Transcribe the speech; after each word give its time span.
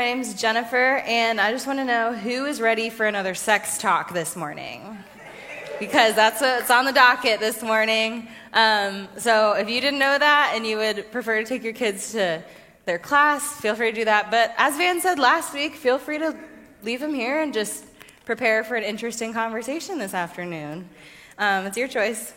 My 0.00 0.06
name's 0.06 0.32
Jennifer, 0.32 1.02
and 1.06 1.38
I 1.38 1.52
just 1.52 1.66
want 1.66 1.78
to 1.78 1.84
know 1.84 2.14
who 2.14 2.46
is 2.46 2.58
ready 2.58 2.88
for 2.88 3.04
another 3.04 3.34
sex 3.34 3.76
talk 3.76 4.14
this 4.14 4.34
morning? 4.34 4.96
Because 5.78 6.14
that's 6.14 6.40
what's 6.40 6.70
on 6.70 6.86
the 6.86 6.92
docket 6.92 7.38
this 7.38 7.62
morning. 7.62 8.26
Um, 8.54 9.08
so 9.18 9.52
if 9.52 9.68
you 9.68 9.78
didn't 9.78 9.98
know 9.98 10.18
that 10.18 10.52
and 10.54 10.66
you 10.66 10.78
would 10.78 11.12
prefer 11.12 11.40
to 11.40 11.44
take 11.44 11.62
your 11.62 11.74
kids 11.74 12.12
to 12.12 12.42
their 12.86 12.98
class, 12.98 13.60
feel 13.60 13.74
free 13.74 13.90
to 13.90 13.94
do 13.94 14.06
that. 14.06 14.30
But 14.30 14.54
as 14.56 14.74
Van 14.78 15.02
said 15.02 15.18
last 15.18 15.52
week, 15.52 15.74
feel 15.74 15.98
free 15.98 16.16
to 16.16 16.34
leave 16.82 17.00
them 17.00 17.12
here 17.12 17.42
and 17.42 17.52
just 17.52 17.84
prepare 18.24 18.64
for 18.64 18.76
an 18.76 18.84
interesting 18.84 19.34
conversation 19.34 19.98
this 19.98 20.14
afternoon. 20.14 20.88
Um, 21.36 21.66
it's 21.66 21.76
your 21.76 21.88
choice. 21.88 22.32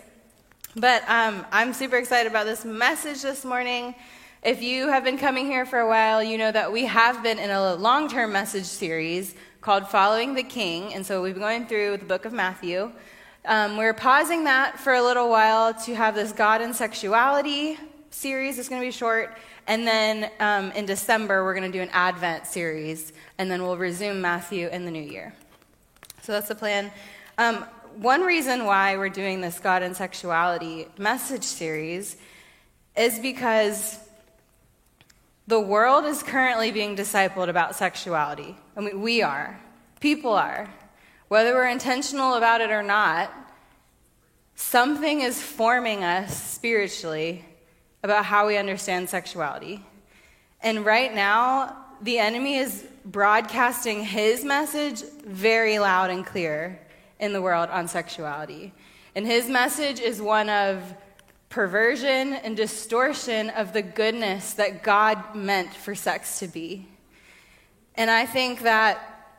But 0.75 1.07
um, 1.07 1.45
I'm 1.50 1.71
super 1.71 1.95
excited 1.95 2.30
about 2.30 2.45
this 2.45 2.66
message 2.66 3.21
this 3.21 3.45
morning. 3.45 3.95
If 4.43 4.61
you 4.61 4.89
have 4.89 5.05
been 5.05 5.17
coming 5.17 5.45
here 5.45 5.65
for 5.65 5.79
a 5.79 5.87
while, 5.87 6.21
you 6.21 6.37
know 6.37 6.51
that 6.51 6.69
we 6.69 6.83
have 6.83 7.23
been 7.23 7.39
in 7.39 7.49
a 7.49 7.75
long 7.75 8.09
term 8.09 8.33
message 8.33 8.65
series 8.65 9.35
called 9.61 9.88
Following 9.88 10.34
the 10.34 10.43
King. 10.43 10.93
And 10.93 11.05
so 11.05 11.21
we've 11.21 11.34
been 11.34 11.41
going 11.41 11.65
through 11.65 11.95
the 11.95 12.05
book 12.05 12.25
of 12.25 12.34
Matthew. 12.34 12.91
Um, 13.45 13.77
we're 13.77 13.93
pausing 13.93 14.43
that 14.43 14.77
for 14.77 14.95
a 14.95 15.01
little 15.01 15.29
while 15.29 15.73
to 15.85 15.95
have 15.95 16.13
this 16.13 16.34
God 16.34 16.59
and 16.59 16.75
Sexuality 16.75 17.77
series. 18.09 18.59
It's 18.59 18.67
going 18.67 18.81
to 18.81 18.85
be 18.85 18.91
short. 18.91 19.37
And 19.65 19.87
then 19.87 20.29
um, 20.41 20.71
in 20.73 20.85
December, 20.85 21.45
we're 21.45 21.55
going 21.55 21.71
to 21.71 21.77
do 21.77 21.81
an 21.81 21.91
Advent 21.93 22.45
series. 22.45 23.13
And 23.37 23.49
then 23.49 23.62
we'll 23.63 23.77
resume 23.77 24.20
Matthew 24.20 24.67
in 24.67 24.84
the 24.84 24.91
new 24.91 25.01
year. 25.01 25.34
So 26.21 26.34
that's 26.34 26.49
the 26.49 26.55
plan. 26.55 26.91
Um, 27.37 27.65
one 27.95 28.23
reason 28.23 28.65
why 28.65 28.98
we're 28.98 29.07
doing 29.07 29.39
this 29.39 29.59
God 29.59 29.84
and 29.84 29.95
Sexuality 29.95 30.89
message 30.98 31.45
series 31.45 32.17
is 32.98 33.20
because 33.20 34.02
the 35.47 35.59
world 35.59 36.05
is 36.05 36.23
currently 36.23 36.71
being 36.71 36.95
discipled 36.95 37.49
about 37.49 37.75
sexuality. 37.75 38.57
I 38.77 38.81
mean, 38.81 39.01
we 39.01 39.21
are. 39.21 39.59
People 39.99 40.34
are. 40.34 40.70
Whether 41.27 41.54
we're 41.54 41.68
intentional 41.68 42.35
about 42.35 42.62
it 42.62 42.71
or 42.71 42.84
not, 42.84 43.31
something 44.55 45.21
is 45.21 45.41
forming 45.41 46.03
us 46.03 46.41
spiritually 46.41 47.43
about 48.03 48.26
how 48.26 48.48
we 48.48 48.57
understand 48.57 49.09
sexuality. 49.09 49.85
And 50.62 50.85
right 50.85 51.13
now, 51.13 51.77
the 52.01 52.20
enemy 52.20 52.57
is 52.57 52.85
broadcasting 53.05 54.03
his 54.03 54.46
message 54.46 55.01
very 55.25 55.79
loud 55.79 56.09
and 56.09 56.25
clear 56.25 56.79
in 57.20 57.34
the 57.34 57.41
world 57.41 57.70
on 57.70 57.87
sexuality. 57.87 58.73
And 59.15 59.25
his 59.25 59.48
message 59.49 59.99
is 59.99 60.21
one 60.21 60.49
of 60.49 60.93
perversion 61.54 62.34
and 62.34 62.57
distortion 62.57 63.51
of 63.51 63.73
the 63.73 63.82
goodness 63.84 64.53
that 64.53 64.81
God 64.81 65.35
meant 65.35 65.72
for 65.72 65.94
sex 65.94 66.40
to 66.40 66.47
be. 66.47 66.88
And 67.94 68.09
I 68.09 68.25
think 68.25 68.62
that 68.62 69.38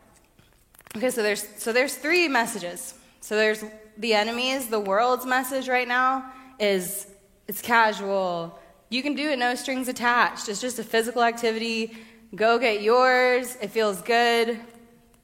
okay, 0.97 1.11
so 1.11 1.25
there's 1.25 1.45
so 1.57 1.73
there's 1.73 1.97
three 1.97 2.29
messages. 2.29 2.95
So 3.21 3.35
there's 3.35 3.65
the 3.99 4.15
enemy's, 4.15 4.69
the 4.69 4.79
world's 4.79 5.27
message 5.27 5.69
right 5.69 5.89
now 5.89 6.31
is 6.61 7.09
it's 7.49 7.61
casual. 7.61 8.61
You 8.91 9.03
can 9.03 9.17
do 9.17 9.31
it 9.31 9.39
no 9.41 9.57
strings 9.57 9.89
attached. 9.89 10.49
It's 10.49 10.61
just 10.61 10.79
a 10.79 10.85
physical 10.85 11.25
activity. 11.25 11.97
Go 12.37 12.61
get 12.61 12.81
yours. 12.81 13.57
It 13.61 13.71
feels 13.71 14.01
good. 14.03 14.61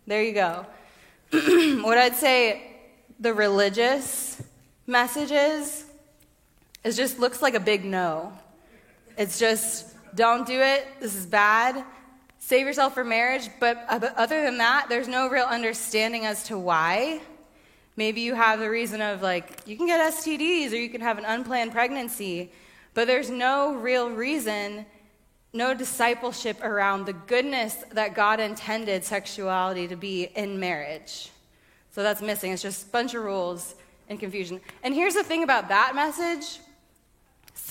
There 0.09 0.25
you 0.25 0.33
go. 0.33 0.67
what 1.85 1.99
I'd 1.99 2.17
say 2.17 2.81
the 3.21 3.33
religious 3.33 4.43
message 4.89 5.31
is 5.31 5.85
it 6.83 6.93
just 6.93 7.19
looks 7.19 7.43
like 7.43 7.55
a 7.55 7.61
big 7.61 7.85
no. 7.85 8.33
It's 9.17 9.39
just, 9.39 9.95
don't 10.15 10.47
do 10.47 10.61
it. 10.61 10.87
This 11.01 11.15
is 11.15 11.27
bad. 11.27 11.85
Save 12.39 12.67
yourself 12.67 12.95
for 12.95 13.05
marriage. 13.05 13.49
Uh, 13.61 13.99
but 13.99 14.15
other 14.17 14.43
than 14.43 14.59
that, 14.59 14.87
there's 14.89 15.09
no 15.09 15.29
real 15.29 15.45
understanding 15.45 16.25
as 16.25 16.45
to 16.45 16.59
why. 16.59 17.21
Maybe 17.97 18.23
you 18.23 18.35
have 18.35 18.61
the 18.61 18.71
reason 18.71 19.03
of 19.03 19.21
like, 19.21 19.61
you 19.67 19.77
can 19.77 19.87
get 19.87 20.15
STDs 20.15 20.73
or 20.73 20.77
you 20.77 20.89
can 20.89 21.03
have 21.03 21.19
an 21.19 21.27
unplanned 21.27 21.73
pregnancy, 21.73 22.51
but 22.95 23.07
there's 23.07 23.29
no 23.29 23.75
real 23.75 24.09
reason, 24.09 24.87
no 25.53 25.75
discipleship 25.75 26.65
around 26.65 27.05
the 27.05 27.13
goodness 27.13 27.77
that 27.93 28.15
God 28.15 28.41
intended 28.41 29.05
sexuality 29.05 29.87
to 29.89 29.97
be 29.97 30.31
in 30.35 30.59
marriage. 30.59 31.31
So 31.91 32.03
that's 32.03 32.23
missing. 32.23 32.53
It's 32.53 32.63
just 32.63 32.87
a 32.87 32.91
bunch 32.91 33.15
of 33.15 33.23
rules 33.23 33.75
and 34.09 34.19
confusion. 34.19 34.63
And 34.83 34.95
here's 34.95 35.15
the 35.15 35.25
thing 35.25 35.43
about 35.43 35.69
that 35.69 35.95
message 35.95 36.59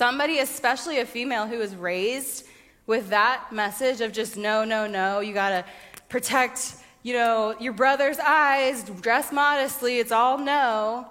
Somebody, 0.00 0.38
especially 0.38 1.00
a 1.00 1.04
female 1.04 1.46
who 1.46 1.58
was 1.58 1.76
raised 1.76 2.46
with 2.86 3.10
that 3.10 3.52
message 3.52 4.00
of 4.00 4.12
just 4.12 4.34
no, 4.34 4.64
no, 4.64 4.86
no, 4.86 5.20
you 5.20 5.34
gotta 5.34 5.62
protect, 6.08 6.76
you 7.02 7.12
know, 7.12 7.54
your 7.60 7.74
brother's 7.74 8.18
eyes, 8.18 8.82
dress 9.02 9.30
modestly, 9.30 9.98
it's 9.98 10.10
all 10.10 10.38
no. 10.38 11.06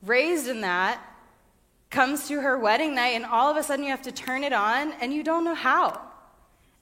Raised 0.00 0.48
in 0.48 0.62
that, 0.62 0.98
comes 1.90 2.26
to 2.28 2.40
her 2.40 2.58
wedding 2.58 2.94
night, 2.94 3.16
and 3.16 3.26
all 3.26 3.50
of 3.50 3.58
a 3.58 3.62
sudden 3.62 3.84
you 3.84 3.90
have 3.90 4.00
to 4.00 4.12
turn 4.12 4.44
it 4.44 4.54
on, 4.54 4.92
and 5.02 5.12
you 5.12 5.22
don't 5.22 5.44
know 5.44 5.54
how. 5.54 6.00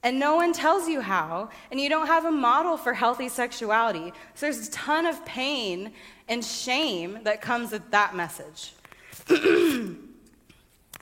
And 0.03 0.19
no 0.19 0.37
one 0.37 0.53
tells 0.53 0.87
you 0.87 1.01
how, 1.01 1.49
and 1.69 1.81
you 1.81 1.89
don't 1.89 2.07
have 2.07 2.23
a 2.23 2.31
model 2.31 2.77
for 2.77 2.93
healthy 2.93 3.27
sexuality. 3.27 4.13
So 4.35 4.45
there's 4.45 4.69
a 4.69 4.71
ton 4.71 5.05
of 5.05 5.25
pain 5.25 5.91
and 6.29 6.45
shame 6.45 7.19
that 7.23 7.41
comes 7.41 7.73
with 7.73 7.91
that 7.91 8.15
message. 8.15 8.73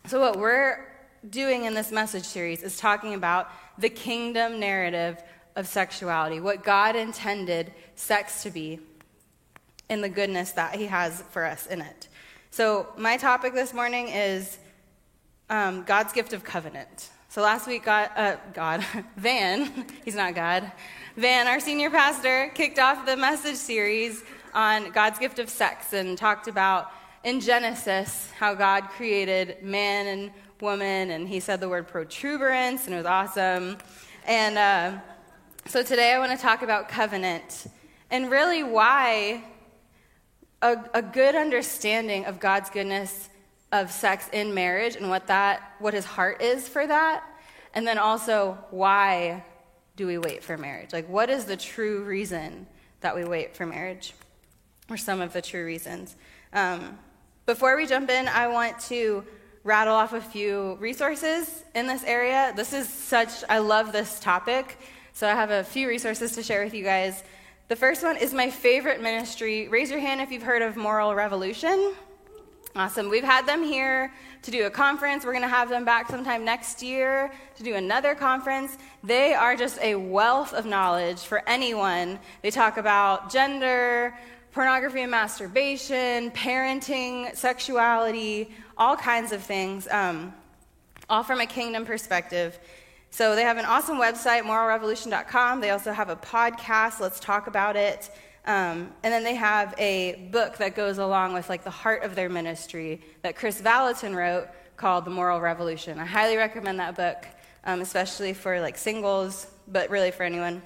So, 0.07 0.21
what 0.21 0.39
we're 0.39 0.87
doing 1.29 1.65
in 1.65 1.73
this 1.73 1.91
message 1.91 2.23
series 2.23 2.63
is 2.63 2.77
talking 2.77 3.13
about 3.13 3.51
the 3.77 3.89
kingdom 3.89 4.57
narrative 4.57 5.21
of 5.57 5.67
sexuality, 5.67 6.39
what 6.39 6.63
God 6.63 6.95
intended 6.95 7.73
sex 7.95 8.41
to 8.43 8.49
be, 8.49 8.79
and 9.89 10.01
the 10.01 10.07
goodness 10.07 10.53
that 10.53 10.75
He 10.75 10.85
has 10.85 11.23
for 11.31 11.43
us 11.43 11.67
in 11.67 11.81
it. 11.81 12.07
So, 12.51 12.87
my 12.97 13.17
topic 13.17 13.53
this 13.53 13.73
morning 13.73 14.07
is 14.07 14.57
um, 15.49 15.83
God's 15.83 16.13
gift 16.13 16.31
of 16.31 16.41
covenant. 16.41 17.09
So, 17.27 17.41
last 17.41 17.67
week, 17.67 17.83
God, 17.83 18.09
uh, 18.15 18.37
God, 18.53 18.85
Van, 19.17 19.87
he's 20.05 20.15
not 20.15 20.35
God, 20.35 20.71
Van, 21.17 21.47
our 21.47 21.59
senior 21.59 21.89
pastor, 21.89 22.49
kicked 22.55 22.79
off 22.79 23.05
the 23.05 23.17
message 23.17 23.57
series 23.57 24.23
on 24.53 24.89
God's 24.91 25.19
gift 25.19 25.37
of 25.37 25.49
sex 25.49 25.91
and 25.91 26.17
talked 26.17 26.47
about 26.47 26.93
in 27.27 27.41
Genesis 27.41 28.31
how 28.39 28.53
God 28.53 28.87
created 28.87 29.61
man 29.61 30.07
and 30.07 30.31
woman, 30.61 31.11
and 31.11 31.27
he 31.27 31.41
said 31.41 31.59
the 31.59 31.67
word 31.67 31.85
protuberance, 31.85 32.85
and 32.85 32.93
it 32.93 32.97
was 32.97 33.05
awesome. 33.05 33.77
And 34.25 34.57
uh, 34.57 34.99
so 35.65 35.83
today 35.83 36.13
I 36.13 36.19
want 36.19 36.31
to 36.31 36.37
talk 36.37 36.61
about 36.61 36.87
covenant 36.87 37.67
and 38.09 38.31
really 38.31 38.63
why 38.63 39.43
a, 40.61 40.77
a 40.93 41.01
good 41.01 41.35
understanding 41.35 42.23
of 42.23 42.39
God's 42.39 42.69
goodness 42.69 43.27
of 43.73 43.91
sex 43.91 44.29
in 44.31 44.53
marriage 44.53 44.95
and 44.95 45.09
what 45.09 45.27
that 45.27 45.73
what 45.79 45.93
his 45.93 46.05
heart 46.05 46.41
is 46.41 46.69
for 46.69 46.87
that 46.87 47.25
and 47.73 47.85
then 47.85 47.97
also 47.97 48.57
why 48.69 49.43
do 49.97 50.07
we 50.07 50.17
wait 50.17 50.45
for 50.45 50.57
marriage? 50.57 50.93
Like 50.93 51.09
what 51.09 51.29
is 51.29 51.43
the 51.43 51.57
true 51.57 52.05
reason 52.05 52.67
that 53.01 53.13
we 53.13 53.25
wait 53.25 53.57
for 53.57 53.65
marriage? 53.65 54.13
Or 54.89 54.95
some 54.95 55.19
of 55.19 55.33
the 55.33 55.41
true 55.41 55.65
reasons. 55.65 56.15
Um, 56.53 56.97
before 57.47 57.77
we 57.77 57.85
jump 57.87 58.09
in, 58.09 58.27
I 58.27 58.49
want 58.49 58.77
to 58.81 59.23
rattle 59.63 59.95
off 59.95 60.11
a 60.11 60.19
few 60.19 60.75
resources 60.81 61.63
in 61.75 61.87
this 61.87 62.03
area. 62.03 62.51
This 62.57 62.73
is 62.73 62.89
such, 62.89 63.29
I 63.47 63.59
love 63.59 63.93
this 63.93 64.19
topic. 64.19 64.77
So 65.13 65.27
I 65.27 65.31
have 65.31 65.49
a 65.49 65.63
few 65.63 65.87
resources 65.87 66.33
to 66.33 66.43
share 66.43 66.65
with 66.65 66.73
you 66.73 66.83
guys. 66.83 67.23
The 67.69 67.77
first 67.77 68.03
one 68.03 68.17
is 68.17 68.33
my 68.33 68.49
favorite 68.49 69.01
ministry. 69.01 69.69
Raise 69.69 69.89
your 69.89 70.01
hand 70.01 70.19
if 70.19 70.29
you've 70.29 70.43
heard 70.43 70.61
of 70.61 70.75
Moral 70.75 71.15
Revolution. 71.15 71.93
Awesome. 72.75 73.09
We've 73.09 73.23
had 73.23 73.45
them 73.45 73.63
here 73.63 74.13
to 74.41 74.51
do 74.51 74.65
a 74.65 74.69
conference. 74.69 75.23
We're 75.25 75.31
going 75.31 75.41
to 75.41 75.47
have 75.47 75.69
them 75.69 75.85
back 75.85 76.09
sometime 76.09 76.43
next 76.43 76.83
year 76.83 77.31
to 77.55 77.63
do 77.63 77.75
another 77.75 78.13
conference. 78.13 78.77
They 79.05 79.33
are 79.33 79.55
just 79.55 79.79
a 79.81 79.95
wealth 79.95 80.53
of 80.53 80.65
knowledge 80.65 81.21
for 81.21 81.47
anyone. 81.47 82.19
They 82.41 82.51
talk 82.51 82.75
about 82.75 83.31
gender, 83.31 84.13
pornography 84.57 85.01
and 85.01 85.11
masturbation, 85.11 86.31
parenting, 86.31 87.35
sexuality, 87.35 88.49
all 88.75 88.95
kinds 88.95 89.31
of 89.31 89.43
things, 89.43 89.87
um, 89.91 90.33
all 91.11 91.21
from 91.21 91.39
a 91.39 91.45
kingdom 91.45 91.85
perspective. 91.85 92.57
So 93.11 93.35
they 93.35 93.43
have 93.43 93.57
an 93.57 93.65
awesome 93.65 93.99
website, 93.99 94.41
moralrevolution.com. 94.41 95.61
They 95.61 95.69
also 95.69 95.91
have 95.91 96.09
a 96.09 96.15
podcast, 96.15 96.99
Let's 96.99 97.19
Talk 97.19 97.45
About 97.45 97.75
It. 97.75 98.09
Um, 98.45 98.91
and 99.03 99.13
then 99.13 99.23
they 99.23 99.35
have 99.35 99.75
a 99.77 100.27
book 100.31 100.57
that 100.57 100.75
goes 100.75 100.97
along 100.97 101.33
with 101.33 101.49
like 101.49 101.63
the 101.63 101.69
heart 101.69 102.01
of 102.01 102.15
their 102.15 102.27
ministry 102.27 103.03
that 103.21 103.35
Chris 103.35 103.61
Vallotton 103.61 104.15
wrote 104.15 104.47
called 104.75 105.05
The 105.05 105.11
Moral 105.11 105.39
Revolution. 105.39 105.99
I 105.99 106.05
highly 106.05 106.35
recommend 106.35 106.79
that 106.79 106.95
book, 106.95 107.27
um, 107.63 107.81
especially 107.81 108.33
for 108.33 108.59
like 108.59 108.75
singles, 108.75 109.45
but 109.67 109.91
really 109.91 110.09
for 110.09 110.23
anyone. 110.23 110.63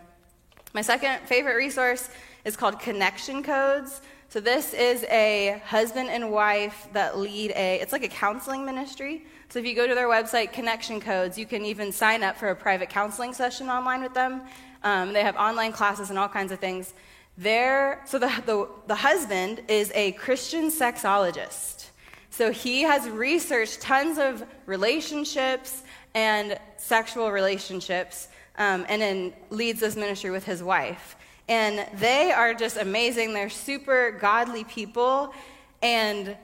My 0.73 0.81
second 0.81 1.27
favorite 1.27 1.55
resource 1.57 2.09
is 2.45 2.55
called 2.55 2.79
Connection 2.79 3.43
Codes. 3.43 4.01
So 4.29 4.39
this 4.39 4.73
is 4.73 5.03
a 5.09 5.61
husband 5.65 6.09
and 6.09 6.31
wife 6.31 6.87
that 6.93 7.17
lead 7.17 7.51
a 7.51 7.79
it's 7.81 7.91
like 7.91 8.03
a 8.03 8.07
counseling 8.07 8.65
ministry. 8.65 9.25
So 9.49 9.59
if 9.59 9.65
you 9.65 9.75
go 9.75 9.85
to 9.85 9.93
their 9.93 10.07
website 10.07 10.53
Connection 10.53 11.01
Codes, 11.01 11.37
you 11.37 11.45
can 11.45 11.65
even 11.65 11.91
sign 11.91 12.23
up 12.23 12.37
for 12.37 12.49
a 12.49 12.55
private 12.55 12.89
counseling 12.89 13.33
session 13.33 13.67
online 13.69 14.01
with 14.01 14.13
them. 14.13 14.41
Um, 14.83 15.13
they 15.13 15.23
have 15.23 15.35
online 15.35 15.73
classes 15.73 16.09
and 16.09 16.17
all 16.17 16.29
kinds 16.29 16.51
of 16.51 16.59
things. 16.59 16.93
There, 17.37 18.01
so 18.05 18.19
the, 18.19 18.31
the, 18.45 18.69
the 18.87 18.95
husband 18.95 19.61
is 19.67 19.91
a 19.95 20.13
Christian 20.13 20.69
sexologist. 20.69 21.87
So 22.29 22.51
he 22.51 22.81
has 22.83 23.09
researched 23.09 23.81
tons 23.81 24.17
of 24.17 24.45
relationships 24.65 25.83
and 26.13 26.57
sexual 26.77 27.31
relationships 27.31 28.29
um, 28.57 28.85
and 28.87 29.01
then 29.01 29.33
leads 29.49 29.81
this 29.81 29.95
ministry 29.95 30.29
with 30.29 30.45
his 30.45 30.63
wife. 30.63 31.15
And 31.47 31.85
they 31.99 32.31
are 32.31 32.53
just 32.53 32.77
amazing. 32.77 33.33
They're 33.33 33.49
super 33.49 34.11
godly 34.11 34.63
people. 34.63 35.33
And 35.81 36.37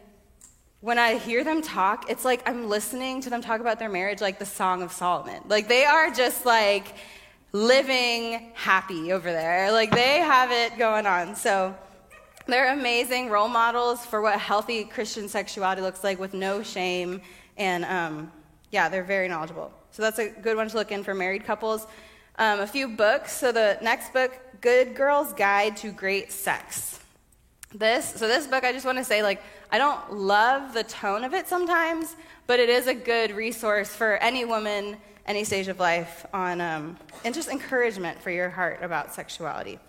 when 0.82 1.00
I 1.00 1.18
hear 1.18 1.44
them 1.44 1.62
talk, 1.62 2.10
it's 2.10 2.26
like 2.26 2.48
I'm 2.48 2.70
listening 2.70 3.22
to 3.22 3.30
them 3.30 3.42
talk 3.42 3.62
about 3.62 3.80
their 3.80 3.90
marriage 3.90 4.22
like 4.22 4.40
the 4.40 4.46
Song 4.46 4.82
of 4.82 4.92
Solomon. 4.92 5.42
Like 5.48 5.68
they 5.68 5.86
are 5.86 6.12
just 6.12 6.46
like 6.46 6.96
living 7.52 8.52
happy 8.54 9.12
over 9.12 9.32
there. 9.32 9.72
Like 9.72 9.92
they 9.92 10.20
have 10.20 10.52
it 10.52 10.78
going 10.78 11.06
on. 11.06 11.36
So 11.36 11.76
they're 12.46 12.74
amazing 12.74 13.30
role 13.30 13.48
models 13.48 14.06
for 14.06 14.22
what 14.22 14.40
healthy 14.40 14.86
Christian 14.86 15.28
sexuality 15.28 15.82
looks 15.82 16.04
like 16.04 16.20
with 16.20 16.34
no 16.34 16.64
shame. 16.64 17.22
And 17.58 17.84
um, 17.86 18.32
yeah, 18.72 18.88
they're 18.90 19.04
very 19.04 19.28
knowledgeable. 19.28 19.72
So 19.92 20.02
that's 20.02 20.20
a 20.20 20.30
good 20.30 20.56
one 20.56 20.70
to 20.70 20.78
look 20.78 20.92
in 20.92 21.04
for 21.04 21.14
married 21.14 21.46
couples. 21.46 21.88
Um, 22.38 22.60
a 22.60 22.68
few 22.68 22.88
books. 22.88 23.34
So 23.36 23.52
the 23.52 23.80
next 23.82 24.14
book, 24.14 24.40
Good 24.62 24.96
Girl's 24.96 25.34
Guide 25.34 25.78
to 25.78 25.92
Great 25.92 26.32
Sex. 26.32 27.00
This, 27.74 28.14
so 28.16 28.28
this 28.28 28.48
book, 28.48 28.64
I 28.64 28.72
just 28.72 28.86
want 28.86 28.98
to 28.98 29.04
say, 29.04 29.22
like, 29.22 29.42
I 29.72 29.78
don't 29.78 30.14
love 30.14 30.74
the 30.74 30.84
tone 30.84 31.24
of 31.24 31.34
it 31.34 31.48
sometimes, 31.48 32.16
but 32.48 32.60
it 32.60 32.70
is 32.70 32.88
a 32.88 32.94
good 32.94 33.32
resource 33.32 33.90
for 33.90 34.16
any 34.18 34.46
woman, 34.46 34.98
any 35.26 35.44
stage 35.44 35.68
of 35.68 35.80
life, 35.80 36.26
on, 36.34 36.62
um, 36.62 36.98
and 37.26 37.36
just 37.36 37.50
encouragement 37.50 38.22
for 38.22 38.32
your 38.32 38.50
heart 38.50 38.80
about 38.82 39.14
sexuality. 39.14 39.80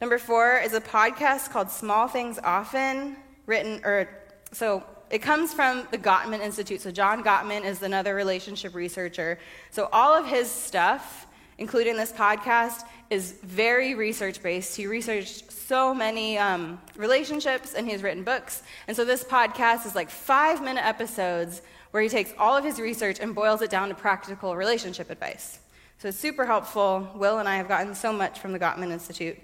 Number 0.00 0.18
four 0.18 0.58
is 0.58 0.74
a 0.74 0.80
podcast 0.80 1.50
called 1.50 1.70
Small 1.70 2.08
Things 2.08 2.38
Often, 2.42 3.16
written, 3.46 3.80
or, 3.84 4.08
so 4.52 4.82
it 5.10 5.20
comes 5.20 5.54
from 5.54 5.86
the 5.92 5.98
Gottman 5.98 6.40
Institute. 6.40 6.80
So 6.80 6.90
John 6.90 7.22
Gottman 7.22 7.64
is 7.64 7.82
another 7.82 8.14
relationship 8.16 8.74
researcher. 8.74 9.38
So 9.70 9.88
all 9.92 10.12
of 10.12 10.26
his 10.26 10.50
stuff, 10.50 11.28
including 11.56 11.96
this 11.96 12.10
podcast, 12.10 12.82
is 13.10 13.32
very 13.42 13.94
research 13.94 14.42
based. 14.42 14.76
He 14.76 14.86
researched 14.86 15.52
so 15.52 15.94
many 15.94 16.38
um, 16.38 16.80
relationships 16.96 17.74
and 17.74 17.88
he's 17.88 18.02
written 18.02 18.24
books. 18.24 18.62
And 18.88 18.96
so 18.96 19.04
this 19.04 19.24
podcast 19.24 19.86
is 19.86 19.94
like 19.94 20.10
five 20.10 20.62
minute 20.62 20.84
episodes 20.84 21.62
where 21.90 22.02
he 22.02 22.08
takes 22.08 22.32
all 22.38 22.56
of 22.56 22.64
his 22.64 22.80
research 22.80 23.18
and 23.20 23.34
boils 23.34 23.62
it 23.62 23.70
down 23.70 23.88
to 23.88 23.94
practical 23.94 24.56
relationship 24.56 25.10
advice. 25.10 25.60
So 25.98 26.08
it's 26.08 26.18
super 26.18 26.44
helpful. 26.44 27.08
Will 27.14 27.38
and 27.38 27.48
I 27.48 27.56
have 27.56 27.68
gotten 27.68 27.94
so 27.94 28.12
much 28.12 28.38
from 28.38 28.52
the 28.52 28.58
Gottman 28.58 28.90
Institute. 28.90 29.38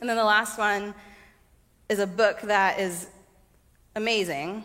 And 0.00 0.08
then 0.08 0.16
the 0.16 0.24
last 0.24 0.58
one 0.58 0.94
is 1.88 1.98
a 1.98 2.06
book 2.06 2.40
that 2.42 2.78
is 2.78 3.08
amazing. 3.96 4.64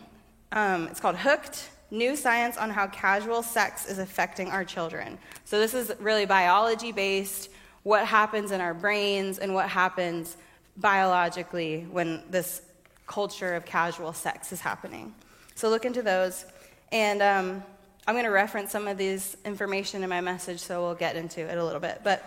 Um, 0.51 0.87
it's 0.87 0.99
called 0.99 1.15
Hooked 1.15 1.69
New 1.91 2.15
Science 2.15 2.57
on 2.57 2.69
How 2.69 2.87
Casual 2.87 3.43
Sex 3.43 3.87
is 3.87 3.99
Affecting 3.99 4.49
Our 4.49 4.65
Children. 4.65 5.17
So 5.45 5.59
this 5.59 5.73
is 5.73 5.93
really 5.99 6.25
biology 6.25 6.91
based 6.91 7.49
what 7.83 8.06
happens 8.06 8.51
in 8.51 8.62
our 8.62 8.74
brains 8.74 9.38
and 9.38 9.53
what 9.53 9.69
happens 9.69 10.38
biologically 10.77 11.85
when 11.91 12.24
this 12.30 12.62
culture 13.06 13.53
of 13.53 13.65
casual 13.65 14.13
sex 14.13 14.51
is 14.51 14.62
happening. 14.62 15.13
So 15.56 15.69
look 15.69 15.85
into 15.85 16.01
those. 16.01 16.45
And 16.91 17.21
um, 17.21 17.63
I'm 18.07 18.15
going 18.15 18.25
to 18.25 18.31
reference 18.31 18.71
some 18.71 18.88
of 18.88 18.97
these 18.97 19.38
information 19.45 20.03
in 20.03 20.09
my 20.09 20.21
message, 20.21 20.59
so 20.59 20.81
we'll 20.81 20.95
get 20.95 21.15
into 21.15 21.41
it 21.41 21.57
a 21.57 21.63
little 21.63 21.81
bit. 21.81 22.01
But 22.03 22.24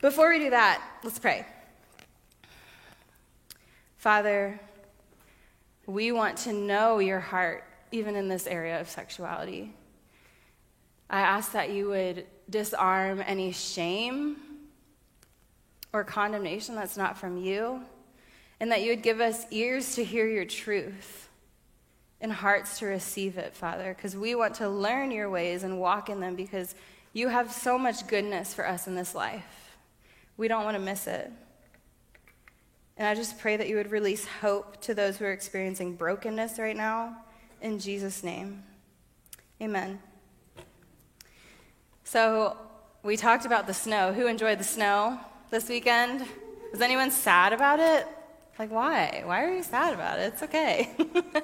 before 0.00 0.30
we 0.30 0.38
do 0.38 0.50
that, 0.50 0.82
let's 1.02 1.18
pray. 1.18 1.44
Father, 3.98 4.58
we 5.86 6.12
want 6.12 6.38
to 6.38 6.52
know 6.52 7.00
your 7.00 7.20
heart, 7.20 7.64
even 7.92 8.14
in 8.14 8.28
this 8.28 8.46
area 8.46 8.80
of 8.80 8.88
sexuality. 8.88 9.74
I 11.10 11.20
ask 11.20 11.52
that 11.52 11.70
you 11.70 11.88
would 11.88 12.26
disarm 12.48 13.22
any 13.26 13.52
shame 13.52 14.36
or 15.92 16.04
condemnation 16.04 16.74
that's 16.74 16.96
not 16.96 17.18
from 17.18 17.36
you, 17.36 17.82
and 18.60 18.70
that 18.70 18.82
you 18.82 18.90
would 18.90 19.02
give 19.02 19.20
us 19.20 19.44
ears 19.50 19.94
to 19.94 20.04
hear 20.04 20.26
your 20.26 20.44
truth 20.44 21.28
and 22.20 22.32
hearts 22.32 22.78
to 22.78 22.86
receive 22.86 23.38
it, 23.38 23.54
Father, 23.54 23.94
because 23.94 24.14
we 24.14 24.34
want 24.34 24.54
to 24.56 24.68
learn 24.68 25.10
your 25.10 25.30
ways 25.30 25.62
and 25.62 25.80
walk 25.80 26.10
in 26.10 26.20
them 26.20 26.34
because 26.36 26.74
you 27.12 27.28
have 27.28 27.50
so 27.50 27.78
much 27.78 28.06
goodness 28.06 28.52
for 28.54 28.66
us 28.66 28.86
in 28.86 28.94
this 28.94 29.14
life. 29.14 29.76
We 30.36 30.46
don't 30.48 30.64
want 30.64 30.76
to 30.76 30.82
miss 30.82 31.06
it. 31.06 31.30
And 32.96 33.08
I 33.08 33.14
just 33.14 33.38
pray 33.38 33.56
that 33.56 33.68
you 33.68 33.76
would 33.76 33.90
release 33.90 34.26
hope 34.26 34.80
to 34.82 34.94
those 34.94 35.16
who 35.16 35.24
are 35.24 35.32
experiencing 35.32 35.96
brokenness 35.96 36.58
right 36.58 36.76
now. 36.76 37.16
In 37.62 37.78
Jesus' 37.78 38.22
name. 38.22 38.62
Amen. 39.60 40.00
So, 42.04 42.56
we 43.02 43.16
talked 43.16 43.46
about 43.46 43.66
the 43.66 43.72
snow. 43.72 44.12
Who 44.12 44.26
enjoyed 44.26 44.58
the 44.58 44.64
snow? 44.64 45.18
This 45.50 45.68
weekend? 45.68 46.24
Was 46.70 46.80
anyone 46.80 47.10
sad 47.10 47.52
about 47.52 47.80
it? 47.80 48.06
Like, 48.56 48.70
why? 48.70 49.22
Why 49.24 49.44
are 49.44 49.52
you 49.52 49.64
sad 49.64 49.94
about 49.94 50.20
it? 50.20 50.34
It's 50.34 50.42
okay. 50.44 50.90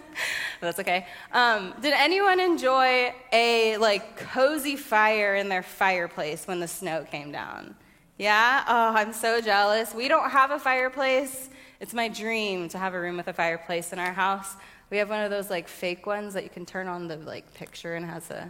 That's 0.61 0.79
okay. 0.79 1.07
Um, 1.33 1.75
did 1.81 1.93
anyone 1.93 2.39
enjoy 2.39 3.13
a 3.33 3.77
like 3.79 4.17
cozy 4.17 4.77
fire 4.77 5.35
in 5.35 5.49
their 5.49 5.63
fireplace 5.63 6.47
when 6.47 6.61
the 6.61 6.69
snow 6.69 7.05
came 7.11 7.33
down? 7.33 7.75
Yeah? 8.17 8.65
Oh, 8.69 8.95
I'm 8.95 9.13
so 9.13 9.41
jealous. 9.41 9.93
We 9.93 10.07
don't 10.07 10.31
have 10.31 10.53
a 10.53 10.59
fireplace. 10.59 11.51
It's 11.81 11.93
my 11.93 12.09
dream 12.09 12.69
to 12.69 12.79
have 12.79 12.95
a 12.95 13.01
room 13.01 13.17
with 13.17 13.27
a 13.27 13.33
fireplace 13.33 13.93
in 13.93 13.99
our 13.99 14.13
house. 14.13 14.55
We 14.91 14.99
have 14.99 15.11
one 15.11 15.25
of 15.25 15.31
those 15.31 15.51
like 15.51 15.67
fake 15.67 16.07
ones 16.07 16.33
that 16.35 16.45
you 16.45 16.51
can 16.51 16.65
turn 16.65 16.87
on 16.87 17.09
the 17.09 17.17
like 17.17 17.53
picture 17.55 17.95
and 17.95 18.07
has 18.07 18.31
a 18.31 18.49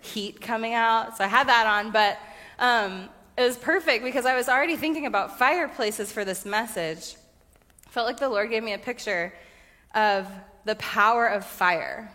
heat 0.00 0.40
coming 0.40 0.74
out. 0.74 1.16
So 1.16 1.24
I 1.24 1.28
had 1.28 1.48
that 1.48 1.66
on, 1.66 1.92
but 1.92 2.18
um, 2.58 3.08
it 3.36 3.42
was 3.42 3.56
perfect 3.56 4.02
because 4.02 4.24
I 4.24 4.34
was 4.34 4.48
already 4.48 4.76
thinking 4.76 5.06
about 5.06 5.38
fireplaces 5.38 6.10
for 6.10 6.24
this 6.24 6.44
message. 6.44 7.16
felt 7.90 8.06
like 8.06 8.18
the 8.18 8.28
Lord 8.28 8.50
gave 8.50 8.62
me 8.62 8.72
a 8.72 8.78
picture 8.78 9.32
of 9.94 10.26
the 10.64 10.74
power 10.76 11.26
of 11.26 11.44
fire, 11.44 12.10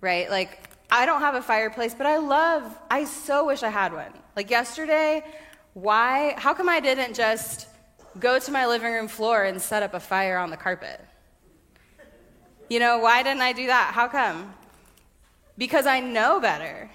right? 0.00 0.30
Like, 0.30 0.60
I 0.90 1.06
don't 1.06 1.20
have 1.20 1.34
a 1.34 1.42
fireplace, 1.42 1.94
but 1.94 2.06
I 2.06 2.16
love, 2.16 2.76
I 2.90 3.04
so 3.04 3.46
wish 3.46 3.62
I 3.62 3.68
had 3.68 3.92
one. 3.92 4.12
Like 4.36 4.50
yesterday, 4.50 5.24
why, 5.74 6.34
how 6.38 6.54
come 6.54 6.68
I 6.68 6.80
didn't 6.80 7.14
just 7.14 7.66
go 8.18 8.38
to 8.38 8.50
my 8.50 8.66
living 8.66 8.92
room 8.92 9.08
floor 9.08 9.44
and 9.44 9.60
set 9.60 9.82
up 9.82 9.94
a 9.94 10.00
fire 10.00 10.38
on 10.38 10.50
the 10.50 10.56
carpet? 10.56 11.00
You 12.70 12.80
know, 12.80 12.98
why 12.98 13.22
didn't 13.22 13.42
I 13.42 13.52
do 13.52 13.66
that? 13.66 13.92
How 13.92 14.08
come? 14.08 14.54
Because 15.56 15.86
I 15.86 16.00
know 16.00 16.40
better 16.40 16.90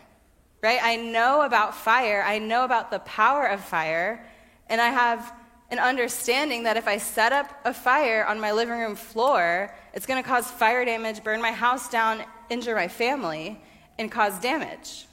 right? 0.63 0.79
I 0.81 0.95
know 0.95 1.41
about 1.41 1.75
fire, 1.75 2.23
I 2.25 2.39
know 2.39 2.63
about 2.63 2.89
the 2.89 2.99
power 2.99 3.45
of 3.45 3.63
fire, 3.63 4.25
and 4.67 4.79
I 4.79 4.87
have 4.87 5.33
an 5.69 5.77
understanding 5.77 6.63
that 6.63 6.77
if 6.77 6.87
I 6.87 6.97
set 6.97 7.33
up 7.33 7.49
a 7.65 7.73
fire 7.73 8.25
on 8.25 8.39
my 8.39 8.53
living 8.53 8.79
room 8.79 8.95
floor, 8.95 9.75
it's 9.93 10.05
going 10.05 10.21
to 10.21 10.27
cause 10.27 10.49
fire 10.49 10.85
damage, 10.85 11.23
burn 11.23 11.41
my 11.41 11.51
house 11.51 11.89
down, 11.89 12.23
injure 12.49 12.75
my 12.75 12.87
family, 12.87 13.61
and 13.99 14.09
cause 14.09 14.39
damage. 14.39 15.05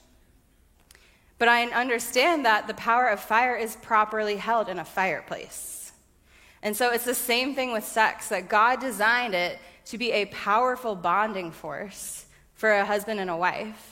But 1.37 1.49
I 1.49 1.65
understand 1.65 2.45
that 2.45 2.67
the 2.67 2.73
power 2.75 3.07
of 3.07 3.19
fire 3.19 3.55
is 3.55 3.75
properly 3.75 4.37
held 4.37 4.69
in 4.69 4.79
a 4.79 4.85
fireplace. 4.85 5.91
And 6.61 6.77
so 6.77 6.91
it's 6.91 7.05
the 7.05 7.15
same 7.15 7.55
thing 7.55 7.73
with 7.73 7.83
sex, 7.83 8.29
that 8.29 8.47
God 8.47 8.79
designed 8.79 9.33
it 9.33 9.57
to 9.85 9.97
be 9.97 10.11
a 10.11 10.25
powerful 10.27 10.95
bonding 10.95 11.51
force 11.51 12.25
for 12.53 12.71
a 12.71 12.85
husband 12.85 13.19
and 13.19 13.29
a 13.29 13.35
wife. 13.35 13.90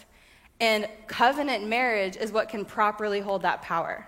And 0.59 0.87
covenant 1.07 1.67
marriage 1.67 2.17
is 2.17 2.31
what 2.31 2.49
can 2.49 2.65
properly 2.65 3.21
hold 3.21 3.43
that 3.43 3.61
power. 3.61 4.05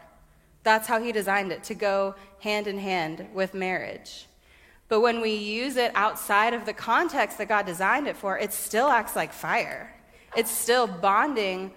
That's 0.63 0.88
how 0.88 1.01
he 1.01 1.12
designed 1.12 1.51
it 1.51 1.63
to 1.65 1.75
go 1.75 2.15
hand 2.39 2.67
in 2.67 2.77
hand 2.77 3.27
with 3.34 3.53
marriage. 3.53 4.27
But 4.89 5.00
when 5.00 5.22
we 5.22 5.34
use 5.34 5.77
it 5.77 5.91
outside 5.96 6.53
of 6.53 6.65
the 6.65 6.74
context 6.74 7.38
that 7.38 7.48
God 7.48 7.65
designed 7.65 8.08
it 8.08 8.17
for, 8.17 8.38
it 8.38 8.51
still 8.51 8.89
acts 8.89 9.15
like 9.15 9.31
fire. 9.31 9.96
It's 10.36 10.51
still 10.51 10.86
bonding 10.86 11.72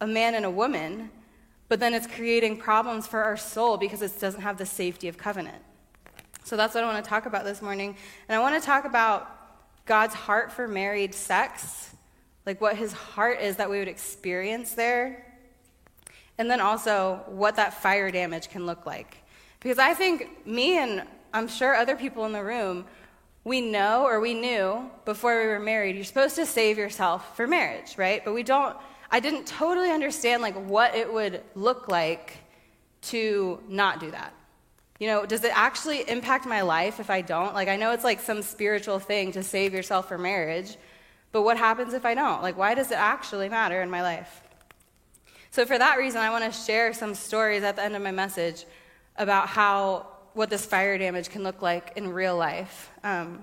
a 0.00 0.06
man 0.06 0.34
and 0.34 0.44
a 0.44 0.50
woman, 0.50 1.10
but 1.68 1.80
then 1.80 1.92
it's 1.92 2.06
creating 2.06 2.56
problems 2.56 3.06
for 3.06 3.22
our 3.22 3.36
soul 3.36 3.76
because 3.76 4.00
it 4.00 4.18
doesn't 4.18 4.40
have 4.40 4.56
the 4.56 4.66
safety 4.66 5.08
of 5.08 5.18
covenant. 5.18 5.62
So 6.44 6.56
that's 6.56 6.74
what 6.74 6.84
I 6.84 6.86
want 6.86 7.04
to 7.04 7.08
talk 7.08 7.26
about 7.26 7.44
this 7.44 7.60
morning. 7.60 7.96
And 8.28 8.36
I 8.36 8.40
want 8.40 8.60
to 8.60 8.64
talk 8.64 8.84
about 8.84 9.30
God's 9.84 10.14
heart 10.14 10.50
for 10.50 10.66
married 10.66 11.14
sex 11.14 11.95
like 12.46 12.60
what 12.60 12.76
his 12.76 12.92
heart 12.92 13.40
is 13.40 13.56
that 13.56 13.68
we 13.68 13.78
would 13.78 13.88
experience 13.88 14.72
there. 14.72 15.26
And 16.38 16.50
then 16.50 16.60
also 16.60 17.22
what 17.26 17.56
that 17.56 17.74
fire 17.82 18.10
damage 18.10 18.48
can 18.50 18.64
look 18.64 18.86
like. 18.86 19.18
Because 19.60 19.78
I 19.78 19.94
think 19.94 20.46
me 20.46 20.78
and 20.78 21.02
I'm 21.34 21.48
sure 21.48 21.74
other 21.74 21.96
people 21.96 22.24
in 22.24 22.32
the 22.32 22.44
room, 22.44 22.86
we 23.44 23.60
know 23.60 24.04
or 24.04 24.20
we 24.20 24.34
knew 24.34 24.90
before 25.04 25.40
we 25.40 25.46
were 25.46 25.58
married, 25.58 25.96
you're 25.96 26.04
supposed 26.04 26.36
to 26.36 26.46
save 26.46 26.78
yourself 26.78 27.36
for 27.36 27.46
marriage, 27.46 27.98
right? 27.98 28.24
But 28.24 28.32
we 28.32 28.42
don't, 28.42 28.76
I 29.10 29.20
didn't 29.20 29.46
totally 29.46 29.90
understand 29.90 30.42
like 30.42 30.54
what 30.54 30.94
it 30.94 31.12
would 31.12 31.42
look 31.54 31.88
like 31.88 32.38
to 33.02 33.62
not 33.68 34.00
do 34.00 34.10
that? 34.10 34.34
You 34.98 35.08
know, 35.08 35.26
does 35.26 35.44
it 35.44 35.52
actually 35.54 36.08
impact 36.08 36.46
my 36.46 36.62
life 36.62 37.00
if 37.00 37.10
I 37.10 37.20
don't? 37.20 37.54
Like, 37.54 37.68
I 37.68 37.76
know 37.76 37.92
it's 37.92 38.04
like 38.04 38.20
some 38.20 38.42
spiritual 38.42 38.98
thing 38.98 39.32
to 39.32 39.42
save 39.42 39.74
yourself 39.74 40.08
for 40.08 40.16
marriage, 40.16 40.76
but 41.32 41.42
what 41.42 41.56
happens 41.56 41.92
if 41.92 42.04
I 42.04 42.14
don't? 42.14 42.42
Like, 42.42 42.56
why 42.56 42.74
does 42.74 42.90
it 42.90 42.98
actually 42.98 43.48
matter 43.48 43.82
in 43.82 43.90
my 43.90 44.02
life? 44.02 44.42
So, 45.50 45.64
for 45.64 45.78
that 45.78 45.96
reason, 45.96 46.20
I 46.20 46.30
want 46.30 46.44
to 46.44 46.52
share 46.52 46.92
some 46.92 47.14
stories 47.14 47.62
at 47.62 47.76
the 47.76 47.82
end 47.82 47.96
of 47.96 48.02
my 48.02 48.10
message 48.10 48.64
about 49.16 49.48
how 49.48 50.06
what 50.34 50.50
this 50.50 50.66
fire 50.66 50.98
damage 50.98 51.30
can 51.30 51.42
look 51.42 51.62
like 51.62 51.92
in 51.96 52.12
real 52.12 52.36
life. 52.36 52.90
Um, 53.02 53.40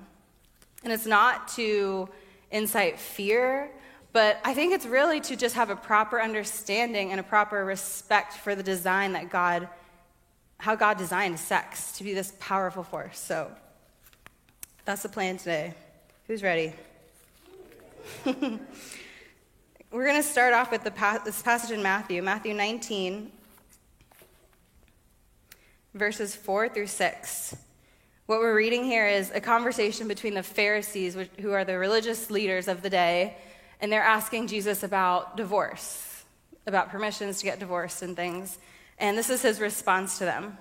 and 0.84 0.94
it's 0.94 1.08
not 1.08 1.48
to 1.50 2.08
incite 2.52 3.00
fear, 3.00 3.72
but 4.12 4.40
I 4.44 4.54
think 4.54 4.74
it's 4.74 4.86
really 4.86 5.20
to 5.22 5.36
just 5.36 5.56
have 5.56 5.72
a 5.72 5.76
proper 5.76 6.22
understanding 6.22 7.12
and 7.12 7.20
a 7.20 7.24
proper 7.24 7.66
respect 7.66 8.34
for 8.34 8.54
the 8.54 8.64
design 8.64 9.14
that 9.14 9.30
God 9.30 9.68
how 10.64 10.76
God 10.76 10.98
designed 10.98 11.38
sex 11.40 11.92
to 11.98 12.06
be 12.06 12.14
this 12.14 12.32
powerful 12.40 12.84
force. 12.84 13.20
So 13.20 13.52
that's 14.86 15.04
the 15.04 15.10
plan 15.10 15.36
today. 15.36 15.74
Who's 16.28 16.42
ready? 16.42 16.74
We're 18.26 20.06
going 20.06 20.22
to 20.22 20.28
start 20.28 20.54
off 20.54 20.72
with 20.72 20.84
the, 20.84 21.22
this 21.24 21.42
passage 21.42 21.72
in 21.72 21.84
Matthew, 21.84 22.22
Matthew 22.22 22.54
19, 22.54 23.32
verses 25.94 26.36
4 26.36 26.70
through 26.70 26.88
6. 26.88 27.56
What 28.26 28.40
we're 28.40 28.56
reading 28.56 28.84
here 28.86 29.08
is 29.08 29.32
a 29.32 29.42
conversation 29.42 30.08
between 30.08 30.34
the 30.34 30.44
Pharisees, 30.44 31.18
who 31.40 31.52
are 31.52 31.64
the 31.64 31.78
religious 31.78 32.32
leaders 32.32 32.68
of 32.68 32.82
the 32.82 32.90
day, 32.90 33.38
and 33.80 33.92
they're 33.92 34.02
asking 34.02 34.48
Jesus 34.48 34.84
about 34.84 35.38
divorce, 35.38 36.24
about 36.66 36.90
permissions 36.90 37.40
to 37.40 37.46
get 37.46 37.60
divorced 37.60 38.02
and 38.02 38.16
things. 38.16 38.58
And 38.98 39.18
this 39.18 39.30
is 39.30 39.42
his 39.42 39.60
response 39.60 40.18
to 40.18 40.26
them. 40.26 40.58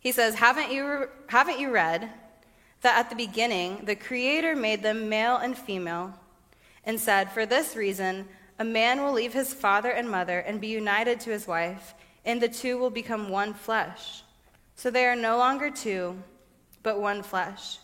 He 0.00 0.12
says, 0.12 0.34
Haven't 0.34 0.70
you, 0.70 1.08
haven't 1.28 1.58
you 1.58 1.70
read 1.70 2.10
that 2.82 2.98
at 2.98 3.10
the 3.10 3.16
beginning 3.16 3.84
the 3.84 3.96
Creator 3.96 4.54
made 4.56 4.82
them 4.82 5.08
male 5.08 5.36
and 5.36 5.56
female 5.56 6.14
and 6.84 7.00
said, 7.00 7.30
For 7.30 7.46
this 7.46 7.74
reason, 7.74 8.28
a 8.58 8.64
man 8.64 9.02
will 9.02 9.12
leave 9.12 9.32
his 9.32 9.54
father 9.54 9.90
and 9.90 10.10
mother 10.10 10.38
and 10.38 10.60
be 10.60 10.68
united 10.68 11.20
to 11.20 11.30
his 11.30 11.46
wife, 11.46 11.94
and 12.24 12.40
the 12.40 12.48
two 12.48 12.78
will 12.78 12.90
become 12.90 13.28
one 13.28 13.54
flesh. 13.54 14.22
So 14.76 14.90
they 14.90 15.06
are 15.06 15.16
no 15.16 15.38
longer 15.38 15.70
two, 15.70 16.22
but 16.82 17.00
one 17.00 17.22
flesh. 17.22 17.78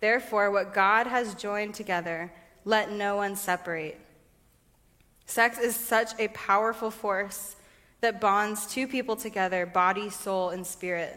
Therefore, 0.00 0.50
what 0.50 0.74
God 0.74 1.06
has 1.06 1.34
joined 1.34 1.74
together, 1.74 2.32
let 2.64 2.90
no 2.90 3.16
one 3.16 3.36
separate. 3.36 3.98
Sex 5.26 5.58
is 5.58 5.76
such 5.76 6.10
a 6.18 6.28
powerful 6.28 6.90
force 6.90 7.56
that 8.00 8.20
bonds 8.20 8.66
two 8.66 8.86
people 8.86 9.16
together 9.16 9.64
body, 9.64 10.10
soul, 10.10 10.50
and 10.50 10.66
spirit. 10.66 11.16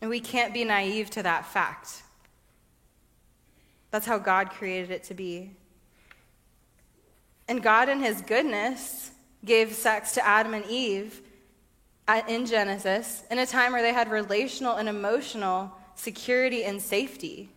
And 0.00 0.10
we 0.10 0.20
can't 0.20 0.54
be 0.54 0.64
naive 0.64 1.10
to 1.10 1.22
that 1.22 1.46
fact. 1.46 2.02
That's 3.90 4.06
how 4.06 4.18
God 4.18 4.50
created 4.50 4.90
it 4.90 5.04
to 5.04 5.14
be. 5.14 5.50
And 7.48 7.62
God, 7.62 7.88
in 7.88 8.00
His 8.00 8.20
goodness, 8.20 9.10
gave 9.44 9.72
sex 9.72 10.12
to 10.12 10.26
Adam 10.26 10.54
and 10.54 10.64
Eve 10.66 11.22
in 12.28 12.46
Genesis 12.46 13.22
in 13.30 13.38
a 13.38 13.46
time 13.46 13.72
where 13.72 13.82
they 13.82 13.92
had 13.92 14.10
relational 14.10 14.76
and 14.76 14.88
emotional 14.88 15.72
security 15.94 16.64
and 16.64 16.80
safety. 16.80 17.50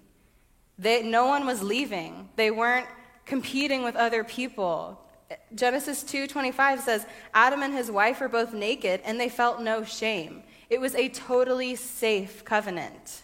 They, 0.78 1.04
no 1.04 1.28
one 1.28 1.46
was 1.46 1.62
leaving, 1.62 2.30
they 2.36 2.52
weren't 2.52 2.88
competing 3.26 3.84
with 3.84 3.96
other 3.96 4.24
people. 4.24 5.00
Genesis 5.56 6.04
2:25 6.04 6.82
says 6.82 7.06
Adam 7.34 7.62
and 7.62 7.74
his 7.74 7.90
wife 7.90 8.20
were 8.20 8.28
both 8.28 8.54
naked 8.54 9.00
and 9.06 9.20
they 9.20 9.30
felt 9.30 9.62
no 9.62 9.84
shame. 9.84 10.44
It 10.72 10.80
was 10.80 10.96
a 10.96 11.10
totally 11.10 11.76
safe 11.76 12.46
covenant. 12.46 13.24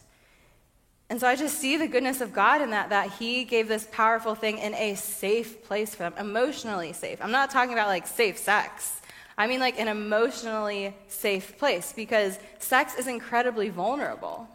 And 1.10 1.18
so 1.18 1.28
I 1.28 1.38
just 1.38 1.60
see 1.60 1.78
the 1.78 1.88
goodness 1.88 2.20
of 2.20 2.34
God 2.34 2.62
in 2.62 2.72
that 2.72 2.90
that 2.90 3.14
he 3.14 3.46
gave 3.46 3.70
this 3.70 3.88
powerful 3.90 4.36
thing 4.36 4.58
in 4.58 4.74
a 4.74 4.96
safe 4.96 5.64
place 5.64 5.96
for 5.96 6.04
them, 6.04 6.14
emotionally 6.20 6.92
safe. 6.92 7.20
I'm 7.22 7.32
not 7.32 7.50
talking 7.50 7.72
about 7.72 7.88
like 7.88 8.06
safe 8.06 8.38
sex. 8.38 9.00
I 9.38 9.48
mean 9.48 9.62
like 9.62 9.80
an 9.80 9.88
emotionally 9.88 10.94
safe 11.08 11.58
place 11.58 11.94
because 11.96 12.38
sex 12.60 12.96
is 12.96 13.08
incredibly 13.08 13.70
vulnerable 13.70 14.50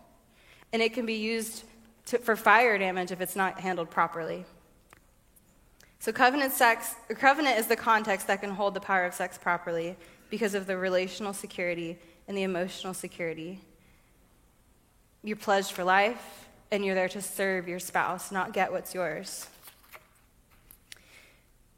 and 0.75 0.83
it 0.83 0.93
can 0.93 1.07
be 1.07 1.15
used 1.15 1.65
to, 2.07 2.19
for 2.19 2.37
fire 2.37 2.77
damage 2.77 3.11
if 3.11 3.23
it's 3.23 3.37
not 3.37 3.59
handled 3.59 3.89
properly. 3.89 4.45
So 5.99 6.13
covenant 6.13 6.53
sex, 6.53 6.95
covenant 7.09 7.59
is 7.59 7.69
the 7.69 7.77
context 7.77 8.27
that 8.27 8.43
can 8.43 8.51
hold 8.51 8.75
the 8.75 8.81
power 8.81 9.07
of 9.07 9.15
sex 9.15 9.39
properly 9.39 9.97
because 10.29 10.55
of 10.55 10.67
the 10.67 10.77
relational 10.77 11.33
security 11.33 11.99
and 12.29 12.37
the 12.37 12.43
emotional 12.43 12.95
security. 12.95 13.61
You're 15.23 15.37
pledged 15.37 15.73
for 15.73 15.85
life, 15.85 16.49
and 16.71 16.85
you're 16.85 16.95
there 16.95 17.09
to 17.11 17.21
serve 17.21 17.69
your 17.69 17.79
spouse, 17.79 18.33
not 18.33 18.53
get 18.53 18.73
what's 18.73 18.95
yours. 18.95 19.47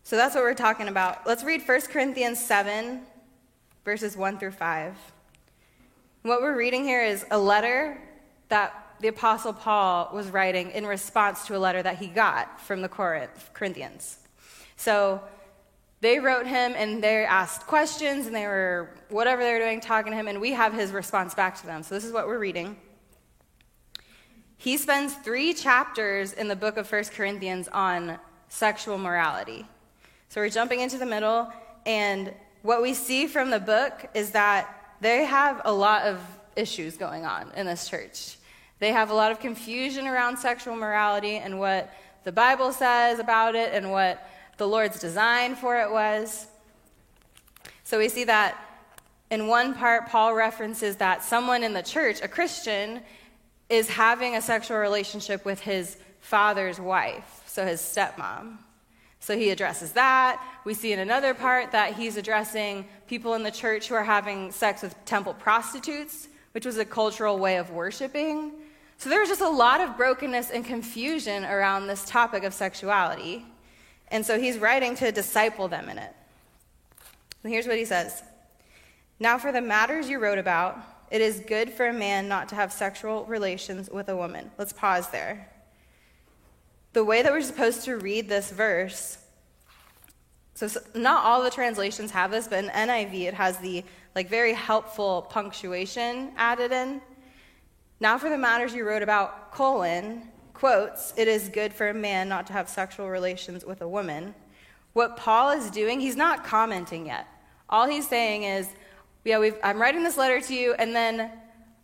So 0.02 0.16
that's 0.16 0.34
what 0.34 0.44
we're 0.44 0.54
talking 0.54 0.88
about. 0.88 1.26
Let's 1.26 1.44
read 1.44 1.66
1 1.66 1.80
Corinthians 1.82 2.38
7, 2.38 3.00
verses 3.84 4.16
1 4.16 4.38
through 4.38 4.52
5. 4.52 4.94
What 6.22 6.42
we're 6.42 6.56
reading 6.56 6.84
here 6.84 7.02
is 7.02 7.26
a 7.30 7.38
letter 7.38 8.00
that 8.48 8.96
the 9.00 9.08
Apostle 9.08 9.52
Paul 9.52 10.10
was 10.14 10.28
writing 10.28 10.70
in 10.70 10.86
response 10.86 11.46
to 11.46 11.56
a 11.56 11.58
letter 11.58 11.82
that 11.82 11.98
he 11.98 12.06
got 12.06 12.60
from 12.60 12.80
the 12.80 12.88
Corinthians. 12.88 14.18
So 14.76 15.22
they 16.04 16.18
wrote 16.18 16.46
him 16.46 16.74
and 16.76 17.02
they 17.02 17.24
asked 17.24 17.66
questions 17.66 18.26
and 18.26 18.34
they 18.34 18.46
were, 18.46 18.90
whatever 19.08 19.42
they 19.42 19.52
were 19.52 19.58
doing, 19.58 19.80
talking 19.80 20.12
to 20.12 20.16
him, 20.16 20.28
and 20.28 20.40
we 20.40 20.52
have 20.52 20.72
his 20.72 20.92
response 20.92 21.34
back 21.34 21.58
to 21.60 21.66
them. 21.66 21.82
So 21.82 21.94
this 21.94 22.04
is 22.04 22.12
what 22.12 22.26
we're 22.26 22.38
reading. 22.38 22.76
He 24.56 24.76
spends 24.76 25.14
three 25.14 25.52
chapters 25.54 26.32
in 26.32 26.48
the 26.48 26.56
book 26.56 26.76
of 26.76 26.86
First 26.86 27.12
Corinthians 27.12 27.68
on 27.68 28.18
sexual 28.48 28.98
morality. 28.98 29.66
So 30.28 30.40
we're 30.40 30.48
jumping 30.48 30.80
into 30.80 30.98
the 30.98 31.06
middle, 31.06 31.52
and 31.86 32.32
what 32.62 32.82
we 32.82 32.94
see 32.94 33.26
from 33.26 33.50
the 33.50 33.60
book 33.60 34.06
is 34.14 34.30
that 34.30 34.96
they 35.00 35.24
have 35.24 35.60
a 35.64 35.72
lot 35.72 36.02
of 36.02 36.20
issues 36.56 36.96
going 36.96 37.24
on 37.24 37.50
in 37.56 37.66
this 37.66 37.88
church. 37.88 38.36
They 38.78 38.92
have 38.92 39.10
a 39.10 39.14
lot 39.14 39.32
of 39.32 39.40
confusion 39.40 40.06
around 40.06 40.38
sexual 40.38 40.76
morality 40.76 41.36
and 41.36 41.58
what 41.58 41.94
the 42.24 42.32
Bible 42.32 42.72
says 42.72 43.18
about 43.18 43.54
it 43.54 43.72
and 43.74 43.90
what 43.90 44.26
the 44.56 44.68
Lord's 44.68 45.00
design 45.00 45.56
for 45.56 45.80
it 45.80 45.90
was. 45.90 46.46
So 47.84 47.98
we 47.98 48.08
see 48.08 48.24
that 48.24 48.58
in 49.30 49.48
one 49.48 49.74
part, 49.74 50.08
Paul 50.08 50.34
references 50.34 50.96
that 50.96 51.24
someone 51.24 51.62
in 51.64 51.72
the 51.72 51.82
church, 51.82 52.20
a 52.22 52.28
Christian, 52.28 53.00
is 53.68 53.88
having 53.88 54.36
a 54.36 54.42
sexual 54.42 54.76
relationship 54.78 55.44
with 55.44 55.60
his 55.60 55.96
father's 56.20 56.78
wife, 56.78 57.42
so 57.46 57.66
his 57.66 57.80
stepmom. 57.80 58.58
So 59.20 59.36
he 59.36 59.50
addresses 59.50 59.92
that. 59.92 60.44
We 60.64 60.74
see 60.74 60.92
in 60.92 60.98
another 60.98 61.32
part 61.32 61.72
that 61.72 61.94
he's 61.94 62.16
addressing 62.16 62.86
people 63.06 63.34
in 63.34 63.42
the 63.42 63.50
church 63.50 63.88
who 63.88 63.94
are 63.94 64.04
having 64.04 64.52
sex 64.52 64.82
with 64.82 64.94
temple 65.06 65.34
prostitutes, 65.34 66.28
which 66.52 66.66
was 66.66 66.76
a 66.76 66.84
cultural 66.84 67.38
way 67.38 67.56
of 67.56 67.70
worshiping. 67.70 68.52
So 68.98 69.08
there 69.08 69.20
was 69.20 69.28
just 69.28 69.40
a 69.40 69.48
lot 69.48 69.80
of 69.80 69.96
brokenness 69.96 70.50
and 70.50 70.64
confusion 70.64 71.44
around 71.44 71.86
this 71.86 72.04
topic 72.04 72.44
of 72.44 72.54
sexuality. 72.54 73.44
And 74.08 74.24
so 74.24 74.38
he's 74.38 74.58
writing 74.58 74.94
to 74.96 75.10
disciple 75.12 75.68
them 75.68 75.88
in 75.88 75.98
it. 75.98 76.14
And 77.42 77.52
here's 77.52 77.66
what 77.66 77.76
he 77.76 77.84
says 77.84 78.22
Now, 79.20 79.38
for 79.38 79.52
the 79.52 79.60
matters 79.60 80.08
you 80.08 80.18
wrote 80.18 80.38
about, 80.38 80.78
it 81.10 81.20
is 81.20 81.40
good 81.40 81.70
for 81.70 81.86
a 81.86 81.92
man 81.92 82.28
not 82.28 82.48
to 82.48 82.54
have 82.54 82.72
sexual 82.72 83.24
relations 83.26 83.90
with 83.90 84.08
a 84.08 84.16
woman. 84.16 84.50
Let's 84.58 84.72
pause 84.72 85.08
there. 85.10 85.48
The 86.92 87.04
way 87.04 87.22
that 87.22 87.32
we're 87.32 87.42
supposed 87.42 87.84
to 87.84 87.96
read 87.98 88.28
this 88.28 88.50
verse, 88.50 89.18
so 90.54 90.68
not 90.94 91.24
all 91.24 91.42
the 91.42 91.50
translations 91.50 92.10
have 92.12 92.30
this, 92.30 92.48
but 92.48 92.64
in 92.64 92.70
NIV 92.70 93.22
it 93.22 93.34
has 93.34 93.58
the 93.58 93.84
like 94.14 94.28
very 94.28 94.52
helpful 94.52 95.22
punctuation 95.28 96.32
added 96.36 96.72
in. 96.72 97.00
Now 98.00 98.16
for 98.18 98.30
the 98.30 98.38
matters 98.38 98.74
you 98.74 98.86
wrote 98.86 99.02
about, 99.02 99.52
colon, 99.52 100.28
quotes, 100.54 101.12
it 101.16 101.28
is 101.28 101.48
good 101.50 101.74
for 101.74 101.88
a 101.88 101.94
man 101.94 102.28
not 102.28 102.46
to 102.46 102.52
have 102.54 102.68
sexual 102.68 103.10
relations 103.10 103.64
with 103.64 103.82
a 103.82 103.88
woman. 103.88 104.34
What 104.94 105.16
Paul 105.16 105.50
is 105.50 105.70
doing, 105.70 106.00
he's 106.00 106.16
not 106.16 106.44
commenting 106.44 107.06
yet. 107.06 107.26
All 107.68 107.86
he's 107.86 108.08
saying 108.08 108.44
is, 108.44 108.68
yeah, 109.24 109.50
I'm 109.62 109.80
writing 109.80 110.04
this 110.04 110.16
letter 110.16 110.40
to 110.40 110.54
you, 110.54 110.74
and 110.74 110.94
then 110.94 111.30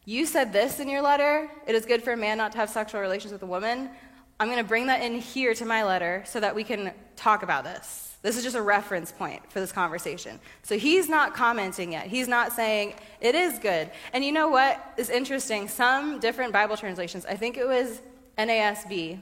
you 0.04 0.26
said 0.26 0.52
this 0.52 0.80
in 0.80 0.88
your 0.88 1.02
letter. 1.02 1.50
It 1.66 1.74
is 1.74 1.84
good 1.84 2.02
for 2.02 2.12
a 2.12 2.16
man 2.16 2.38
not 2.38 2.52
to 2.52 2.58
have 2.58 2.70
sexual 2.70 3.00
relations 3.00 3.32
with 3.32 3.42
a 3.42 3.46
woman. 3.46 3.90
I'm 4.38 4.48
going 4.48 4.58
to 4.58 4.68
bring 4.68 4.86
that 4.86 5.02
in 5.02 5.18
here 5.18 5.52
to 5.54 5.66
my 5.66 5.84
letter 5.84 6.22
so 6.26 6.40
that 6.40 6.54
we 6.54 6.64
can 6.64 6.92
talk 7.16 7.42
about 7.42 7.64
this. 7.64 8.16
This 8.22 8.36
is 8.36 8.44
just 8.44 8.56
a 8.56 8.62
reference 8.62 9.12
point 9.12 9.50
for 9.50 9.60
this 9.60 9.72
conversation. 9.72 10.38
So 10.62 10.78
he's 10.78 11.08
not 11.08 11.34
commenting 11.34 11.92
yet. 11.92 12.06
He's 12.06 12.28
not 12.28 12.52
saying, 12.52 12.94
it 13.20 13.34
is 13.34 13.58
good. 13.58 13.90
And 14.12 14.24
you 14.24 14.32
know 14.32 14.48
what 14.48 14.94
is 14.98 15.08
interesting? 15.08 15.68
Some 15.68 16.20
different 16.20 16.52
Bible 16.52 16.76
translations, 16.76 17.24
I 17.24 17.36
think 17.36 17.56
it 17.56 17.66
was 17.66 18.02
NASB, 18.38 19.18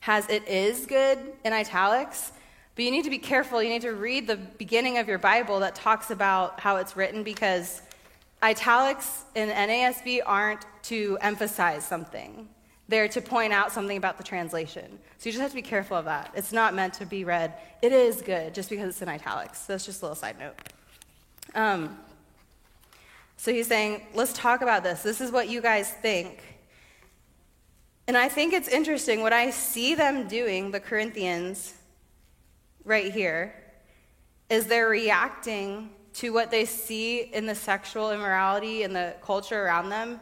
has 0.00 0.28
it 0.28 0.46
is 0.48 0.86
good 0.86 1.18
in 1.44 1.52
italics, 1.52 2.32
But 2.74 2.84
you 2.84 2.90
need 2.90 3.04
to 3.04 3.10
be 3.10 3.18
careful. 3.18 3.62
You 3.62 3.70
need 3.70 3.82
to 3.82 3.92
read 3.94 4.26
the 4.26 4.36
beginning 4.36 4.98
of 4.98 5.08
your 5.08 5.18
Bible 5.18 5.60
that 5.60 5.74
talks 5.74 6.10
about 6.10 6.60
how 6.60 6.76
it's 6.76 6.96
written 6.96 7.24
because 7.24 7.82
italics 8.40 9.24
in 9.34 9.48
NASB 9.48 10.20
aren't 10.24 10.64
to 10.84 11.18
emphasize 11.20 11.84
something. 11.84 12.48
They're 12.88 13.08
to 13.08 13.20
point 13.20 13.52
out 13.52 13.72
something 13.72 13.96
about 13.96 14.16
the 14.16 14.24
translation. 14.24 14.98
So 15.18 15.28
you 15.28 15.32
just 15.32 15.42
have 15.42 15.50
to 15.50 15.56
be 15.56 15.62
careful 15.62 15.96
of 15.96 16.06
that. 16.06 16.30
It's 16.34 16.52
not 16.52 16.74
meant 16.74 16.94
to 16.94 17.06
be 17.06 17.24
read. 17.24 17.52
It 17.82 17.92
is 17.92 18.22
good 18.22 18.54
just 18.54 18.70
because 18.70 18.88
it's 18.88 19.02
in 19.02 19.08
italics. 19.08 19.66
That's 19.66 19.84
just 19.84 20.00
a 20.00 20.04
little 20.06 20.16
side 20.16 20.38
note. 20.38 20.54
Um, 21.54 21.98
so 23.36 23.52
he's 23.52 23.66
saying, 23.66 24.02
let's 24.14 24.32
talk 24.32 24.62
about 24.62 24.82
this. 24.82 25.02
This 25.02 25.20
is 25.20 25.30
what 25.30 25.48
you 25.48 25.60
guys 25.60 25.92
think. 25.92 26.57
And 28.08 28.16
I 28.16 28.30
think 28.30 28.54
it's 28.54 28.68
interesting 28.68 29.20
what 29.20 29.34
I 29.34 29.50
see 29.50 29.94
them 29.94 30.26
doing, 30.28 30.70
the 30.70 30.80
Corinthians, 30.80 31.74
right 32.82 33.12
here, 33.12 33.54
is 34.48 34.66
they're 34.66 34.88
reacting 34.88 35.90
to 36.14 36.32
what 36.32 36.50
they 36.50 36.64
see 36.64 37.20
in 37.20 37.44
the 37.44 37.54
sexual 37.54 38.10
immorality 38.10 38.82
and 38.82 38.96
the 38.96 39.14
culture 39.20 39.62
around 39.62 39.90
them. 39.90 40.20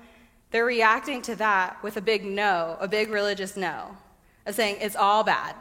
They're 0.51 0.65
reacting 0.65 1.23
to 1.23 1.37
that 1.37 1.81
with 1.85 1.97
a 1.97 2.01
big 2.01 2.25
no, 2.25 2.77
a 2.81 2.89
big 2.89 3.09
religious 3.09 3.57
no, 3.57 3.97
of 4.47 4.57
saying 4.57 4.79
it's 4.81 4.97
all 4.97 5.23
bad, 5.23 5.55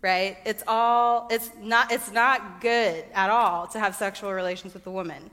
right? 0.00 0.36
It's 0.46 0.62
all, 0.68 1.26
it's 1.28 1.50
not, 1.60 1.90
it's 1.90 2.12
not 2.12 2.60
good 2.60 3.04
at 3.12 3.30
all 3.30 3.66
to 3.68 3.80
have 3.80 3.96
sexual 3.96 4.32
relations 4.32 4.74
with 4.74 4.86
a 4.86 4.92
woman. 4.92 5.28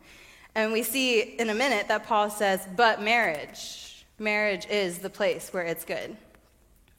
And 0.55 0.74
we 0.74 0.82
see 0.82 1.22
in 1.22 1.51
a 1.51 1.55
minute 1.55 1.88
that 1.89 2.08
Paul 2.08 2.32
says, 2.32 2.67
but 2.75 3.00
marriage, 3.00 3.85
marriage 4.18 4.66
is 4.68 5.00
the 5.00 5.10
place 5.10 5.50
where 5.52 5.64
it's 5.64 5.86
good. 5.86 6.16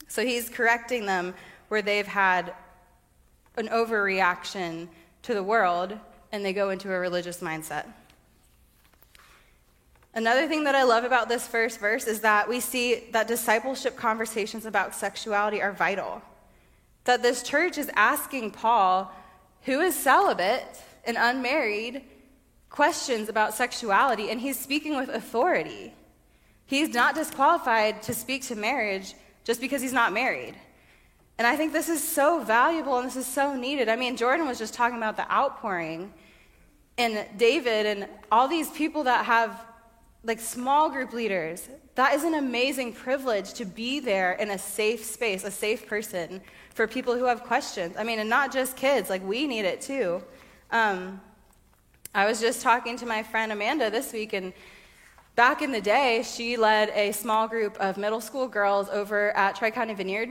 So 0.09 0.25
he's 0.25 0.49
correcting 0.49 1.07
them 1.07 1.35
where 1.69 1.83
they've 1.83 2.07
had 2.07 2.55
an 3.57 3.69
overreaction 3.69 4.89
to 5.23 5.35
the 5.35 5.43
world 5.43 5.99
and 6.33 6.45
they 6.45 6.53
go 6.53 6.71
into 6.71 6.93
a 6.93 6.99
religious 6.99 7.41
mindset. 7.41 7.87
Another 10.15 10.49
thing 10.49 10.65
that 10.65 10.75
I 10.75 10.83
love 10.83 11.05
about 11.05 11.29
this 11.29 11.47
first 11.47 11.79
verse 11.79 12.07
is 12.07 12.21
that 12.21 12.49
we 12.49 12.61
see 12.61 13.05
that 13.13 13.29
discipleship 13.29 13.97
conversations 13.97 14.65
about 14.65 14.95
sexuality 14.95 15.61
are 15.61 15.73
vital. 15.73 16.23
That 17.05 17.23
this 17.23 17.43
church 17.43 17.77
is 17.77 17.91
asking 17.95 18.53
Paul, 18.53 19.13
who 19.63 19.81
is 19.81 19.95
celibate 19.95 20.83
and 21.05 21.19
unmarried, 21.19 22.03
questions 22.71 23.29
about 23.29 23.55
sexuality, 23.55 24.31
and 24.31 24.41
he's 24.41 24.59
speaking 24.59 24.97
with 24.97 25.11
authority. 25.11 25.93
He's 26.67 26.93
not 26.93 27.15
disqualified 27.15 28.03
to 28.03 28.15
speak 28.15 28.43
to 28.47 28.57
marriage 28.57 29.15
just 29.45 29.61
because 29.61 29.81
he's 29.81 29.93
not 29.93 30.13
married. 30.13 30.55
And 31.39 31.47
I 31.47 31.57
think 31.57 31.73
this 31.73 31.89
is 31.89 32.03
so 32.03 32.43
valuable 32.43 32.99
and 32.99 33.07
this 33.07 33.17
is 33.17 33.27
so 33.27 33.55
needed. 33.55 33.89
I 33.89 33.97
mean, 33.97 34.17
Jordan 34.17 34.47
was 34.47 34.59
just 34.59 34.75
talking 34.75 34.97
about 34.97 35.17
the 35.17 35.31
outpouring, 35.31 36.13
and 36.99 37.27
David 37.37 37.87
and 37.87 38.09
all 38.33 38.49
these 38.49 38.71
people 38.71 39.05
that 39.05 39.27
have 39.27 39.65
like 40.25 40.41
small 40.41 40.91
group 40.91 41.13
leaders. 41.13 41.69
That 41.95 42.15
is 42.15 42.25
an 42.25 42.35
amazing 42.35 42.95
privilege 42.95 43.55
to 43.55 43.65
be 43.65 44.01
there 44.01 44.33
in 44.33 44.51
a 44.51 44.59
safe 44.59 45.05
space, 45.05 45.45
a 45.45 45.51
safe 45.51 45.87
person 45.87 46.41
for 46.75 46.87
people 46.87 47.17
who 47.17 47.25
have 47.25 47.43
questions. 47.45 47.97
I 47.97 48.05
mean, 48.05 48.19
and 48.19 48.29
not 48.29 48.53
just 48.53 48.77
kids, 48.77 49.09
like 49.09 49.25
we 49.25 49.47
need 49.47 49.65
it 49.65 49.81
too. 49.81 50.23
Um, 50.71 51.21
I 52.15 52.27
was 52.27 52.41
just 52.41 52.61
talking 52.61 52.97
to 52.99 53.07
my 53.07 53.23
friend 53.23 53.53
Amanda 53.53 53.91
this 53.91 54.13
week, 54.13 54.33
and 54.33 54.53
back 55.37 55.62
in 55.62 55.71
the 55.71 55.81
day, 55.81 56.23
she 56.23 56.57
led 56.57 56.88
a 56.90 57.12
small 57.12 57.47
group 57.47 57.76
of 57.78 57.97
middle 57.97 58.21
school 58.21 58.49
girls 58.49 58.88
over 58.88 59.37
at 59.37 59.55
Tri 59.55 59.71
County 59.71 59.95
Vineyard. 59.95 60.31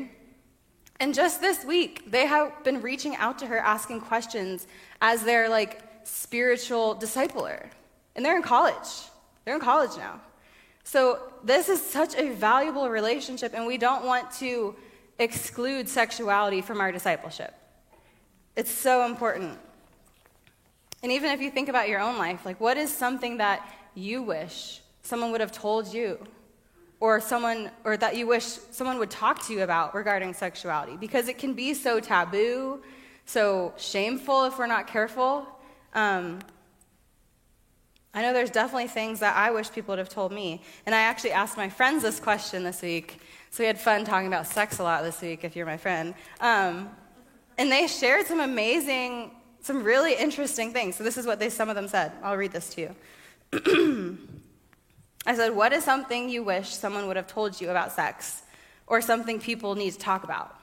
And 0.99 1.13
just 1.13 1.39
this 1.39 1.63
week, 1.63 2.09
they 2.09 2.25
have 2.25 2.63
been 2.63 2.81
reaching 2.81 3.15
out 3.15 3.37
to 3.39 3.47
her 3.47 3.59
asking 3.59 4.01
questions 4.01 4.67
as 5.01 5.23
their 5.23 5.47
like 5.47 5.81
spiritual 6.03 6.95
discipler. 6.95 7.69
And 8.15 8.25
they're 8.25 8.35
in 8.35 8.43
college. 8.43 9.09
They're 9.43 9.55
in 9.55 9.61
college 9.61 9.95
now. 9.97 10.21
So 10.83 11.19
this 11.43 11.69
is 11.69 11.81
such 11.81 12.15
a 12.15 12.31
valuable 12.33 12.89
relationship, 12.89 13.53
and 13.55 13.65
we 13.65 13.77
don't 13.77 14.05
want 14.05 14.31
to 14.33 14.75
exclude 15.17 15.89
sexuality 15.89 16.61
from 16.61 16.79
our 16.79 16.91
discipleship. 16.91 17.53
It's 18.55 18.71
so 18.71 19.05
important. 19.05 19.57
And 21.01 21.11
even 21.11 21.31
if 21.31 21.41
you 21.41 21.51
think 21.51 21.69
about 21.69 21.89
your 21.89 21.99
own 21.99 22.17
life, 22.17 22.45
like 22.45 22.59
what 22.59 22.77
is 22.77 22.95
something 22.95 23.37
that 23.37 23.67
you 23.95 24.21
wish 24.21 24.81
someone 25.05 25.31
would 25.31 25.41
have 25.41 25.51
told 25.51 25.93
you? 25.93 26.19
Or 26.99 27.19
someone, 27.19 27.71
or 27.83 27.97
that 27.97 28.15
you 28.15 28.25
wish 28.25 28.45
someone 28.45 28.97
would 28.99 29.11
talk 29.11 29.45
to 29.47 29.53
you 29.53 29.63
about 29.63 29.93
regarding 29.93 30.33
sexuality? 30.33 30.97
Because 30.97 31.27
it 31.27 31.37
can 31.37 31.53
be 31.53 31.73
so 31.73 31.99
taboo, 31.99 32.81
so 33.25 33.73
shameful 33.77 34.45
if 34.45 34.57
we're 34.57 34.67
not 34.67 34.87
careful. 34.87 35.45
Um, 35.93 36.39
I 38.13 38.21
know 38.21 38.31
there's 38.31 38.49
definitely 38.49 38.87
things 38.87 39.19
that 39.19 39.35
I 39.35 39.51
wish 39.51 39.71
people 39.71 39.91
would 39.91 39.99
have 39.99 40.09
told 40.09 40.31
me. 40.31 40.61
And 40.85 40.95
I 40.95 41.01
actually 41.01 41.31
asked 41.31 41.57
my 41.57 41.69
friends 41.69 42.01
this 42.01 42.19
question 42.19 42.63
this 42.63 42.81
week. 42.81 43.19
So 43.51 43.61
we 43.61 43.67
had 43.67 43.79
fun 43.79 44.05
talking 44.05 44.27
about 44.27 44.47
sex 44.47 44.79
a 44.79 44.83
lot 44.83 45.03
this 45.03 45.21
week, 45.21 45.43
if 45.43 45.55
you're 45.55 45.65
my 45.65 45.77
friend. 45.77 46.13
Um, 46.39 46.89
and 47.57 47.71
they 47.71 47.87
shared 47.87 48.25
some 48.25 48.39
amazing 48.39 49.31
some 49.65 49.81
really 49.81 50.13
interesting 50.13 50.71
things. 50.71 50.95
So 50.95 51.03
this 51.03 51.17
is 51.17 51.25
what 51.25 51.39
they, 51.39 51.49
some 51.49 51.69
of 51.69 51.75
them 51.75 51.87
said. 51.87 52.11
I'll 52.21 52.37
read 52.37 52.51
this 52.51 52.75
to 52.75 52.95
you. 53.51 54.17
I 55.25 55.35
said, 55.35 55.55
What 55.55 55.73
is 55.73 55.83
something 55.83 56.29
you 56.29 56.43
wish 56.43 56.69
someone 56.69 57.07
would 57.07 57.15
have 57.15 57.27
told 57.27 57.59
you 57.59 57.69
about 57.69 57.91
sex 57.91 58.43
or 58.87 59.01
something 59.01 59.39
people 59.39 59.75
need 59.75 59.91
to 59.91 59.99
talk 59.99 60.23
about? 60.23 60.55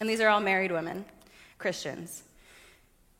And 0.00 0.08
these 0.08 0.20
are 0.20 0.28
all 0.28 0.40
married 0.40 0.72
women, 0.72 1.04
Christians. 1.58 2.22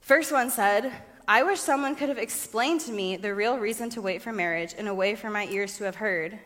First 0.00 0.32
one 0.32 0.50
said, 0.50 0.92
I 1.28 1.42
wish 1.42 1.58
someone 1.58 1.96
could 1.96 2.08
have 2.08 2.18
explained 2.18 2.82
to 2.82 2.92
me 2.92 3.16
the 3.16 3.34
real 3.34 3.58
reason 3.58 3.90
to 3.90 4.00
wait 4.00 4.22
for 4.22 4.32
marriage 4.32 4.74
in 4.74 4.86
a 4.86 4.94
way 4.94 5.16
for 5.16 5.30
my 5.30 5.46
ears 5.46 5.76
to 5.78 5.84
have 5.84 5.96
heard. 5.96 6.38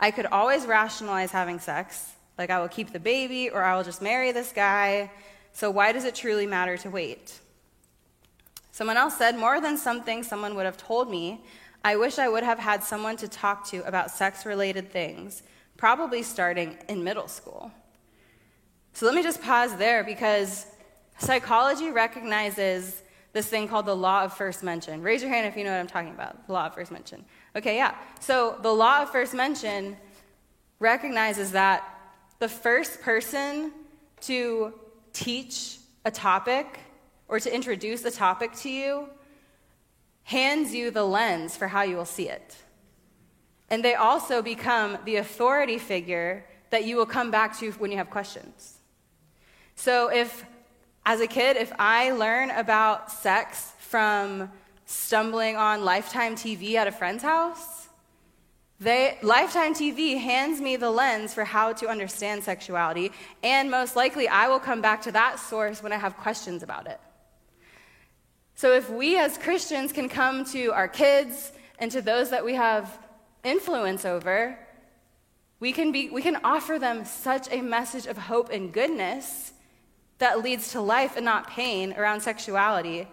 I 0.00 0.10
could 0.10 0.26
always 0.26 0.66
rationalize 0.66 1.30
having 1.30 1.60
sex, 1.60 2.12
like 2.36 2.50
I 2.50 2.60
will 2.60 2.68
keep 2.68 2.92
the 2.92 3.00
baby 3.00 3.50
or 3.50 3.62
I 3.62 3.76
will 3.76 3.84
just 3.84 4.02
marry 4.02 4.32
this 4.32 4.52
guy. 4.52 5.10
So 5.52 5.70
why 5.70 5.92
does 5.92 6.04
it 6.04 6.14
truly 6.14 6.46
matter 6.46 6.76
to 6.78 6.90
wait? 6.90 7.38
Someone 8.72 8.96
else 8.96 9.16
said, 9.16 9.38
More 9.38 9.60
than 9.60 9.78
something 9.78 10.22
someone 10.22 10.54
would 10.56 10.66
have 10.66 10.76
told 10.76 11.10
me, 11.10 11.42
I 11.86 11.94
wish 11.94 12.18
I 12.18 12.28
would 12.28 12.42
have 12.42 12.58
had 12.58 12.82
someone 12.82 13.16
to 13.18 13.28
talk 13.28 13.64
to 13.68 13.86
about 13.86 14.10
sex 14.10 14.44
related 14.44 14.90
things, 14.90 15.44
probably 15.76 16.24
starting 16.24 16.76
in 16.88 17.04
middle 17.04 17.28
school. 17.28 17.70
So 18.92 19.06
let 19.06 19.14
me 19.14 19.22
just 19.22 19.40
pause 19.40 19.76
there 19.76 20.02
because 20.02 20.66
psychology 21.18 21.92
recognizes 21.92 23.04
this 23.34 23.46
thing 23.46 23.68
called 23.68 23.86
the 23.86 23.94
law 23.94 24.24
of 24.24 24.32
first 24.32 24.64
mention. 24.64 25.00
Raise 25.00 25.22
your 25.22 25.30
hand 25.30 25.46
if 25.46 25.56
you 25.56 25.62
know 25.62 25.70
what 25.70 25.78
I'm 25.78 25.86
talking 25.86 26.10
about, 26.10 26.48
the 26.48 26.54
law 26.54 26.66
of 26.66 26.74
first 26.74 26.90
mention. 26.90 27.24
Okay, 27.54 27.76
yeah. 27.76 27.94
So 28.18 28.58
the 28.62 28.72
law 28.72 29.02
of 29.02 29.12
first 29.12 29.32
mention 29.32 29.96
recognizes 30.80 31.52
that 31.52 31.84
the 32.40 32.48
first 32.48 33.00
person 33.00 33.70
to 34.22 34.74
teach 35.12 35.78
a 36.04 36.10
topic 36.10 36.80
or 37.28 37.38
to 37.38 37.54
introduce 37.54 38.04
a 38.04 38.10
topic 38.10 38.54
to 38.54 38.70
you 38.70 39.08
hands 40.26 40.74
you 40.74 40.90
the 40.90 41.04
lens 41.04 41.56
for 41.56 41.68
how 41.68 41.82
you 41.82 41.96
will 41.96 42.04
see 42.04 42.28
it. 42.28 42.56
And 43.70 43.84
they 43.84 43.94
also 43.94 44.42
become 44.42 44.98
the 45.04 45.16
authority 45.16 45.78
figure 45.78 46.44
that 46.70 46.84
you 46.84 46.96
will 46.96 47.06
come 47.06 47.30
back 47.30 47.56
to 47.60 47.70
when 47.72 47.92
you 47.92 47.96
have 47.96 48.10
questions. 48.10 48.78
So, 49.76 50.10
if, 50.10 50.44
as 51.04 51.20
a 51.20 51.28
kid, 51.28 51.56
if 51.56 51.72
I 51.78 52.10
learn 52.10 52.50
about 52.50 53.12
sex 53.12 53.72
from 53.78 54.50
stumbling 54.84 55.56
on 55.56 55.84
Lifetime 55.84 56.34
TV 56.34 56.74
at 56.74 56.88
a 56.88 56.92
friend's 56.92 57.22
house, 57.22 57.88
they, 58.80 59.18
Lifetime 59.22 59.74
TV 59.74 60.18
hands 60.18 60.60
me 60.60 60.74
the 60.74 60.90
lens 60.90 61.32
for 61.34 61.44
how 61.44 61.72
to 61.74 61.86
understand 61.88 62.42
sexuality, 62.42 63.12
and 63.44 63.70
most 63.70 63.94
likely 63.94 64.26
I 64.26 64.48
will 64.48 64.60
come 64.60 64.80
back 64.80 65.02
to 65.02 65.12
that 65.12 65.38
source 65.38 65.84
when 65.84 65.92
I 65.92 65.98
have 65.98 66.16
questions 66.16 66.64
about 66.64 66.88
it. 66.88 67.00
So 68.56 68.72
if 68.72 68.88
we 68.88 69.18
as 69.18 69.36
Christians 69.36 69.92
can 69.92 70.08
come 70.08 70.42
to 70.46 70.72
our 70.72 70.88
kids 70.88 71.52
and 71.78 71.92
to 71.92 72.00
those 72.00 72.30
that 72.30 72.42
we 72.42 72.54
have 72.54 72.98
influence 73.44 74.06
over, 74.06 74.58
we 75.60 75.72
can, 75.72 75.92
be, 75.92 76.08
we 76.08 76.22
can 76.22 76.38
offer 76.42 76.78
them 76.78 77.04
such 77.04 77.52
a 77.52 77.60
message 77.60 78.06
of 78.06 78.16
hope 78.16 78.48
and 78.50 78.72
goodness 78.72 79.52
that 80.18 80.42
leads 80.42 80.72
to 80.72 80.80
life 80.80 81.16
and 81.16 81.24
not 81.26 81.50
pain 81.50 81.92
around 81.98 82.22
sexuality. 82.22 83.06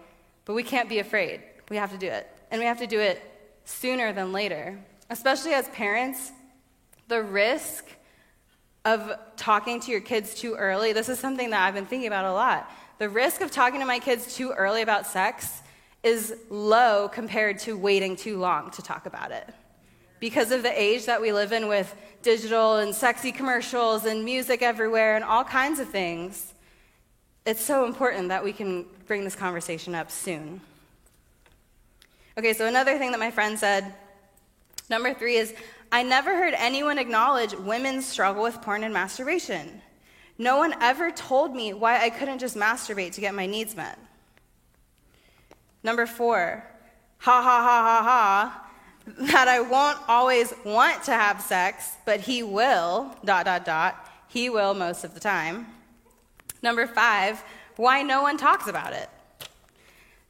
But 0.46 0.54
we 0.54 0.62
can't 0.62 0.88
be 0.88 0.98
afraid. 0.98 1.42
We 1.68 1.76
have 1.76 1.92
to 1.92 1.98
do 1.98 2.06
it. 2.06 2.26
And 2.50 2.58
we 2.58 2.66
have 2.66 2.78
to 2.78 2.86
do 2.86 2.98
it 2.98 3.20
sooner 3.66 4.14
than 4.14 4.32
later. 4.32 4.78
Especially 5.10 5.52
as 5.52 5.68
parents, 5.68 6.32
the 7.08 7.22
risk 7.22 7.84
of 8.86 9.12
talking 9.36 9.78
to 9.80 9.90
your 9.90 10.00
kids 10.00 10.34
too 10.34 10.54
early, 10.54 10.94
this 10.94 11.10
is 11.10 11.18
something 11.18 11.50
that 11.50 11.66
I've 11.66 11.74
been 11.74 11.86
thinking 11.86 12.06
about 12.06 12.24
a 12.24 12.32
lot 12.32 12.70
the 12.98 13.08
risk 13.08 13.40
of 13.40 13.50
talking 13.50 13.80
to 13.80 13.86
my 13.86 13.98
kids 13.98 14.34
too 14.34 14.52
early 14.52 14.82
about 14.82 15.06
sex 15.06 15.62
is 16.02 16.34
low 16.50 17.08
compared 17.08 17.58
to 17.60 17.76
waiting 17.76 18.14
too 18.14 18.38
long 18.38 18.70
to 18.72 18.82
talk 18.82 19.06
about 19.06 19.30
it. 19.30 19.48
Because 20.20 20.52
of 20.52 20.62
the 20.62 20.80
age 20.80 21.06
that 21.06 21.20
we 21.20 21.32
live 21.32 21.52
in 21.52 21.68
with 21.68 21.94
digital 22.22 22.76
and 22.76 22.94
sexy 22.94 23.32
commercials 23.32 24.04
and 24.04 24.24
music 24.24 24.62
everywhere 24.62 25.16
and 25.16 25.24
all 25.24 25.44
kinds 25.44 25.80
of 25.80 25.88
things, 25.88 26.54
it's 27.44 27.60
so 27.60 27.84
important 27.84 28.28
that 28.28 28.42
we 28.42 28.52
can 28.52 28.86
bring 29.06 29.24
this 29.24 29.34
conversation 29.34 29.94
up 29.94 30.10
soon. 30.10 30.60
Okay, 32.38 32.52
so 32.52 32.66
another 32.66 32.98
thing 32.98 33.10
that 33.10 33.20
my 33.20 33.30
friend 33.30 33.58
said, 33.58 33.94
number 34.88 35.14
three 35.14 35.36
is 35.36 35.54
I 35.92 36.02
never 36.02 36.34
heard 36.34 36.54
anyone 36.56 36.98
acknowledge 36.98 37.54
women's 37.54 38.06
struggle 38.06 38.42
with 38.42 38.60
porn 38.62 38.82
and 38.82 38.92
masturbation. 38.92 39.80
No 40.38 40.56
one 40.56 40.74
ever 40.80 41.10
told 41.10 41.54
me 41.54 41.72
why 41.72 42.00
I 42.00 42.10
couldn't 42.10 42.40
just 42.40 42.56
masturbate 42.56 43.12
to 43.12 43.20
get 43.20 43.34
my 43.34 43.46
needs 43.46 43.76
met. 43.76 43.98
Number 45.82 46.06
four, 46.06 46.64
ha 47.18 47.42
ha 47.42 47.62
ha 47.62 47.82
ha 47.82 48.02
ha, 48.02 48.70
that 49.32 49.48
I 49.48 49.60
won't 49.60 49.98
always 50.08 50.52
want 50.64 51.04
to 51.04 51.12
have 51.12 51.40
sex, 51.40 51.92
but 52.04 52.20
he 52.20 52.42
will, 52.42 53.14
dot, 53.24 53.44
dot, 53.44 53.64
dot. 53.64 54.10
He 54.28 54.50
will 54.50 54.74
most 54.74 55.04
of 55.04 55.14
the 55.14 55.20
time. 55.20 55.66
Number 56.62 56.86
five, 56.86 57.42
why 57.76 58.02
no 58.02 58.22
one 58.22 58.36
talks 58.36 58.66
about 58.66 58.92
it. 58.92 59.08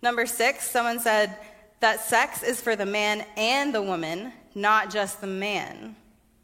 Number 0.03 0.27
six, 0.27 0.69
someone 0.69 0.99
said 0.99 1.37
that 1.81 2.01
sex 2.01 2.43
is 2.43 2.61
for 2.61 2.77
the 2.77 2.85
man 2.85 3.25
and 3.37 3.75
the 3.75 3.81
woman, 3.81 4.33
not 4.55 4.91
just 4.91 5.21
the 5.21 5.27
man. 5.27 5.97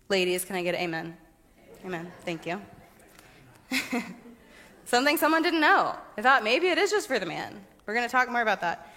Ladies, 0.09 0.44
can 0.44 0.57
I 0.57 0.62
get 0.62 0.75
amen? 0.77 1.16
Amen. 1.85 2.11
Thank 2.25 2.46
you. 2.46 2.61
Something 4.85 5.17
someone 5.17 5.43
didn't 5.43 5.61
know. 5.61 5.95
I 6.19 6.23
thought 6.23 6.43
maybe 6.43 6.67
it 6.69 6.79
is 6.79 6.91
just 6.91 7.07
for 7.07 7.19
the 7.19 7.27
man. 7.27 7.65
We're 7.87 7.95
going 7.95 8.07
to 8.07 8.11
talk 8.11 8.29
more 8.29 8.43
about 8.43 8.61
that. 8.63 8.91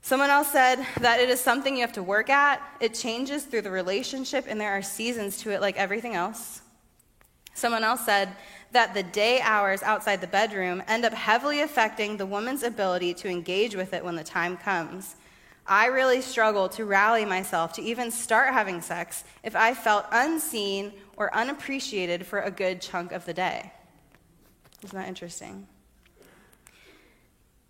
Someone 0.00 0.30
else 0.30 0.50
said 0.50 0.84
that 1.00 1.20
it 1.20 1.28
is 1.28 1.38
something 1.38 1.74
you 1.74 1.82
have 1.82 1.92
to 1.92 2.02
work 2.02 2.28
at. 2.28 2.60
It 2.80 2.94
changes 2.94 3.44
through 3.44 3.62
the 3.62 3.70
relationship, 3.70 4.46
and 4.48 4.60
there 4.60 4.72
are 4.72 4.82
seasons 4.82 5.38
to 5.42 5.50
it, 5.50 5.60
like 5.60 5.76
everything 5.76 6.14
else. 6.14 6.62
Someone 7.54 7.84
else 7.84 8.04
said 8.04 8.30
that 8.72 8.94
the 8.94 9.02
day 9.02 9.40
hours 9.42 9.82
outside 9.82 10.20
the 10.20 10.26
bedroom 10.26 10.82
end 10.88 11.04
up 11.04 11.12
heavily 11.12 11.60
affecting 11.60 12.16
the 12.16 12.26
woman's 12.26 12.62
ability 12.62 13.14
to 13.14 13.28
engage 13.28 13.76
with 13.76 13.92
it 13.92 14.04
when 14.04 14.16
the 14.16 14.24
time 14.24 14.56
comes. 14.56 15.16
I 15.66 15.86
really 15.86 16.22
struggle 16.22 16.68
to 16.70 16.84
rally 16.84 17.24
myself 17.24 17.72
to 17.74 17.82
even 17.82 18.10
start 18.10 18.52
having 18.52 18.80
sex 18.80 19.24
if 19.44 19.54
I 19.54 19.74
felt 19.74 20.06
unseen 20.10 20.92
or 21.16 21.32
unappreciated 21.34 22.26
for 22.26 22.40
a 22.40 22.50
good 22.50 22.80
chunk 22.80 23.12
of 23.12 23.24
the 23.26 23.34
day. 23.34 23.72
Isn't 24.84 24.98
that 24.98 25.08
interesting? 25.08 25.66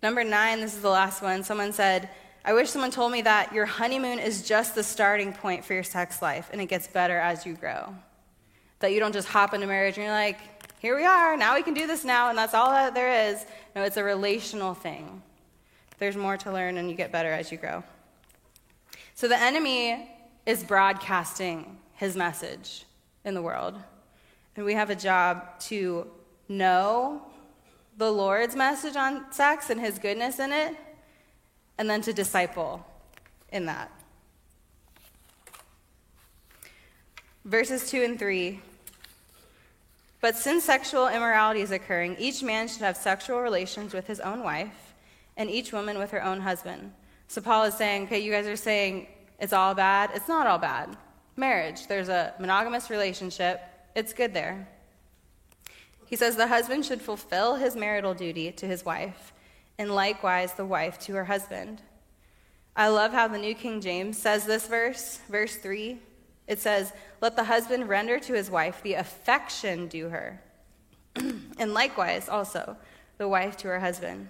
Number 0.01 0.23
nine, 0.23 0.59
this 0.59 0.75
is 0.75 0.81
the 0.81 0.89
last 0.89 1.21
one. 1.21 1.43
Someone 1.43 1.71
said, 1.71 2.09
I 2.43 2.53
wish 2.53 2.69
someone 2.69 2.91
told 2.91 3.11
me 3.11 3.21
that 3.21 3.53
your 3.53 3.65
honeymoon 3.65 4.19
is 4.19 4.47
just 4.47 4.75
the 4.75 4.83
starting 4.83 5.31
point 5.31 5.63
for 5.63 5.73
your 5.73 5.83
sex 5.83 6.21
life 6.21 6.49
and 6.51 6.59
it 6.59 6.65
gets 6.65 6.87
better 6.87 7.17
as 7.17 7.45
you 7.45 7.53
grow. 7.53 7.95
That 8.79 8.91
you 8.91 8.99
don't 8.99 9.13
just 9.13 9.29
hop 9.29 9.53
into 9.53 9.67
marriage 9.67 9.97
and 9.97 10.03
you're 10.03 10.13
like, 10.13 10.39
here 10.83 10.97
we 10.97 11.05
are, 11.05 11.37
now 11.37 11.55
we 11.55 11.63
can 11.63 11.73
do 11.73 11.87
this 11.87 12.03
now, 12.03 12.27
and 12.27 12.37
that's 12.37 12.53
all 12.53 12.69
that 12.71 12.93
there 12.93 13.29
is. 13.29 13.45
No, 13.73 13.83
it's 13.83 13.95
a 13.95 14.03
relational 14.03 14.73
thing. 14.73 15.21
There's 15.97 16.17
more 16.17 16.35
to 16.35 16.51
learn, 16.51 16.77
and 16.77 16.89
you 16.89 16.95
get 16.97 17.09
better 17.09 17.31
as 17.31 17.53
you 17.53 17.57
grow. 17.57 17.85
So 19.15 19.29
the 19.29 19.39
enemy 19.39 20.11
is 20.45 20.61
broadcasting 20.61 21.77
his 21.93 22.17
message 22.17 22.83
in 23.23 23.33
the 23.33 23.41
world. 23.41 23.75
And 24.57 24.65
we 24.65 24.73
have 24.73 24.89
a 24.89 24.95
job 24.95 25.57
to 25.61 26.05
know 26.57 27.21
the 27.97 28.11
Lord's 28.11 28.55
message 28.55 28.95
on 28.95 29.31
sex 29.31 29.69
and 29.69 29.79
his 29.79 29.99
goodness 29.99 30.39
in 30.39 30.51
it, 30.51 30.75
and 31.77 31.89
then 31.89 32.01
to 32.01 32.13
disciple 32.13 32.85
in 33.51 33.65
that. 33.65 33.91
Verses 37.45 37.89
2 37.89 38.03
and 38.03 38.19
3 38.19 38.61
but 40.23 40.37
since 40.37 40.63
sexual 40.63 41.09
immorality 41.09 41.59
is 41.59 41.71
occurring, 41.71 42.15
each 42.17 42.41
man 42.43 42.69
should 42.69 42.81
have 42.81 42.95
sexual 42.95 43.41
relations 43.41 43.93
with 43.93 44.07
his 44.07 44.21
own 44.21 44.41
wife, 44.41 44.93
and 45.35 45.49
each 45.49 45.73
woman 45.73 45.97
with 45.97 46.11
her 46.11 46.23
own 46.23 46.39
husband. 46.39 46.93
So 47.27 47.41
Paul 47.41 47.65
is 47.65 47.73
saying, 47.73 48.03
okay, 48.03 48.19
you 48.19 48.31
guys 48.31 48.47
are 48.47 48.55
saying 48.55 49.07
it's 49.37 49.51
all 49.51 49.75
bad. 49.75 50.11
It's 50.15 50.29
not 50.29 50.47
all 50.47 50.59
bad. 50.59 50.95
Marriage, 51.35 51.87
there's 51.87 52.07
a 52.07 52.33
monogamous 52.39 52.89
relationship, 52.89 53.59
it's 53.97 54.13
good 54.13 54.33
there. 54.33 54.65
He 56.13 56.17
says 56.17 56.35
the 56.35 56.45
husband 56.45 56.85
should 56.85 57.01
fulfill 57.01 57.55
his 57.55 57.75
marital 57.75 58.13
duty 58.13 58.51
to 58.51 58.67
his 58.67 58.85
wife, 58.85 59.33
and 59.79 59.89
likewise 59.89 60.53
the 60.53 60.63
wife 60.63 60.99
to 60.99 61.13
her 61.15 61.25
husband. 61.25 61.81
I 62.75 62.89
love 62.89 63.13
how 63.13 63.27
the 63.27 63.39
New 63.39 63.55
King 63.55 63.81
James 63.81 64.19
says 64.19 64.45
this 64.45 64.67
verse, 64.67 65.21
verse 65.27 65.55
3. 65.55 65.97
It 66.45 66.59
says, 66.59 66.93
Let 67.19 67.35
the 67.35 67.45
husband 67.45 67.89
render 67.89 68.19
to 68.19 68.33
his 68.33 68.51
wife 68.51 68.83
the 68.83 68.93
affection 68.93 69.87
due 69.87 70.09
her, 70.09 70.39
and 71.15 71.73
likewise 71.73 72.29
also 72.29 72.77
the 73.17 73.27
wife 73.27 73.57
to 73.57 73.69
her 73.69 73.79
husband. 73.79 74.29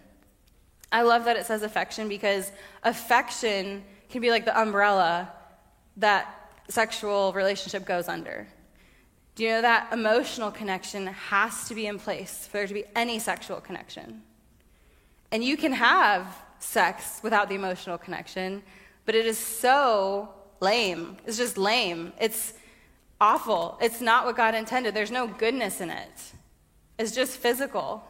I 0.90 1.02
love 1.02 1.26
that 1.26 1.36
it 1.36 1.46
says 1.46 1.64
affection 1.64 2.08
because 2.08 2.54
affection 2.84 3.84
can 4.08 4.22
be 4.22 4.32
like 4.32 4.46
the 4.46 4.58
umbrella 4.58 5.34
that 5.98 6.50
sexual 6.70 7.34
relationship 7.34 7.86
goes 7.86 8.08
under. 8.08 8.48
Do 9.36 9.44
you 9.44 9.50
know 9.50 9.62
that 9.62 9.92
emotional 9.92 10.52
connection 10.52 11.08
has 11.08 11.68
to 11.68 11.76
be 11.76 11.88
in 11.88 11.98
place 11.98 12.48
for 12.48 12.58
there 12.58 12.68
to 12.68 12.74
be 12.74 12.86
any 12.96 13.18
sexual 13.18 13.60
connection? 13.60 14.22
And 15.32 15.44
you 15.44 15.58
can 15.58 15.72
have 15.72 16.28
sex 16.60 17.20
without 17.24 17.50
the 17.50 17.56
emotional 17.56 17.98
connection, 17.98 18.62
but 19.06 19.16
it 19.16 19.26
is 19.26 19.38
so 19.38 20.30
lame. 20.60 21.18
It's 21.26 21.38
just 21.38 21.58
lame. 21.58 22.14
It's 22.20 22.54
awful. 23.20 23.78
It's 23.82 24.02
not 24.02 24.26
what 24.26 24.38
God 24.38 24.54
intended. 24.54 24.94
There's 24.94 25.12
no 25.12 25.28
goodness 25.28 25.82
in 25.82 25.90
it. 25.90 26.34
It's 27.00 27.12
just 27.12 27.38
physical. 27.38 28.04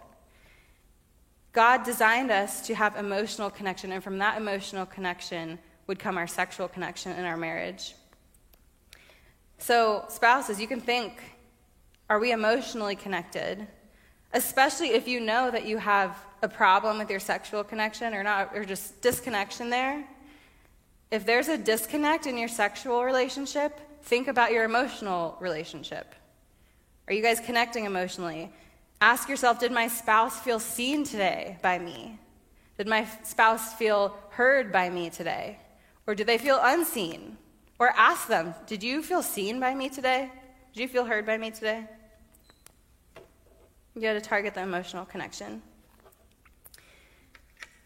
God 1.53 1.83
designed 1.83 2.31
us 2.31 2.65
to 2.67 2.75
have 2.75 2.97
emotional 2.97 3.49
connection, 3.49 3.91
and 3.91 4.03
from 4.03 4.17
that 4.17 4.37
emotional 4.37 4.85
connection 4.85 5.59
would 5.87 5.99
come 5.99 6.17
our 6.17 6.27
sexual 6.27 6.67
connection 6.67 7.13
in 7.13 7.25
our 7.25 7.37
marriage. 7.37 7.95
So, 9.63 10.03
spouses, 10.09 10.59
you 10.59 10.67
can 10.67 10.81
think 10.81 11.23
are 12.09 12.19
we 12.19 12.33
emotionally 12.33 12.97
connected? 12.97 13.65
Especially 14.33 14.89
if 14.89 15.07
you 15.07 15.21
know 15.21 15.49
that 15.51 15.65
you 15.65 15.77
have 15.77 16.17
a 16.41 16.49
problem 16.49 16.97
with 16.97 17.09
your 17.09 17.21
sexual 17.21 17.63
connection 17.63 18.13
or 18.13 18.23
not, 18.23 18.51
or 18.53 18.65
just 18.65 19.01
disconnection 19.01 19.69
there. 19.69 20.03
If 21.11 21.25
there's 21.25 21.47
a 21.47 21.57
disconnect 21.57 22.27
in 22.27 22.37
your 22.37 22.49
sexual 22.49 23.05
relationship, 23.05 23.79
think 24.01 24.27
about 24.27 24.51
your 24.51 24.65
emotional 24.65 25.37
relationship. 25.39 26.13
Are 27.07 27.13
you 27.13 27.23
guys 27.23 27.39
connecting 27.39 27.85
emotionally? 27.85 28.51
Ask 28.99 29.29
yourself 29.29 29.59
Did 29.59 29.71
my 29.71 29.87
spouse 29.87 30.41
feel 30.41 30.59
seen 30.59 31.05
today 31.05 31.57
by 31.61 31.79
me? 31.79 32.19
Did 32.77 32.89
my 32.89 33.07
spouse 33.23 33.73
feel 33.75 34.17
heard 34.31 34.73
by 34.73 34.89
me 34.89 35.09
today? 35.09 35.57
Or 36.05 36.15
do 36.15 36.25
they 36.25 36.37
feel 36.37 36.59
unseen? 36.61 37.37
Or 37.79 37.89
ask 37.89 38.27
them 38.27 38.53
Did 38.67 38.83
you 38.83 39.01
feel 39.01 39.21
seen 39.21 39.59
by 39.59 39.73
me 39.73 39.89
today? 39.89 40.31
Did 40.73 40.81
you 40.81 40.87
feel 40.87 41.05
heard 41.05 41.25
by 41.25 41.37
me 41.37 41.51
today? 41.51 41.85
You 43.95 44.01
got 44.01 44.13
to 44.13 44.21
target 44.21 44.55
the 44.55 44.61
emotional 44.61 45.05
connection. 45.05 45.61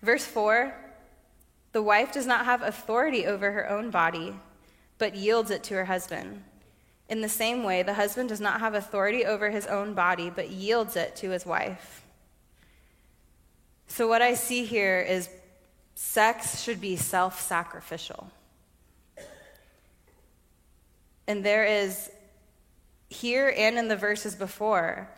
Verse 0.01 0.25
4 0.25 0.73
the 1.73 1.83
wife 1.83 2.11
does 2.11 2.25
not 2.25 2.45
have 2.45 2.63
authority 2.63 3.27
over 3.27 3.51
her 3.51 3.69
own 3.69 3.91
body, 3.91 4.33
but 4.97 5.15
yields 5.15 5.51
it 5.51 5.63
to 5.65 5.75
her 5.75 5.85
husband. 5.85 6.43
In 7.07 7.21
the 7.21 7.29
same 7.29 7.63
way, 7.63 7.83
the 7.83 7.93
husband 7.93 8.29
does 8.29 8.41
not 8.41 8.61
have 8.61 8.73
authority 8.73 9.25
over 9.25 9.51
his 9.51 9.67
own 9.67 9.93
body, 9.93 10.31
but 10.31 10.49
yields 10.49 10.95
it 10.95 11.15
to 11.17 11.29
his 11.29 11.45
wife. 11.45 12.03
So, 13.87 14.07
what 14.07 14.23
I 14.23 14.33
see 14.33 14.65
here 14.65 14.99
is 14.99 15.29
sex 15.93 16.61
should 16.61 16.81
be 16.81 16.95
self 16.95 17.39
sacrificial. 17.39 18.31
And 21.27 21.43
there 21.43 21.65
is, 21.65 22.09
here 23.09 23.53
and 23.55 23.77
in 23.77 23.87
the 23.87 23.97
verses 23.97 24.35
before, 24.35 25.09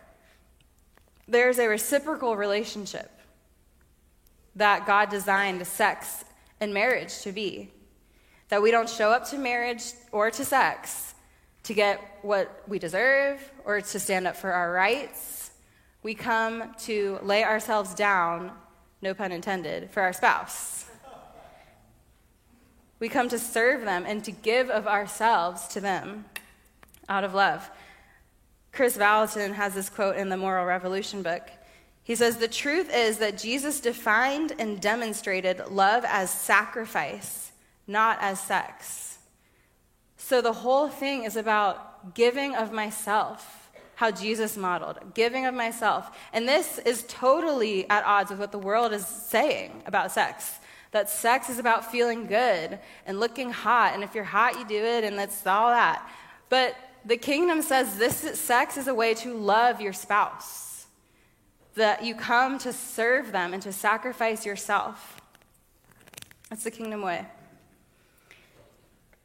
there's 1.28 1.58
a 1.58 1.68
reciprocal 1.68 2.36
relationship 2.36 3.10
that 4.56 4.86
God 4.86 5.10
designed 5.10 5.64
sex 5.66 6.24
and 6.60 6.74
marriage 6.74 7.20
to 7.20 7.32
be. 7.32 7.70
That 8.48 8.62
we 8.62 8.72
don't 8.72 8.88
show 8.88 9.10
up 9.10 9.28
to 9.30 9.38
marriage 9.38 9.84
or 10.10 10.30
to 10.32 10.44
sex 10.44 11.14
to 11.62 11.74
get 11.74 12.00
what 12.22 12.62
we 12.66 12.78
deserve 12.78 13.38
or 13.64 13.80
to 13.80 14.00
stand 14.00 14.26
up 14.26 14.36
for 14.36 14.50
our 14.50 14.72
rights. 14.72 15.50
We 16.02 16.14
come 16.14 16.74
to 16.80 17.20
lay 17.22 17.44
ourselves 17.44 17.94
down, 17.94 18.50
no 19.02 19.14
pun 19.14 19.30
intended, 19.30 19.90
for 19.90 20.02
our 20.02 20.12
spouse. 20.12 20.89
We 23.00 23.08
come 23.08 23.28
to 23.30 23.38
serve 23.38 23.84
them 23.84 24.04
and 24.06 24.22
to 24.24 24.30
give 24.30 24.70
of 24.70 24.86
ourselves 24.86 25.66
to 25.68 25.80
them 25.80 26.26
out 27.08 27.24
of 27.24 27.34
love. 27.34 27.68
Chris 28.72 28.96
Vallotton 28.96 29.54
has 29.54 29.74
this 29.74 29.88
quote 29.88 30.16
in 30.16 30.28
the 30.28 30.36
Moral 30.36 30.64
Revolution 30.64 31.22
book. 31.22 31.42
He 32.04 32.14
says, 32.14 32.36
The 32.36 32.46
truth 32.46 32.90
is 32.94 33.18
that 33.18 33.38
Jesus 33.38 33.80
defined 33.80 34.52
and 34.58 34.80
demonstrated 34.80 35.62
love 35.70 36.04
as 36.06 36.30
sacrifice, 36.30 37.50
not 37.86 38.18
as 38.20 38.38
sex. 38.38 39.18
So 40.16 40.40
the 40.40 40.52
whole 40.52 40.88
thing 40.88 41.24
is 41.24 41.36
about 41.36 42.14
giving 42.14 42.54
of 42.54 42.72
myself, 42.72 43.70
how 43.96 44.10
Jesus 44.10 44.56
modeled, 44.56 45.14
giving 45.14 45.46
of 45.46 45.54
myself. 45.54 46.16
And 46.32 46.46
this 46.46 46.78
is 46.78 47.04
totally 47.08 47.88
at 47.90 48.04
odds 48.04 48.30
with 48.30 48.38
what 48.38 48.52
the 48.52 48.58
world 48.58 48.92
is 48.92 49.06
saying 49.06 49.82
about 49.86 50.12
sex. 50.12 50.59
That 50.92 51.08
sex 51.08 51.48
is 51.48 51.58
about 51.58 51.90
feeling 51.90 52.26
good 52.26 52.78
and 53.06 53.20
looking 53.20 53.50
hot, 53.50 53.94
and 53.94 54.02
if 54.02 54.14
you're 54.14 54.24
hot, 54.24 54.58
you 54.58 54.66
do 54.66 54.82
it, 54.84 55.04
and 55.04 55.18
that's 55.18 55.46
all 55.46 55.68
that. 55.70 56.08
But 56.48 56.74
the 57.04 57.16
kingdom 57.16 57.62
says 57.62 57.96
this 57.96 58.16
sex 58.38 58.76
is 58.76 58.88
a 58.88 58.94
way 58.94 59.14
to 59.14 59.34
love 59.34 59.80
your 59.80 59.92
spouse, 59.92 60.86
that 61.74 62.04
you 62.04 62.14
come 62.14 62.58
to 62.58 62.72
serve 62.72 63.32
them 63.32 63.54
and 63.54 63.62
to 63.62 63.72
sacrifice 63.72 64.44
yourself. 64.44 65.20
That's 66.48 66.64
the 66.64 66.70
kingdom 66.70 67.02
way. 67.02 67.26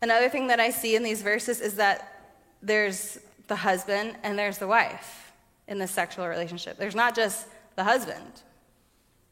Another 0.01 0.29
thing 0.29 0.47
that 0.47 0.59
I 0.59 0.69
see 0.69 0.95
in 0.95 1.01
these 1.01 1.23
verses 1.23 1.59
is 1.61 1.75
that 1.75 2.29
there's 2.61 3.17
the 3.47 3.55
husband 3.55 4.15
and 4.23 4.37
there's 4.37 4.59
the 4.59 4.67
wife 4.67 5.31
in 5.67 5.79
the 5.79 5.87
sexual 5.87 6.27
relationship. 6.27 6.77
There's 6.77 6.95
not 6.95 7.15
just 7.15 7.47
the 7.75 7.83
husband, 7.83 8.41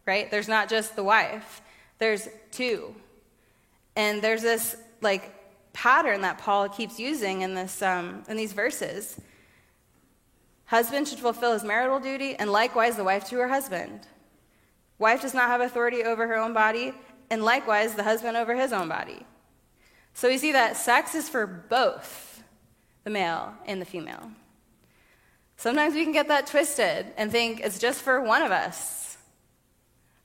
right? 0.08 0.32
There's 0.32 0.48
not 0.48 0.70
just 0.70 0.96
the 0.96 1.04
wife. 1.04 1.62
There's 2.04 2.28
two. 2.52 2.94
And 3.96 4.22
there's 4.22 4.42
this 4.42 4.76
like 5.00 5.24
pattern 5.72 6.20
that 6.24 6.38
Paul 6.38 6.68
keeps 6.68 7.00
using 7.00 7.44
in 7.44 7.56
this 7.56 7.82
um, 7.82 8.24
in 8.28 8.36
these 8.36 8.52
verses. 8.52 9.22
Husband 10.66 11.08
should 11.08 11.20
fulfill 11.20 11.54
his 11.54 11.64
marital 11.64 12.02
duty, 12.02 12.36
and 12.36 12.52
likewise 12.52 12.98
the 12.98 13.06
wife 13.06 13.24
to 13.30 13.38
her 13.38 13.48
husband. 13.48 14.02
Wife 15.00 15.22
does 15.22 15.34
not 15.34 15.48
have 15.48 15.62
authority 15.62 16.04
over 16.04 16.28
her 16.28 16.36
own 16.36 16.52
body, 16.52 16.94
and 17.30 17.42
likewise 17.42 17.96
the 17.96 18.04
husband 18.04 18.36
over 18.36 18.54
his 18.54 18.74
own 18.74 18.90
body. 18.90 19.26
So 20.14 20.28
we 20.28 20.38
see 20.38 20.52
that 20.52 20.76
sex 20.76 21.16
is 21.16 21.30
for 21.30 21.48
both 21.48 22.44
the 23.06 23.12
male 23.12 23.54
and 23.66 23.80
the 23.80 23.86
female. 23.86 24.30
Sometimes 25.56 25.94
we 25.94 26.04
can 26.04 26.12
get 26.12 26.28
that 26.28 26.48
twisted 26.48 27.14
and 27.16 27.32
think 27.32 27.62
it's 27.62 27.80
just 27.80 28.02
for 28.02 28.20
one 28.20 28.42
of 28.42 28.52
us. 28.52 29.03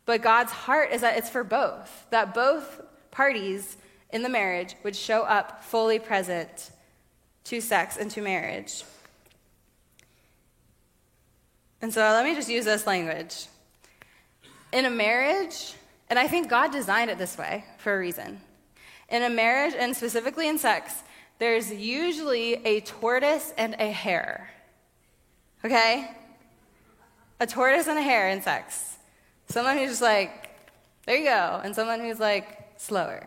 But 0.09 0.23
God's 0.23 0.53
heart 0.53 0.91
is 0.91 1.03
that 1.03 1.19
it's 1.19 1.29
for 1.29 1.45
both, 1.45 2.07
that 2.09 2.33
both 2.33 2.81
parties 3.11 3.77
in 4.09 4.23
the 4.23 4.31
marriage 4.31 4.75
would 4.83 4.97
show 4.97 5.25
up 5.25 5.63
fully 5.63 5.99
present 5.99 6.71
to 7.45 7.61
sex 7.61 7.99
and 7.99 8.11
to 8.13 8.23
marriage. 8.23 8.85
And 11.83 11.93
so 11.93 12.01
let 12.01 12.25
me 12.25 12.35
just 12.35 12.49
use 12.49 12.65
this 12.65 12.87
language. 12.87 13.49
In 14.73 14.87
a 14.87 14.91
marriage, 14.91 15.75
and 16.09 16.19
I 16.19 16.27
think 16.27 16.49
God 16.49 16.73
designed 16.73 17.11
it 17.11 17.19
this 17.19 17.37
way 17.37 17.67
for 17.77 17.95
a 17.95 17.99
reason. 17.99 18.41
In 19.11 19.23
a 19.23 19.29
marriage, 19.29 19.75
and 19.77 19.95
specifically 19.95 20.49
in 20.49 20.57
sex, 20.57 21.03
there's 21.39 21.71
usually 21.71 22.55
a 22.65 22.81
tortoise 22.81 23.53
and 23.59 23.77
a 23.79 23.91
hare. 23.91 24.49
Okay? 25.67 26.11
A 27.41 27.47
tortoise 27.47 27.89
and 27.89 27.99
a 27.99 28.03
hare 28.03 28.31
in 28.31 28.41
sex. 28.41 28.95
Someone 29.49 29.79
who's 29.79 29.91
just 29.91 30.03
like, 30.03 30.51
there 31.07 31.17
you 31.17 31.25
go, 31.25 31.61
and 31.65 31.75
someone 31.75 32.01
who's 32.01 32.21
like, 32.21 32.79
slower. 32.79 33.27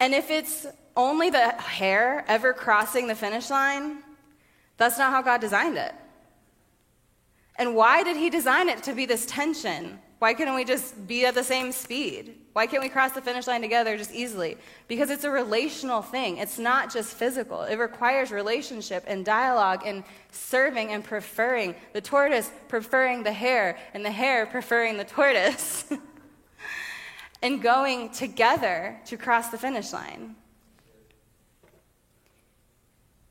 And 0.00 0.14
if 0.14 0.30
it's 0.30 0.66
only 0.96 1.30
the 1.30 1.50
hare 1.52 2.24
ever 2.28 2.52
crossing 2.52 3.06
the 3.06 3.14
finish 3.14 3.48
line, 3.50 3.98
that's 4.76 4.98
not 4.98 5.10
how 5.10 5.22
God 5.22 5.40
designed 5.40 5.78
it. 5.78 5.94
And 7.56 7.74
why 7.74 8.02
did 8.02 8.16
He 8.16 8.28
design 8.30 8.68
it 8.68 8.82
to 8.82 8.92
be 8.92 9.06
this 9.06 9.24
tension? 9.26 9.98
Why 10.18 10.34
couldn't 10.34 10.54
we 10.54 10.64
just 10.64 11.06
be 11.06 11.24
at 11.24 11.34
the 11.34 11.44
same 11.44 11.72
speed? 11.72 12.34
Why 12.54 12.68
can't 12.68 12.84
we 12.84 12.88
cross 12.88 13.10
the 13.10 13.20
finish 13.20 13.48
line 13.48 13.62
together 13.62 13.96
just 13.98 14.14
easily? 14.14 14.56
Because 14.86 15.10
it's 15.10 15.24
a 15.24 15.30
relational 15.30 16.02
thing. 16.02 16.36
It's 16.36 16.56
not 16.56 16.92
just 16.92 17.14
physical. 17.14 17.62
It 17.62 17.76
requires 17.76 18.30
relationship 18.30 19.02
and 19.08 19.24
dialogue 19.24 19.82
and 19.84 20.04
serving 20.30 20.92
and 20.92 21.02
preferring. 21.02 21.74
The 21.94 22.00
tortoise 22.00 22.52
preferring 22.68 23.24
the 23.24 23.32
hare, 23.32 23.76
and 23.92 24.04
the 24.04 24.12
hare 24.12 24.46
preferring 24.46 24.96
the 24.96 25.04
tortoise. 25.04 25.92
and 27.42 27.60
going 27.60 28.10
together 28.10 29.00
to 29.06 29.16
cross 29.16 29.48
the 29.48 29.58
finish 29.58 29.92
line. 29.92 30.36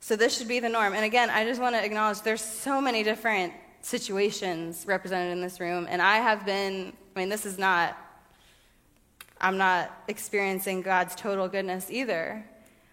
So 0.01 0.17
this 0.17 0.38
should 0.38 0.49
be 0.49 0.59
the 0.59 0.67
norm. 0.67 0.93
And 0.93 1.05
again, 1.05 1.29
I 1.29 1.45
just 1.45 1.62
want 1.62 1.75
to 1.75 1.83
acknowledge 1.83 2.21
there's 2.23 2.43
so 2.43 2.81
many 2.81 3.03
different 3.03 3.53
situations 3.79 4.83
represented 4.86 5.31
in 5.31 5.41
this 5.41 5.62
room, 5.62 5.88
and 5.89 6.01
I 6.01 6.17
have 6.17 6.45
been, 6.45 6.91
I 7.15 7.19
mean, 7.19 7.29
this 7.29 7.45
is 7.45 7.57
not 7.57 7.97
I'm 9.43 9.58
not 9.58 9.91
experiencing 10.08 10.82
God's 10.82 11.15
total 11.15 11.49
goodness 11.49 11.91
either. 11.91 12.45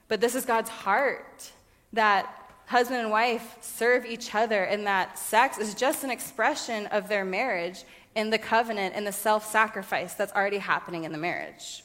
But 0.08 0.20
this 0.20 0.34
is 0.34 0.44
God's 0.44 0.68
heart 0.68 1.52
that 1.92 2.26
husband 2.66 3.00
and 3.00 3.10
wife 3.12 3.56
serve 3.60 4.04
each 4.04 4.34
other, 4.34 4.64
and 4.64 4.84
that 4.84 5.16
sex 5.16 5.58
is 5.58 5.74
just 5.74 6.02
an 6.02 6.10
expression 6.10 6.86
of 6.88 7.08
their 7.08 7.24
marriage 7.24 7.84
in 8.16 8.30
the 8.30 8.38
covenant 8.38 8.96
and 8.96 9.06
the 9.06 9.12
self 9.12 9.48
sacrifice 9.48 10.14
that's 10.14 10.32
already 10.32 10.58
happening 10.58 11.04
in 11.04 11.12
the 11.12 11.18
marriage. 11.18 11.84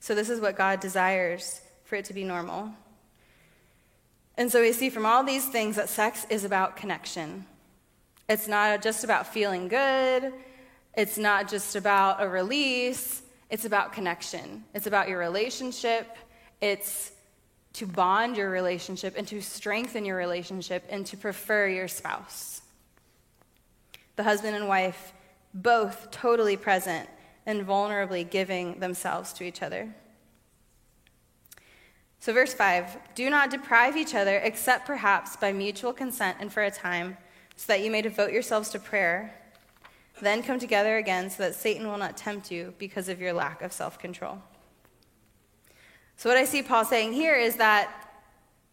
So, 0.00 0.16
this 0.16 0.28
is 0.28 0.40
what 0.40 0.56
God 0.56 0.80
desires 0.80 1.60
for 1.84 1.94
it 1.94 2.04
to 2.06 2.12
be 2.12 2.24
normal. 2.24 2.70
And 4.36 4.50
so, 4.50 4.60
we 4.60 4.72
see 4.72 4.90
from 4.90 5.06
all 5.06 5.22
these 5.22 5.46
things 5.46 5.76
that 5.76 5.88
sex 5.88 6.26
is 6.28 6.42
about 6.42 6.76
connection. 6.76 7.46
It's 8.28 8.48
not 8.48 8.82
just 8.82 9.04
about 9.04 9.32
feeling 9.32 9.68
good, 9.68 10.32
it's 10.96 11.18
not 11.18 11.48
just 11.48 11.76
about 11.76 12.22
a 12.22 12.28
release, 12.28 13.22
it's 13.50 13.64
about 13.64 13.92
connection. 13.92 14.64
It's 14.74 14.86
about 14.86 15.08
your 15.08 15.18
relationship. 15.18 16.16
It's 16.60 17.12
to 17.74 17.86
bond 17.86 18.36
your 18.36 18.50
relationship 18.50 19.14
and 19.16 19.26
to 19.28 19.40
strengthen 19.40 20.04
your 20.04 20.16
relationship 20.16 20.84
and 20.88 21.04
to 21.06 21.16
prefer 21.16 21.66
your 21.66 21.88
spouse. 21.88 22.62
The 24.16 24.22
husband 24.22 24.56
and 24.56 24.68
wife, 24.68 25.12
both 25.52 26.10
totally 26.10 26.56
present 26.56 27.08
and 27.46 27.66
vulnerably 27.66 28.28
giving 28.28 28.78
themselves 28.80 29.32
to 29.34 29.44
each 29.44 29.62
other. 29.62 29.94
So, 32.20 32.32
verse 32.32 32.54
5 32.54 33.14
Do 33.14 33.28
not 33.28 33.50
deprive 33.50 33.96
each 33.96 34.14
other, 34.14 34.38
except 34.38 34.86
perhaps 34.86 35.36
by 35.36 35.52
mutual 35.52 35.92
consent 35.92 36.38
and 36.40 36.52
for 36.52 36.62
a 36.62 36.70
time, 36.70 37.18
so 37.56 37.72
that 37.72 37.82
you 37.82 37.90
may 37.90 38.02
devote 38.02 38.32
yourselves 38.32 38.70
to 38.70 38.78
prayer 38.78 39.34
then 40.20 40.42
come 40.42 40.58
together 40.58 40.96
again 40.96 41.30
so 41.30 41.42
that 41.42 41.54
Satan 41.54 41.88
will 41.88 41.98
not 41.98 42.16
tempt 42.16 42.50
you 42.50 42.74
because 42.78 43.08
of 43.08 43.20
your 43.20 43.32
lack 43.32 43.62
of 43.62 43.72
self 43.72 43.98
control. 43.98 44.38
So, 46.16 46.28
what 46.30 46.38
I 46.38 46.44
see 46.44 46.62
Paul 46.62 46.84
saying 46.84 47.12
here 47.12 47.34
is 47.34 47.56
that 47.56 47.90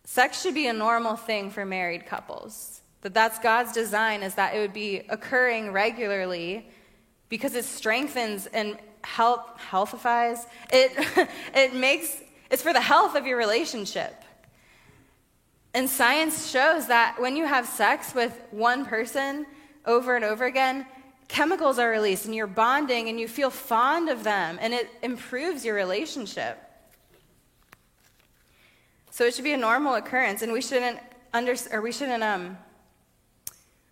sex 0.04 0.42
should 0.42 0.54
be 0.54 0.68
a 0.68 0.74
normal 0.74 1.16
thing 1.16 1.50
for 1.50 1.66
married 1.66 2.06
couples. 2.06 2.82
That 3.02 3.14
that's 3.14 3.40
God's 3.40 3.72
design 3.72 4.22
is 4.22 4.36
that 4.36 4.56
it 4.56 4.60
would 4.60 4.74
be 4.74 5.02
occurring 5.10 5.72
regularly 5.72 6.70
because 7.30 7.56
it 7.56 7.66
strengthens 7.66 8.46
and 8.48 8.78
help 9.04 9.60
healthifies. 9.60 10.46
It 10.72 10.92
it 11.56 11.74
makes 11.74 12.22
it's 12.52 12.62
for 12.62 12.74
the 12.74 12.82
health 12.82 13.16
of 13.16 13.26
your 13.26 13.38
relationship. 13.38 14.14
And 15.74 15.90
science 15.90 16.52
shows 16.52 16.88
that 16.88 17.20
when 17.20 17.38
you 17.38 17.46
have 17.46 17.66
sex 17.66 18.14
with 18.14 18.40
one 18.52 18.86
person 18.86 19.46
over 19.86 20.16
and 20.16 20.26
over 20.26 20.46
again, 20.46 20.86
chemicals 21.32 21.80
are 21.80 21.89
released 21.89 22.26
and 22.26 22.36
you're 22.36 22.46
bonding 22.46 23.08
and 23.08 23.17
you 23.17 23.26
feel 23.26 23.50
fond 23.50 24.10
of 24.10 24.22
them 24.26 24.60
and 24.62 24.74
it 24.74 24.89
improves 25.02 25.63
your 25.63 25.74
relationship. 25.74 26.58
So 29.12 29.26
it 29.26 29.34
should 29.34 29.46
be 29.46 29.54
a 29.54 29.58
normal 29.58 29.96
occurrence 29.96 30.41
and 30.41 30.52
we 30.52 30.62
shouldn't 30.62 31.00
under, 31.34 31.56
or 31.72 31.82
we 31.82 31.94
shouldn't 31.94 32.22
um, 32.22 32.58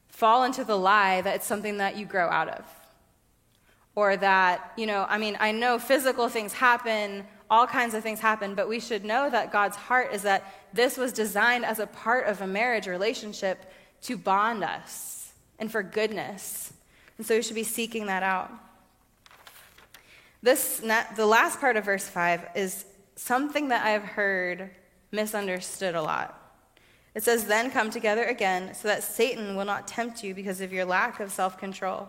fall 0.10 0.44
into 0.44 0.66
the 0.66 0.78
lie 0.78 1.22
that 1.22 1.36
it's 1.38 1.48
something 1.48 1.78
that 1.78 1.96
you 1.96 2.06
grow 2.06 2.28
out 2.28 2.50
of. 2.50 2.66
Or 3.96 4.18
that, 4.18 4.74
you 4.76 4.86
know, 4.86 5.06
I 5.08 5.18
mean, 5.18 5.38
I 5.40 5.54
know 5.54 5.80
physical 5.80 6.28
things 6.28 6.52
happen, 6.52 7.26
all 7.50 7.66
kinds 7.66 7.94
of 7.94 8.04
things 8.04 8.20
happen, 8.20 8.54
but 8.54 8.68
we 8.68 8.82
should 8.82 9.06
know 9.06 9.30
that 9.30 9.54
God's 9.54 9.78
heart 9.78 10.14
is 10.14 10.24
that 10.24 10.44
this 10.74 10.98
was 10.98 11.14
designed 11.14 11.64
as 11.64 11.80
a 11.80 11.88
part 11.88 12.28
of 12.28 12.42
a 12.42 12.48
marriage 12.48 12.86
relationship 12.86 13.72
to 14.02 14.18
bond 14.18 14.62
us 14.62 15.32
and 15.58 15.72
for 15.72 15.82
goodness 15.84 16.74
and 17.20 17.28
so 17.28 17.36
we 17.36 17.42
should 17.42 17.54
be 17.54 17.64
seeking 17.64 18.06
that 18.06 18.24
out. 18.24 18.50
This, 20.42 20.80
the 21.18 21.26
last 21.26 21.60
part 21.60 21.76
of 21.76 21.84
verse 21.84 22.08
5 22.08 22.52
is 22.56 22.86
something 23.18 23.68
that 23.68 23.86
I've 23.86 24.04
heard 24.04 24.70
misunderstood 25.12 25.96
a 25.96 26.02
lot. 26.02 26.36
It 27.14 27.24
says, 27.24 27.44
Then 27.44 27.72
come 27.72 27.90
together 27.90 28.24
again 28.24 28.74
so 28.74 28.88
that 28.88 29.04
Satan 29.04 29.58
will 29.58 29.66
not 29.66 29.86
tempt 29.86 30.24
you 30.24 30.34
because 30.34 30.62
of 30.62 30.72
your 30.72 30.86
lack 30.86 31.20
of 31.20 31.30
self 31.30 31.58
control. 31.58 32.08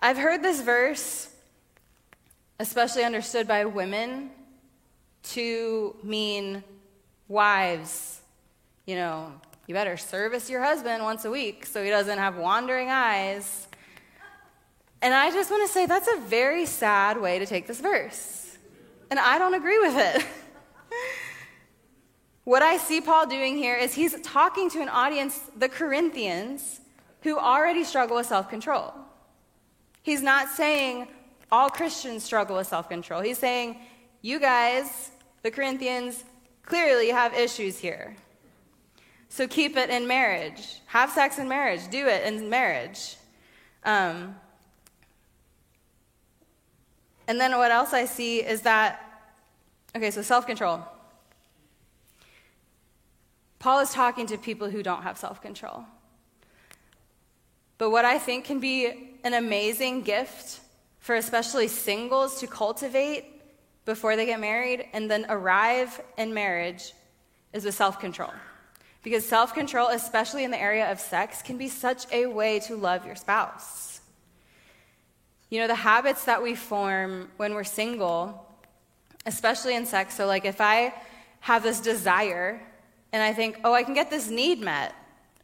I've 0.00 0.16
heard 0.16 0.42
this 0.42 0.62
verse, 0.62 1.28
especially 2.58 3.04
understood 3.04 3.46
by 3.46 3.66
women, 3.66 4.30
to 5.24 5.94
mean 6.02 6.64
wives, 7.28 8.22
you 8.86 8.96
know, 8.96 9.34
you 9.66 9.74
better 9.74 9.96
service 9.96 10.50
your 10.50 10.62
husband 10.62 11.02
once 11.02 11.24
a 11.24 11.30
week 11.30 11.66
so 11.66 11.82
he 11.82 11.90
doesn't 11.90 12.18
have 12.18 12.36
wandering 12.36 12.90
eyes. 12.90 13.68
And 15.02 15.14
I 15.14 15.30
just 15.30 15.50
want 15.50 15.66
to 15.66 15.72
say 15.72 15.86
that's 15.86 16.08
a 16.08 16.20
very 16.20 16.66
sad 16.66 17.20
way 17.20 17.38
to 17.38 17.46
take 17.46 17.66
this 17.66 17.80
verse. 17.80 18.56
And 19.10 19.18
I 19.18 19.38
don't 19.38 19.54
agree 19.54 19.78
with 19.78 19.96
it. 19.96 20.26
What 22.44 22.62
I 22.62 22.76
see 22.76 23.00
Paul 23.00 23.26
doing 23.26 23.56
here 23.56 23.74
is 23.74 23.94
he's 23.94 24.20
talking 24.20 24.68
to 24.70 24.82
an 24.82 24.90
audience, 24.90 25.40
the 25.56 25.68
Corinthians, 25.68 26.80
who 27.22 27.38
already 27.38 27.84
struggle 27.84 28.16
with 28.16 28.26
self 28.26 28.50
control. 28.50 28.92
He's 30.02 30.22
not 30.22 30.50
saying 30.50 31.08
all 31.50 31.70
Christians 31.70 32.22
struggle 32.22 32.56
with 32.56 32.66
self 32.66 32.90
control. 32.90 33.22
He's 33.22 33.38
saying, 33.38 33.78
you 34.20 34.38
guys, 34.38 35.10
the 35.42 35.50
Corinthians, 35.50 36.22
clearly 36.66 37.08
have 37.08 37.32
issues 37.32 37.78
here. 37.78 38.14
So 39.34 39.48
keep 39.48 39.76
it 39.76 39.90
in 39.90 40.06
marriage. 40.06 40.80
Have 40.86 41.10
sex 41.10 41.40
in 41.40 41.48
marriage. 41.48 41.88
Do 41.90 42.06
it 42.06 42.22
in 42.24 42.48
marriage. 42.48 43.16
Um, 43.82 44.36
and 47.26 47.40
then 47.40 47.58
what 47.58 47.72
else 47.72 47.92
I 47.92 48.04
see 48.04 48.44
is 48.44 48.60
that, 48.60 49.32
okay, 49.96 50.12
so 50.12 50.22
self 50.22 50.46
control. 50.46 50.84
Paul 53.58 53.80
is 53.80 53.90
talking 53.90 54.26
to 54.28 54.38
people 54.38 54.70
who 54.70 54.84
don't 54.84 55.02
have 55.02 55.18
self 55.18 55.42
control. 55.42 55.84
But 57.76 57.90
what 57.90 58.04
I 58.04 58.20
think 58.20 58.44
can 58.44 58.60
be 58.60 59.16
an 59.24 59.34
amazing 59.34 60.02
gift 60.02 60.60
for 61.00 61.16
especially 61.16 61.66
singles 61.66 62.38
to 62.38 62.46
cultivate 62.46 63.24
before 63.84 64.14
they 64.14 64.26
get 64.26 64.38
married 64.38 64.86
and 64.92 65.10
then 65.10 65.26
arrive 65.28 66.00
in 66.16 66.32
marriage 66.32 66.92
is 67.52 67.64
with 67.64 67.74
self 67.74 67.98
control. 67.98 68.30
Because 69.04 69.24
self 69.24 69.52
control, 69.54 69.88
especially 69.88 70.42
in 70.42 70.50
the 70.50 70.60
area 70.60 70.90
of 70.90 70.98
sex, 70.98 71.42
can 71.42 71.58
be 71.58 71.68
such 71.68 72.10
a 72.10 72.26
way 72.26 72.58
to 72.60 72.74
love 72.74 73.06
your 73.06 73.14
spouse. 73.14 74.00
You 75.50 75.60
know, 75.60 75.68
the 75.68 75.74
habits 75.76 76.24
that 76.24 76.42
we 76.42 76.54
form 76.56 77.28
when 77.36 77.54
we're 77.54 77.64
single, 77.64 78.44
especially 79.26 79.76
in 79.76 79.86
sex, 79.86 80.16
so 80.16 80.26
like 80.26 80.46
if 80.46 80.60
I 80.60 80.94
have 81.40 81.62
this 81.62 81.80
desire 81.80 82.60
and 83.12 83.22
I 83.22 83.34
think, 83.34 83.60
oh, 83.62 83.74
I 83.74 83.82
can 83.82 83.92
get 83.92 84.10
this 84.10 84.30
need 84.30 84.60
met 84.60 84.94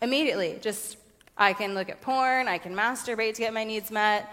immediately, 0.01 0.59
just 0.63 0.97
I 1.37 1.53
can 1.53 1.75
look 1.75 1.91
at 1.91 2.01
porn, 2.01 2.49
I 2.49 2.57
can 2.57 2.75
masturbate 2.75 3.35
to 3.35 3.43
get 3.43 3.53
my 3.53 3.65
needs 3.65 3.91
met. 3.91 4.29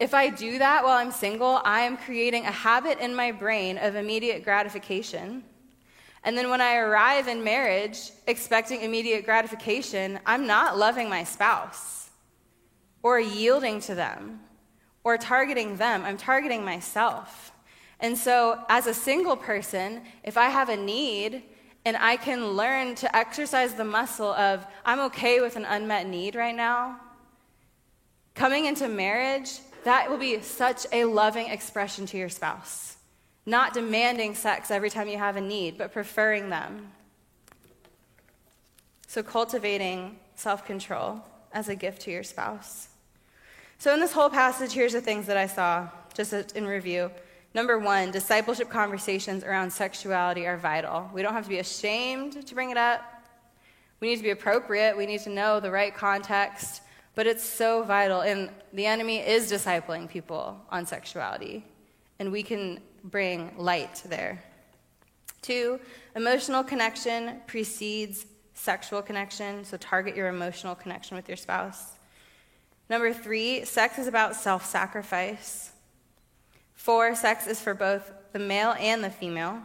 If 0.00 0.14
I 0.14 0.30
do 0.30 0.58
that 0.58 0.82
while 0.82 0.96
I'm 0.96 1.12
single, 1.12 1.60
I 1.62 1.80
am 1.80 1.98
creating 1.98 2.46
a 2.46 2.50
habit 2.50 2.98
in 2.98 3.14
my 3.14 3.32
brain 3.32 3.76
of 3.76 3.96
immediate 3.96 4.44
gratification. 4.44 5.44
And 6.26 6.36
then 6.36 6.50
when 6.50 6.60
I 6.60 6.74
arrive 6.74 7.28
in 7.28 7.44
marriage 7.44 8.10
expecting 8.26 8.82
immediate 8.82 9.24
gratification, 9.24 10.18
I'm 10.26 10.48
not 10.48 10.76
loving 10.76 11.08
my 11.08 11.22
spouse 11.22 12.10
or 13.04 13.20
yielding 13.20 13.78
to 13.82 13.94
them 13.94 14.40
or 15.04 15.16
targeting 15.18 15.76
them. 15.76 16.04
I'm 16.04 16.16
targeting 16.16 16.64
myself. 16.64 17.52
And 18.00 18.18
so, 18.18 18.60
as 18.68 18.88
a 18.88 18.92
single 18.92 19.36
person, 19.36 20.02
if 20.24 20.36
I 20.36 20.48
have 20.48 20.68
a 20.68 20.76
need 20.76 21.44
and 21.84 21.96
I 21.96 22.16
can 22.16 22.48
learn 22.48 22.96
to 22.96 23.16
exercise 23.16 23.74
the 23.74 23.84
muscle 23.84 24.32
of, 24.32 24.66
I'm 24.84 24.98
okay 25.00 25.40
with 25.40 25.54
an 25.54 25.64
unmet 25.64 26.08
need 26.08 26.34
right 26.34 26.56
now. 26.56 26.98
Coming 28.34 28.66
into 28.66 28.88
marriage, 28.88 29.60
that 29.84 30.10
will 30.10 30.18
be 30.18 30.42
such 30.42 30.86
a 30.90 31.04
loving 31.04 31.46
expression 31.46 32.04
to 32.06 32.18
your 32.18 32.28
spouse. 32.28 32.95
Not 33.46 33.72
demanding 33.72 34.34
sex 34.34 34.72
every 34.72 34.90
time 34.90 35.08
you 35.08 35.18
have 35.18 35.36
a 35.36 35.40
need, 35.40 35.78
but 35.78 35.92
preferring 35.92 36.50
them. 36.50 36.90
So, 39.06 39.22
cultivating 39.22 40.18
self 40.34 40.66
control 40.66 41.22
as 41.52 41.68
a 41.68 41.76
gift 41.76 42.02
to 42.02 42.10
your 42.10 42.24
spouse. 42.24 42.88
So, 43.78 43.94
in 43.94 44.00
this 44.00 44.12
whole 44.12 44.28
passage, 44.30 44.72
here's 44.72 44.92
the 44.92 45.00
things 45.00 45.26
that 45.26 45.36
I 45.36 45.46
saw, 45.46 45.88
just 46.12 46.32
in 46.32 46.66
review. 46.66 47.10
Number 47.54 47.78
one, 47.78 48.10
discipleship 48.10 48.68
conversations 48.68 49.44
around 49.44 49.72
sexuality 49.72 50.46
are 50.46 50.58
vital. 50.58 51.08
We 51.14 51.22
don't 51.22 51.32
have 51.32 51.44
to 51.44 51.48
be 51.48 51.60
ashamed 51.60 52.46
to 52.46 52.54
bring 52.54 52.70
it 52.70 52.76
up. 52.76 53.02
We 54.00 54.08
need 54.08 54.16
to 54.16 54.22
be 54.22 54.30
appropriate. 54.30 54.96
We 54.96 55.06
need 55.06 55.20
to 55.20 55.30
know 55.30 55.60
the 55.60 55.70
right 55.70 55.94
context. 55.94 56.82
But 57.14 57.26
it's 57.26 57.42
so 57.42 57.82
vital. 57.82 58.20
And 58.20 58.50
the 58.74 58.84
enemy 58.84 59.20
is 59.20 59.50
discipling 59.50 60.06
people 60.06 60.60
on 60.68 60.84
sexuality. 60.84 61.64
And 62.18 62.30
we 62.30 62.42
can 62.42 62.80
bring 63.10 63.56
light 63.56 64.02
there. 64.06 64.42
Two, 65.42 65.78
emotional 66.14 66.64
connection 66.64 67.40
precedes 67.46 68.26
sexual 68.54 69.02
connection. 69.02 69.64
So 69.64 69.76
target 69.76 70.16
your 70.16 70.28
emotional 70.28 70.74
connection 70.74 71.16
with 71.16 71.28
your 71.28 71.36
spouse. 71.36 71.92
Number 72.88 73.12
three, 73.12 73.64
sex 73.64 73.98
is 73.98 74.06
about 74.06 74.36
self 74.36 74.64
sacrifice. 74.64 75.70
Four, 76.74 77.14
sex 77.14 77.46
is 77.46 77.60
for 77.60 77.74
both 77.74 78.12
the 78.32 78.38
male 78.38 78.74
and 78.78 79.02
the 79.02 79.10
female. 79.10 79.60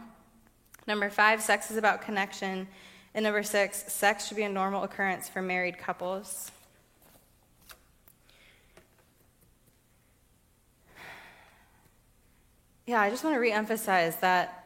Number 0.86 1.10
five, 1.10 1.40
sex 1.40 1.70
is 1.70 1.76
about 1.76 2.02
connection. 2.02 2.66
And 3.14 3.24
number 3.24 3.42
six, 3.42 3.92
sex 3.92 4.26
should 4.26 4.36
be 4.36 4.42
a 4.42 4.48
normal 4.48 4.82
occurrence 4.82 5.28
for 5.28 5.42
married 5.42 5.78
couples. 5.78 6.50
Yeah, 12.86 13.00
I 13.00 13.10
just 13.10 13.24
want 13.24 13.36
to 13.36 13.40
reemphasize 13.40 14.20
that 14.20 14.64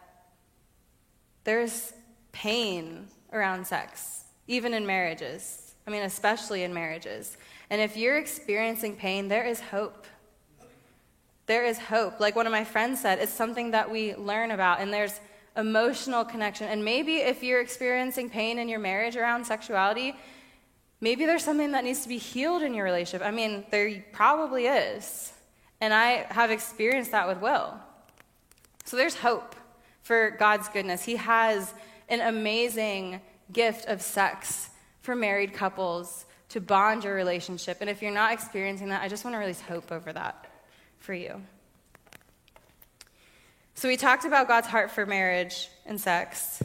there's 1.45 1.93
pain 2.33 3.09
around 3.33 3.67
sex, 3.67 4.25
even 4.47 4.75
in 4.75 4.87
marriages. 4.87 5.75
I 5.87 5.91
mean, 5.91 6.03
especially 6.03 6.65
in 6.65 6.75
marriages. 6.75 7.37
And 7.71 7.81
if 7.81 7.97
you're 7.97 8.19
experiencing 8.19 8.97
pain, 8.97 9.29
there 9.29 9.45
is 9.45 9.61
hope 9.61 10.07
there 11.47 11.65
is 11.65 11.79
hope. 11.79 12.21
Like 12.21 12.37
one 12.37 12.47
of 12.47 12.53
my 12.53 12.65
friends 12.65 13.01
said, 13.01 13.19
it's 13.21 13.33
something 13.33 13.71
that 13.71 13.91
we 13.91 14.15
learn 14.17 14.51
about, 14.51 14.81
and 14.81 14.93
there's 14.93 15.21
emotional 15.57 16.25
connection. 16.25 16.69
And 16.69 16.85
maybe 16.85 17.17
if 17.17 17.43
you're 17.43 17.61
experiencing 17.61 18.29
pain 18.29 18.59
in 18.59 18.69
your 18.69 18.81
marriage 18.81 19.17
around 19.17 19.47
sexuality, 19.47 20.15
maybe 21.01 21.25
there's 21.25 21.45
something 21.45 21.73
that 21.73 21.85
needs 21.85 22.03
to 22.03 22.09
be 22.09 22.19
healed 22.19 22.63
in 22.63 22.75
your 22.75 22.85
relationship. 22.85 23.27
I 23.27 23.31
mean, 23.31 23.65
there 23.71 24.05
probably 24.13 24.67
is. 24.67 25.33
And 25.81 25.95
I 25.95 26.27
have 26.31 26.51
experienced 26.51 27.13
that 27.13 27.29
with 27.29 27.41
Will. 27.41 27.75
So 28.87 28.97
there's 28.97 29.17
hope 29.17 29.57
for 30.03 30.31
God's 30.31 30.69
goodness. 30.69 31.05
He 31.05 31.17
has 31.17 31.75
an 32.09 32.21
amazing 32.21 33.21
gift 33.53 33.87
of 33.89 34.01
sex 34.01 34.71
for 35.01 35.17
married 35.17 35.53
couples 35.53 36.25
to 36.51 36.61
bond 36.61 37.03
your 37.03 37.15
relationship. 37.15 37.79
And 37.81 37.91
if 37.91 38.01
you're 38.01 38.13
not 38.13 38.33
experiencing 38.33 38.91
that, 38.91 39.03
I 39.03 39.09
just 39.09 39.25
want 39.25 39.35
to 39.35 39.39
release 39.39 39.61
hope 39.61 39.91
over 39.91 40.13
that 40.13 40.47
for 41.01 41.15
you. 41.15 41.43
So, 43.75 43.89
we 43.89 43.97
talked 43.97 44.25
about 44.25 44.47
God's 44.47 44.69
heart 44.69 44.93
for 44.93 45.05
marriage 45.05 45.69
and 45.85 46.01
sex. 46.01 46.63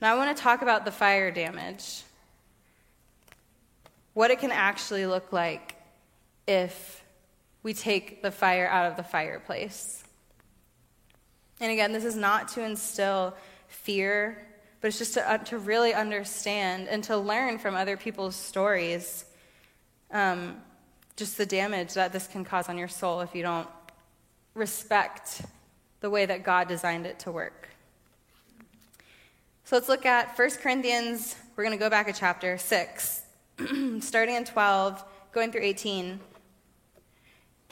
Now, 0.00 0.14
I 0.14 0.16
want 0.16 0.34
to 0.34 0.42
talk 0.42 0.62
about 0.62 0.86
the 0.86 0.90
fire 0.90 1.30
damage. 1.30 2.02
What 4.14 4.30
it 4.30 4.40
can 4.40 4.50
actually 4.50 5.06
look 5.06 5.30
like 5.30 5.76
if 6.48 7.04
we 7.62 7.74
take 7.74 8.22
the 8.22 8.30
fire 8.30 8.66
out 8.66 8.90
of 8.90 8.96
the 8.96 9.04
fireplace. 9.04 10.02
And 11.62 11.70
again, 11.70 11.92
this 11.92 12.04
is 12.04 12.16
not 12.16 12.48
to 12.48 12.64
instill 12.64 13.36
fear, 13.68 14.44
but 14.80 14.88
it's 14.88 14.98
just 14.98 15.14
to, 15.14 15.30
uh, 15.30 15.38
to 15.38 15.58
really 15.58 15.94
understand 15.94 16.88
and 16.88 17.04
to 17.04 17.16
learn 17.16 17.56
from 17.56 17.76
other 17.76 17.96
people's 17.96 18.34
stories. 18.34 19.24
Um, 20.10 20.60
just 21.16 21.38
the 21.38 21.46
damage 21.46 21.94
that 21.94 22.12
this 22.12 22.26
can 22.26 22.44
cause 22.44 22.68
on 22.68 22.76
your 22.76 22.88
soul 22.88 23.20
if 23.20 23.32
you 23.32 23.44
don't 23.44 23.68
respect 24.54 25.42
the 26.00 26.10
way 26.10 26.26
that 26.26 26.42
God 26.42 26.66
designed 26.66 27.06
it 27.06 27.20
to 27.20 27.30
work. 27.30 27.68
So 29.62 29.76
let's 29.76 29.88
look 29.88 30.04
at 30.04 30.36
1 30.36 30.50
Corinthians. 30.60 31.36
We're 31.54 31.62
going 31.62 31.78
to 31.78 31.82
go 31.82 31.88
back 31.88 32.08
a 32.08 32.12
chapter, 32.12 32.58
6, 32.58 33.22
starting 34.00 34.34
in 34.34 34.44
12, 34.44 35.04
going 35.30 35.52
through 35.52 35.62
18. 35.62 36.18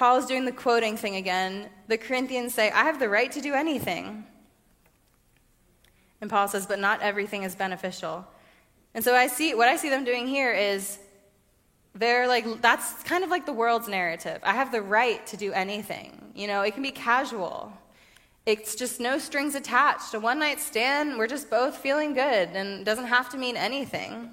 Paul 0.01 0.17
is 0.17 0.25
doing 0.25 0.47
the 0.47 0.53
quoting 0.53 0.97
thing 0.97 1.17
again. 1.17 1.69
The 1.89 1.99
Corinthians 1.99 2.55
say, 2.55 2.71
I 2.71 2.85
have 2.85 2.99
the 2.99 3.11
right 3.11 3.31
to 3.33 3.43
do 3.43 3.53
anything. 3.53 4.25
And 6.23 6.31
Paul 6.31 6.49
says, 6.49 6.65
but 6.67 6.79
not 6.79 7.03
everything 7.03 7.43
is 7.43 7.55
beneficial. 7.55 8.27
And 8.95 9.05
so 9.05 9.15
I 9.15 9.27
see 9.27 9.53
what 9.55 9.69
I 9.69 9.77
see 9.77 9.91
them 9.91 10.05
doing 10.05 10.27
here 10.27 10.55
is 10.55 10.99
they're 11.95 12.27
like 12.27 12.63
that's 12.63 13.03
kind 13.03 13.25
of 13.25 13.29
like 13.29 13.45
the 13.47 13.53
world's 13.53 13.89
narrative 13.89 14.39
i 14.45 14.53
have 14.53 14.71
the 14.71 14.81
right 14.81 15.27
to 15.27 15.37
do 15.37 15.53
anything 15.53 16.31
you 16.37 16.47
know 16.47 16.63
it 16.63 16.73
can 16.73 16.85
be 16.85 16.93
casual 16.93 17.73
it's 18.47 18.77
just 18.77 19.01
no 19.01 19.19
strings 19.19 19.57
attached 19.57 20.15
a 20.15 20.21
one 20.21 20.39
night 20.39 20.61
stand 20.61 21.19
we're 21.19 21.27
just 21.27 21.51
both 21.51 21.77
feeling 21.77 22.15
good 22.15 22.49
and 22.51 22.87
doesn't 22.87 23.07
have 23.07 23.29
to 23.29 23.37
mean 23.37 23.57
anything 23.57 24.31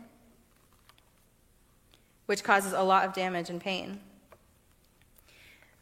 which 2.28 2.44
causes 2.44 2.74
a 2.74 2.84
lot 2.84 3.06
of 3.06 3.14
damage 3.16 3.50
and 3.50 3.60
pain 3.60 4.00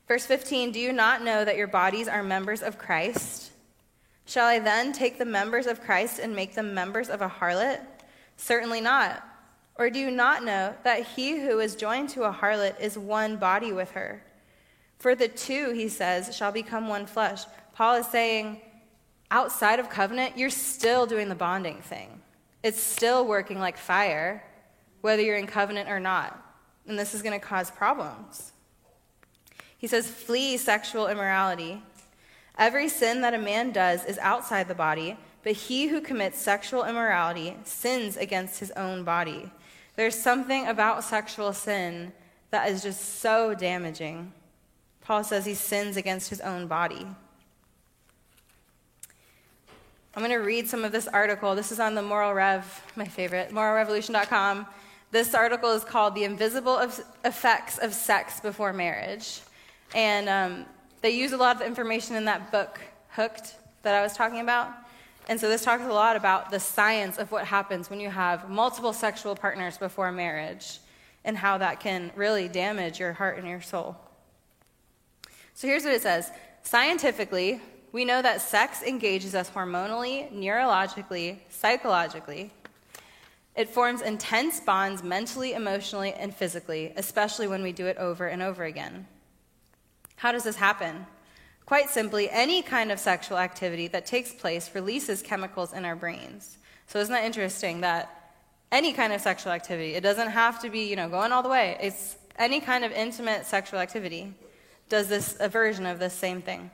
verse 0.08 0.26
15 0.26 0.72
do 0.72 0.80
you 0.80 0.94
not 0.94 1.24
know 1.24 1.46
that 1.46 1.58
your 1.58 1.68
bodies 1.68 2.08
are 2.08 2.24
members 2.24 2.62
of 2.62 2.78
christ 2.78 3.52
shall 4.26 4.46
i 4.46 4.60
then 4.60 4.92
take 4.92 5.18
the 5.18 5.26
members 5.26 5.68
of 5.68 5.82
christ 5.82 6.20
and 6.20 6.36
make 6.36 6.56
them 6.56 6.74
members 6.74 7.10
of 7.10 7.22
a 7.22 7.30
harlot 7.30 7.80
certainly 8.38 8.82
not 8.82 9.24
or 9.78 9.90
do 9.90 10.00
you 10.00 10.10
not 10.10 10.44
know 10.44 10.74
that 10.84 11.06
he 11.06 11.40
who 11.40 11.60
is 11.60 11.76
joined 11.76 12.10
to 12.10 12.24
a 12.24 12.34
harlot 12.34 12.80
is 12.80 12.98
one 12.98 13.36
body 13.36 13.74
with 13.74 13.92
her? 13.92 14.24
For 15.00 15.16
the 15.16 15.28
two, 15.28 15.72
he 15.72 15.90
says, 15.90 16.36
shall 16.36 16.52
become 16.52 16.88
one 16.88 17.06
flesh. 17.06 17.44
Paul 17.74 17.96
is 17.96 18.08
saying, 18.08 18.62
outside 19.30 19.80
of 19.80 19.90
covenant, 19.90 20.38
you're 20.38 20.50
still 20.50 21.06
doing 21.06 21.28
the 21.28 21.36
bonding 21.36 21.82
thing. 21.82 22.22
It's 22.64 22.82
still 22.82 23.28
working 23.28 23.60
like 23.60 23.78
fire, 23.78 24.44
whether 25.02 25.22
you're 25.22 25.36
in 25.36 25.46
covenant 25.46 25.90
or 25.90 26.00
not. 26.00 26.42
And 26.88 26.98
this 26.98 27.14
is 27.14 27.22
going 27.22 27.38
to 27.38 27.46
cause 27.46 27.70
problems. 27.70 28.54
He 29.78 29.88
says, 29.88 30.10
Flee 30.10 30.58
sexual 30.58 31.08
immorality. 31.08 31.82
Every 32.58 32.88
sin 32.88 33.22
that 33.22 33.34
a 33.34 33.38
man 33.38 33.72
does 33.72 34.06
is 34.06 34.18
outside 34.20 34.68
the 34.68 34.76
body, 34.76 35.18
but 35.44 35.54
he 35.54 35.88
who 35.88 36.02
commits 36.02 36.40
sexual 36.40 36.86
immorality 36.86 37.58
sins 37.64 38.18
against 38.18 38.60
his 38.60 38.72
own 38.72 39.04
body. 39.04 39.52
There's 39.96 40.18
something 40.18 40.68
about 40.68 41.04
sexual 41.04 41.54
sin 41.54 42.14
that 42.52 42.70
is 42.70 42.82
just 42.82 43.20
so 43.20 43.54
damaging. 43.54 44.32
Paul 45.02 45.24
says 45.24 45.46
he 45.46 45.54
sins 45.54 45.98
against 45.98 46.30
his 46.30 46.42
own 46.42 46.68
body. 46.68 47.06
I'm 50.16 50.22
going 50.22 50.32
to 50.32 50.38
read 50.38 50.70
some 50.70 50.86
of 50.86 50.94
this 50.94 51.08
article. 51.10 51.56
This 51.56 51.74
is 51.74 51.80
on 51.80 51.94
the 51.94 52.02
Moral 52.02 52.34
Rev, 52.34 52.84
my 52.96 53.06
favorite, 53.06 53.52
moralrevolution.com. 53.52 54.66
This 55.12 55.36
article 55.36 55.72
is 55.72 55.84
called 55.84 56.16
The 56.16 56.24
Invisible 56.24 56.80
Effects 57.26 57.78
of 57.78 57.94
Sex 57.94 58.40
Before 58.40 58.72
Marriage. 58.72 59.42
And 59.96 60.30
um, 60.30 60.66
they 61.02 61.12
use 61.12 61.32
a 61.32 61.38
lot 61.38 61.56
of 61.56 61.60
the 61.60 61.66
information 61.66 62.16
in 62.16 62.26
that 62.26 62.52
book, 62.52 62.80
Hooked, 63.12 63.56
that 63.82 63.96
I 63.96 64.04
was 64.04 64.14
talking 64.14 64.42
about. 64.42 64.72
And 65.30 65.40
so 65.40 65.50
this 65.50 65.64
talks 65.64 65.84
a 65.84 65.88
lot 65.88 66.16
about 66.16 66.52
the 66.52 66.60
science 66.60 67.18
of 67.18 67.32
what 67.32 67.46
happens 67.46 67.90
when 67.90 68.00
you 68.00 68.10
have 68.10 68.50
multiple 68.50 68.94
sexual 68.94 69.36
partners 69.36 69.78
before 69.78 70.12
marriage 70.12 70.80
and 71.24 71.38
how 71.38 71.58
that 71.58 71.80
can 71.80 72.12
really 72.16 72.48
damage 72.48 73.00
your 73.00 73.14
heart 73.14 73.40
and 73.40 73.48
your 73.48 73.62
soul. 73.62 73.96
So 75.56 75.68
here's 75.68 75.84
what 75.84 75.94
it 75.94 76.02
says 76.02 76.30
Scientifically, 76.62 77.62
we 77.92 78.04
know 78.04 78.22
that 78.22 78.42
sex 78.42 78.84
engages 78.84 79.34
us 79.34 79.50
hormonally, 79.50 80.30
neurologically, 80.34 81.38
psychologically. 81.50 82.52
It 83.56 83.70
forms 83.70 84.02
intense 84.02 84.60
bonds 84.60 85.02
mentally, 85.02 85.54
emotionally, 85.54 86.12
and 86.12 86.36
physically, 86.36 86.92
especially 86.98 87.48
when 87.48 87.64
we 87.64 87.72
do 87.72 87.86
it 87.86 87.98
over 87.98 88.28
and 88.28 88.42
over 88.42 88.66
again. 88.66 89.08
How 90.16 90.32
does 90.32 90.44
this 90.44 90.56
happen? 90.56 91.06
Quite 91.66 91.90
simply, 91.90 92.30
any 92.30 92.62
kind 92.62 92.92
of 92.92 93.00
sexual 93.00 93.38
activity 93.38 93.88
that 93.90 94.06
takes 94.06 94.32
place 94.34 94.70
releases 94.76 95.22
chemicals 95.22 95.74
in 95.74 95.84
our 95.84 95.96
brains. 95.96 96.58
So 96.88 97.00
isn't 97.00 97.14
that 97.14 97.24
interesting 97.24 97.82
that 97.82 98.34
any 98.72 98.94
kind 98.94 99.14
of 99.14 99.22
sexual 99.22 99.52
activity, 99.52 99.96
it 99.96 100.02
doesn't 100.02 100.30
have 100.30 100.62
to 100.62 100.70
be, 100.70 100.90
you 100.90 100.96
know, 100.96 101.10
going 101.10 101.32
all 101.32 101.42
the 101.42 101.50
way. 101.50 101.78
It's 101.82 102.18
any 102.38 102.60
kind 102.60 102.84
of 102.84 102.92
intimate 102.92 103.46
sexual 103.46 103.80
activity 103.80 104.34
does 104.90 105.08
this 105.08 105.38
a 105.40 105.50
version 105.50 105.86
of 105.86 105.98
this 105.98 106.14
same 106.14 106.42
thing. 106.42 106.70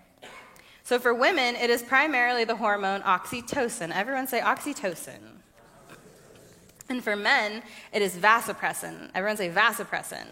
So 0.84 1.00
for 1.00 1.14
women, 1.14 1.56
it 1.56 1.70
is 1.70 1.84
primarily 1.84 2.44
the 2.44 2.56
hormone 2.56 3.02
oxytocin. 3.02 3.96
Everyone 3.96 4.28
say 4.28 4.42
oxytocin. 4.42 5.20
And 6.90 7.04
for 7.04 7.16
men, 7.16 7.64
it 7.94 8.02
is 8.02 8.16
vasopressin. 8.16 9.12
Everyone 9.16 9.38
say 9.38 9.50
vasopressin. 9.50 10.26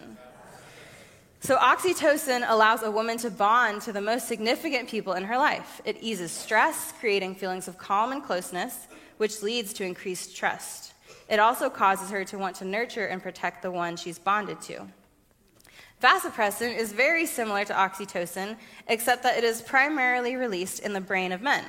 So, 1.42 1.56
oxytocin 1.56 2.44
allows 2.46 2.82
a 2.82 2.90
woman 2.90 3.16
to 3.18 3.30
bond 3.30 3.80
to 3.82 3.94
the 3.94 4.00
most 4.02 4.28
significant 4.28 4.90
people 4.90 5.14
in 5.14 5.24
her 5.24 5.38
life. 5.38 5.80
It 5.86 5.96
eases 6.02 6.30
stress, 6.30 6.92
creating 7.00 7.34
feelings 7.34 7.66
of 7.66 7.78
calm 7.78 8.12
and 8.12 8.22
closeness, 8.22 8.88
which 9.16 9.42
leads 9.42 9.72
to 9.74 9.84
increased 9.84 10.36
trust. 10.36 10.92
It 11.30 11.38
also 11.38 11.70
causes 11.70 12.10
her 12.10 12.26
to 12.26 12.36
want 12.36 12.56
to 12.56 12.66
nurture 12.66 13.06
and 13.06 13.22
protect 13.22 13.62
the 13.62 13.70
one 13.70 13.96
she's 13.96 14.18
bonded 14.18 14.60
to. 14.62 14.86
Vasopressin 16.02 16.76
is 16.76 16.92
very 16.92 17.24
similar 17.24 17.64
to 17.64 17.72
oxytocin, 17.72 18.56
except 18.88 19.22
that 19.22 19.38
it 19.38 19.44
is 19.44 19.62
primarily 19.62 20.36
released 20.36 20.80
in 20.80 20.92
the 20.92 21.00
brain 21.00 21.32
of 21.32 21.40
men. 21.40 21.64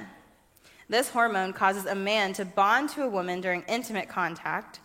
This 0.90 1.10
hormone 1.10 1.54
causes 1.54 1.86
a 1.86 1.96
man 1.96 2.34
to 2.34 2.44
bond 2.44 2.90
to 2.90 3.04
a 3.04 3.10
woman 3.10 3.40
during 3.40 3.64
intimate 3.70 4.10
contact. 4.10 4.82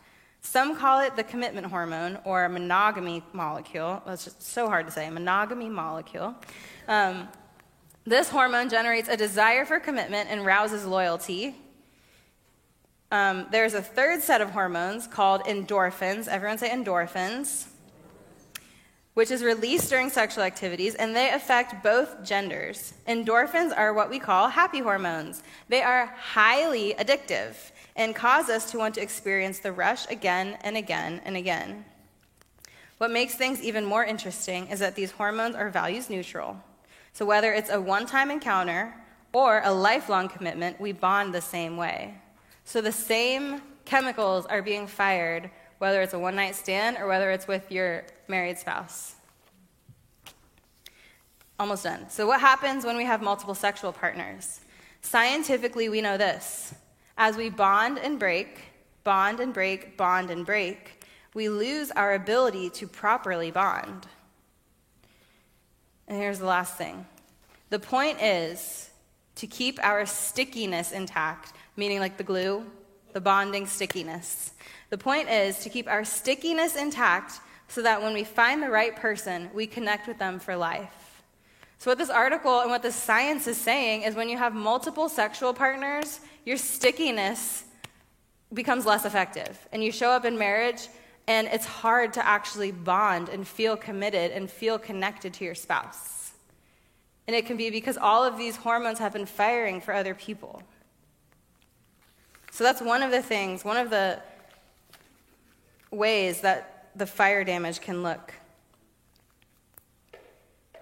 Some 0.47 0.77
call 0.77 1.01
it 1.01 1.17
the 1.17 1.25
commitment 1.25 1.67
hormone 1.67 2.19
or 2.25 2.49
monogamy 2.49 3.21
molecule. 3.33 4.01
That's 4.07 4.25
just 4.25 4.41
so 4.43 4.69
hard 4.69 4.87
to 4.87 4.93
say, 4.93 5.11
monogamy 5.11 5.69
molecule. 5.69 6.37
Um, 6.87 7.29
this 8.05 8.31
hormone 8.31 8.69
generates 8.69 9.09
a 9.09 9.17
desire 9.17 9.65
for 9.65 9.81
commitment 9.81 10.31
and 10.31 10.47
rouses 10.47 10.87
loyalty. 10.87 11.57
Um, 13.11 13.49
there's 13.51 13.75
a 13.75 13.83
third 13.83 14.23
set 14.23 14.41
of 14.41 14.51
hormones 14.51 15.09
called 15.09 15.43
endorphins. 15.43 16.29
Everyone 16.29 16.59
say 16.59 16.71
endorphins 16.71 17.67
which 19.17 19.31
is 19.31 19.43
released 19.43 19.89
during 19.89 20.11
sexual 20.11 20.45
activities, 20.45 20.95
and 20.95 21.17
they 21.17 21.31
affect 21.31 21.83
both 21.83 22.23
genders. 22.23 22.93
Endorphins 23.09 23.73
are 23.75 23.95
what 23.95 24.11
we 24.11 24.19
call 24.19 24.51
happy 24.51 24.81
hormones. 24.81 25.43
They 25.71 25.81
are 25.81 26.05
highly 26.19 26.95
addictive 26.99 27.55
and 27.97 28.15
cause 28.15 28.49
us 28.49 28.71
to 28.71 28.79
want 28.79 28.95
to 28.95 29.03
experience 29.03 29.59
the 29.59 29.73
rush 29.73 30.09
again 30.09 30.59
and 30.63 30.77
again 30.77 31.21
and 31.25 31.37
again. 31.37 31.85
What 32.99 33.11
makes 33.11 33.35
things 33.35 33.61
even 33.63 33.85
more 33.85 34.05
interesting 34.05 34.69
is 34.69 34.79
that 34.79 34.95
these 34.95 35.11
hormones 35.11 35.57
are 35.57 35.69
values 35.69 36.09
neutral. 36.09 36.63
So, 37.13 37.27
whether 37.27 37.53
it's 37.53 37.71
a 37.71 37.81
one 37.81 38.07
time 38.07 38.31
encounter 38.31 38.95
or 39.33 39.61
a 39.65 39.73
lifelong 39.73 40.29
commitment, 40.29 40.81
we 40.81 40.93
bond 40.93 41.35
the 41.35 41.41
same 41.41 41.77
way. 41.77 42.15
So, 42.65 42.81
the 42.81 42.93
same 42.93 43.61
chemicals 43.85 44.47
are 44.47 44.63
being 44.63 44.87
fired 44.87 45.51
whether 45.79 46.01
it's 46.01 46.15
a 46.15 46.19
one 46.19 46.37
night 46.37 46.55
stand 46.55 46.97
or 46.99 47.07
whether 47.07 47.31
it's 47.31 47.47
with 47.47 47.71
your 47.71 48.05
married 48.29 48.59
spouse. 48.59 49.15
Almost 51.59 51.85
done. 51.85 52.09
So, 52.11 52.27
what 52.27 52.41
happens 52.41 52.85
when 52.85 52.97
we 52.97 53.05
have 53.05 53.23
multiple 53.23 53.55
sexual 53.55 53.93
partners? 53.93 54.61
Scientifically, 55.01 55.89
we 55.89 56.01
know 56.01 56.17
this. 56.17 56.75
As 57.17 57.37
we 57.37 57.49
bond 57.49 57.99
and 57.99 58.19
break, 58.19 58.59
bond 59.05 59.41
and 59.41 59.55
break, 59.55 59.97
bond 59.97 60.31
and 60.31 60.45
break, 60.45 61.05
we 61.35 61.49
lose 61.49 61.91
our 61.91 62.15
ability 62.15 62.71
to 62.71 62.87
properly 62.87 63.51
bond. 63.51 64.07
And 66.09 66.19
here's 66.19 66.39
the 66.39 66.47
last 66.47 66.77
thing 66.77 67.07
the 67.71 67.79
point 67.79 68.23
is 68.23 68.91
to 69.37 69.47
keep 69.47 69.83
our 69.83 70.07
stickiness 70.07 70.93
intact, 70.93 71.53
meaning 71.77 72.01
like 72.01 72.17
the 72.17 72.25
glue, 72.25 72.65
the 73.13 73.21
bonding 73.21 73.67
stickiness. 73.67 74.53
The 74.91 74.99
point 74.99 75.29
is 75.29 75.59
to 75.61 75.71
keep 75.71 75.89
our 75.89 76.05
stickiness 76.05 76.77
intact 76.77 77.41
so 77.69 77.83
that 77.83 78.03
when 78.03 78.15
we 78.15 78.25
find 78.25 78.63
the 78.63 78.71
right 78.71 78.95
person, 78.95 79.51
we 79.53 79.67
connect 79.67 80.07
with 80.07 80.19
them 80.19 80.39
for 80.39 80.57
life. 80.57 81.23
So, 81.79 81.91
what 81.91 81.99
this 81.99 82.11
article 82.11 82.61
and 82.61 82.71
what 82.71 82.83
the 82.83 82.93
science 82.93 83.47
is 83.47 83.59
saying 83.59 84.03
is 84.03 84.15
when 84.15 84.29
you 84.29 84.39
have 84.39 84.55
multiple 84.55 85.09
sexual 85.09 85.53
partners, 85.53 86.21
your 86.47 86.57
stickiness 86.57 87.65
becomes 88.55 88.87
less 88.87 89.05
effective. 89.05 89.69
And 89.73 89.85
you 89.85 89.93
show 89.93 90.09
up 90.09 90.25
in 90.25 90.39
marriage, 90.39 90.89
and 91.27 91.49
it's 91.49 91.67
hard 91.67 92.15
to 92.15 92.27
actually 92.27 92.71
bond 92.71 93.29
and 93.29 93.47
feel 93.47 93.77
committed 93.77 94.31
and 94.31 94.51
feel 94.51 94.79
connected 94.79 95.35
to 95.35 95.45
your 95.45 95.55
spouse. 95.55 96.33
And 97.27 97.37
it 97.37 97.45
can 97.45 97.59
be 97.59 97.69
because 97.69 97.99
all 97.99 98.25
of 98.25 98.39
these 98.39 98.57
hormones 98.57 99.01
have 99.01 99.13
been 99.13 99.27
firing 99.27 99.81
for 99.81 99.93
other 99.93 100.15
people. 100.15 100.63
So, 102.53 102.65
that's 102.65 102.81
one 102.81 103.03
of 103.03 103.11
the 103.11 103.21
things, 103.21 103.65
one 103.65 103.77
of 103.77 103.91
the 103.91 104.21
ways 105.91 106.41
that 106.41 106.89
the 106.95 107.07
fire 107.07 107.45
damage 107.45 107.81
can 107.81 108.03
look. 108.03 108.33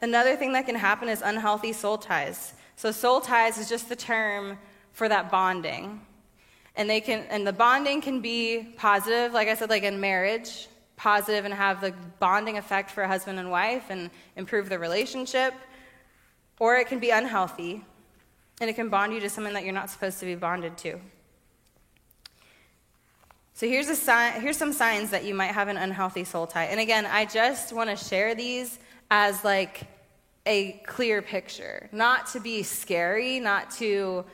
Another 0.02 0.36
thing 0.36 0.52
that 0.52 0.66
can 0.66 0.74
happen 0.74 1.08
is 1.08 1.22
unhealthy 1.22 1.72
soul 1.72 1.96
ties. 1.96 2.52
So 2.76 2.90
soul 2.90 3.20
ties 3.20 3.56
is 3.56 3.68
just 3.68 3.88
the 3.88 3.96
term 3.96 4.58
for 4.94 5.08
that 5.08 5.30
bonding. 5.30 6.00
And 6.76 6.88
they 6.88 7.00
can 7.00 7.26
and 7.28 7.46
the 7.46 7.52
bonding 7.52 8.00
can 8.00 8.20
be 8.20 8.66
positive, 8.76 9.32
like 9.32 9.48
I 9.48 9.54
said 9.54 9.68
like 9.68 9.82
in 9.82 10.00
marriage, 10.00 10.68
positive 10.96 11.44
and 11.44 11.52
have 11.52 11.80
the 11.80 11.92
bonding 12.18 12.56
effect 12.56 12.90
for 12.90 13.02
a 13.02 13.08
husband 13.08 13.38
and 13.38 13.50
wife 13.50 13.84
and 13.90 14.10
improve 14.36 14.68
the 14.68 14.78
relationship, 14.78 15.52
or 16.58 16.76
it 16.76 16.88
can 16.88 16.98
be 16.98 17.10
unhealthy 17.10 17.84
and 18.60 18.70
it 18.70 18.74
can 18.74 18.88
bond 18.88 19.12
you 19.12 19.20
to 19.20 19.28
someone 19.28 19.52
that 19.52 19.64
you're 19.64 19.74
not 19.74 19.90
supposed 19.90 20.20
to 20.20 20.26
be 20.26 20.34
bonded 20.34 20.78
to. 20.78 20.98
So 23.56 23.68
here's, 23.68 23.88
a 23.88 23.94
sign, 23.94 24.40
here's 24.40 24.56
some 24.56 24.72
signs 24.72 25.10
that 25.10 25.24
you 25.24 25.34
might 25.34 25.52
have 25.52 25.68
an 25.68 25.76
unhealthy 25.76 26.24
soul 26.24 26.46
tie. 26.46 26.64
And 26.64 26.80
again, 26.80 27.06
I 27.06 27.24
just 27.24 27.72
want 27.72 27.88
to 27.90 27.96
share 27.96 28.34
these 28.34 28.78
as 29.10 29.44
like 29.44 29.82
a 30.44 30.72
clear 30.86 31.22
picture, 31.22 31.88
not 31.92 32.26
to 32.28 32.40
be 32.40 32.64
scary, 32.64 33.38
not 33.38 33.70
to 33.72 34.24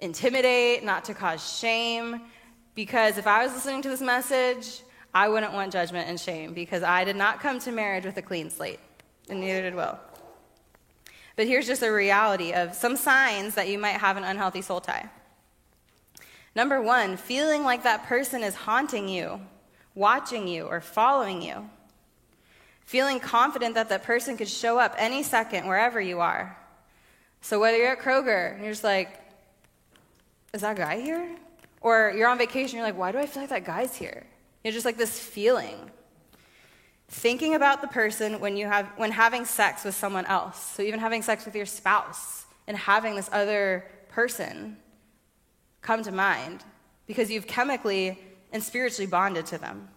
intimidate, 0.00 0.84
not 0.84 1.04
to 1.06 1.14
cause 1.14 1.58
shame. 1.58 2.20
Because 2.74 3.18
if 3.18 3.26
I 3.26 3.44
was 3.44 3.52
listening 3.52 3.82
to 3.82 3.88
this 3.88 4.00
message, 4.00 4.82
I 5.12 5.28
wouldn't 5.28 5.52
want 5.52 5.72
judgment 5.72 6.08
and 6.08 6.18
shame 6.18 6.54
because 6.54 6.82
I 6.82 7.04
did 7.04 7.16
not 7.16 7.40
come 7.40 7.58
to 7.60 7.72
marriage 7.72 8.04
with 8.04 8.16
a 8.16 8.22
clean 8.22 8.48
slate, 8.48 8.80
and 9.28 9.40
neither 9.40 9.62
did 9.62 9.74
Will. 9.74 9.98
But 11.36 11.46
here's 11.46 11.66
just 11.66 11.82
a 11.82 11.90
reality 11.90 12.52
of 12.52 12.74
some 12.74 12.96
signs 12.96 13.54
that 13.54 13.68
you 13.68 13.78
might 13.78 13.96
have 13.96 14.16
an 14.16 14.24
unhealthy 14.24 14.62
soul 14.62 14.80
tie. 14.80 15.08
Number 16.54 16.80
one, 16.82 17.16
feeling 17.16 17.64
like 17.64 17.82
that 17.84 18.06
person 18.06 18.42
is 18.42 18.54
haunting 18.54 19.08
you, 19.08 19.40
watching 19.94 20.48
you, 20.48 20.64
or 20.66 20.80
following 20.80 21.42
you. 21.42 21.70
Feeling 22.84 23.20
confident 23.20 23.74
that 23.76 23.88
that 23.88 24.02
person 24.02 24.36
could 24.36 24.48
show 24.48 24.78
up 24.78 24.94
any 24.98 25.22
second 25.22 25.66
wherever 25.66 26.00
you 26.00 26.20
are. 26.20 26.56
So 27.40 27.60
whether 27.60 27.76
you're 27.76 27.92
at 27.92 28.00
Kroger 28.00 28.54
and 28.54 28.62
you're 28.62 28.72
just 28.72 28.84
like, 28.84 29.19
is 30.52 30.62
that 30.62 30.76
guy 30.76 31.00
here? 31.00 31.36
Or 31.80 32.12
you're 32.16 32.28
on 32.28 32.38
vacation, 32.38 32.76
you're 32.76 32.86
like, 32.86 32.98
why 32.98 33.12
do 33.12 33.18
I 33.18 33.26
feel 33.26 33.42
like 33.42 33.50
that 33.50 33.64
guy's 33.64 33.96
here? 33.96 34.26
You 34.62 34.70
know, 34.70 34.74
just 34.74 34.84
like 34.84 34.98
this 34.98 35.18
feeling. 35.18 35.90
Thinking 37.08 37.54
about 37.54 37.80
the 37.80 37.88
person 37.88 38.40
when 38.40 38.56
you 38.56 38.66
have 38.66 38.86
when 38.96 39.10
having 39.10 39.44
sex 39.44 39.84
with 39.84 39.94
someone 39.94 40.26
else. 40.26 40.60
So 40.74 40.82
even 40.82 41.00
having 41.00 41.22
sex 41.22 41.44
with 41.44 41.56
your 41.56 41.66
spouse 41.66 42.44
and 42.66 42.76
having 42.76 43.16
this 43.16 43.28
other 43.32 43.86
person 44.08 44.76
come 45.80 46.02
to 46.02 46.12
mind 46.12 46.64
because 47.06 47.30
you've 47.30 47.46
chemically 47.46 48.18
and 48.52 48.62
spiritually 48.62 49.06
bonded 49.06 49.46
to 49.46 49.58
them. 49.58 49.88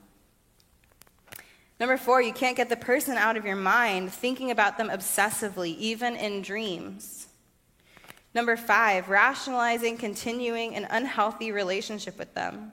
Number 1.80 1.98
four, 1.98 2.22
you 2.22 2.34
can't 2.34 2.56
get 2.56 2.70
the 2.70 2.78
person 2.78 3.18
out 3.18 3.36
of 3.36 3.46
your 3.46 3.56
mind 3.56 4.14
thinking 4.14 4.52
about 4.52 4.78
them 4.78 4.90
obsessively, 4.90 5.76
even 5.78 6.16
in 6.16 6.42
dreams. 6.42 7.28
Number 8.34 8.58
five, 8.58 9.10
rationalizing 9.10 9.98
continuing 9.98 10.76
an 10.76 10.88
unhealthy 10.90 11.52
relationship 11.52 12.18
with 12.18 12.34
them. 12.34 12.72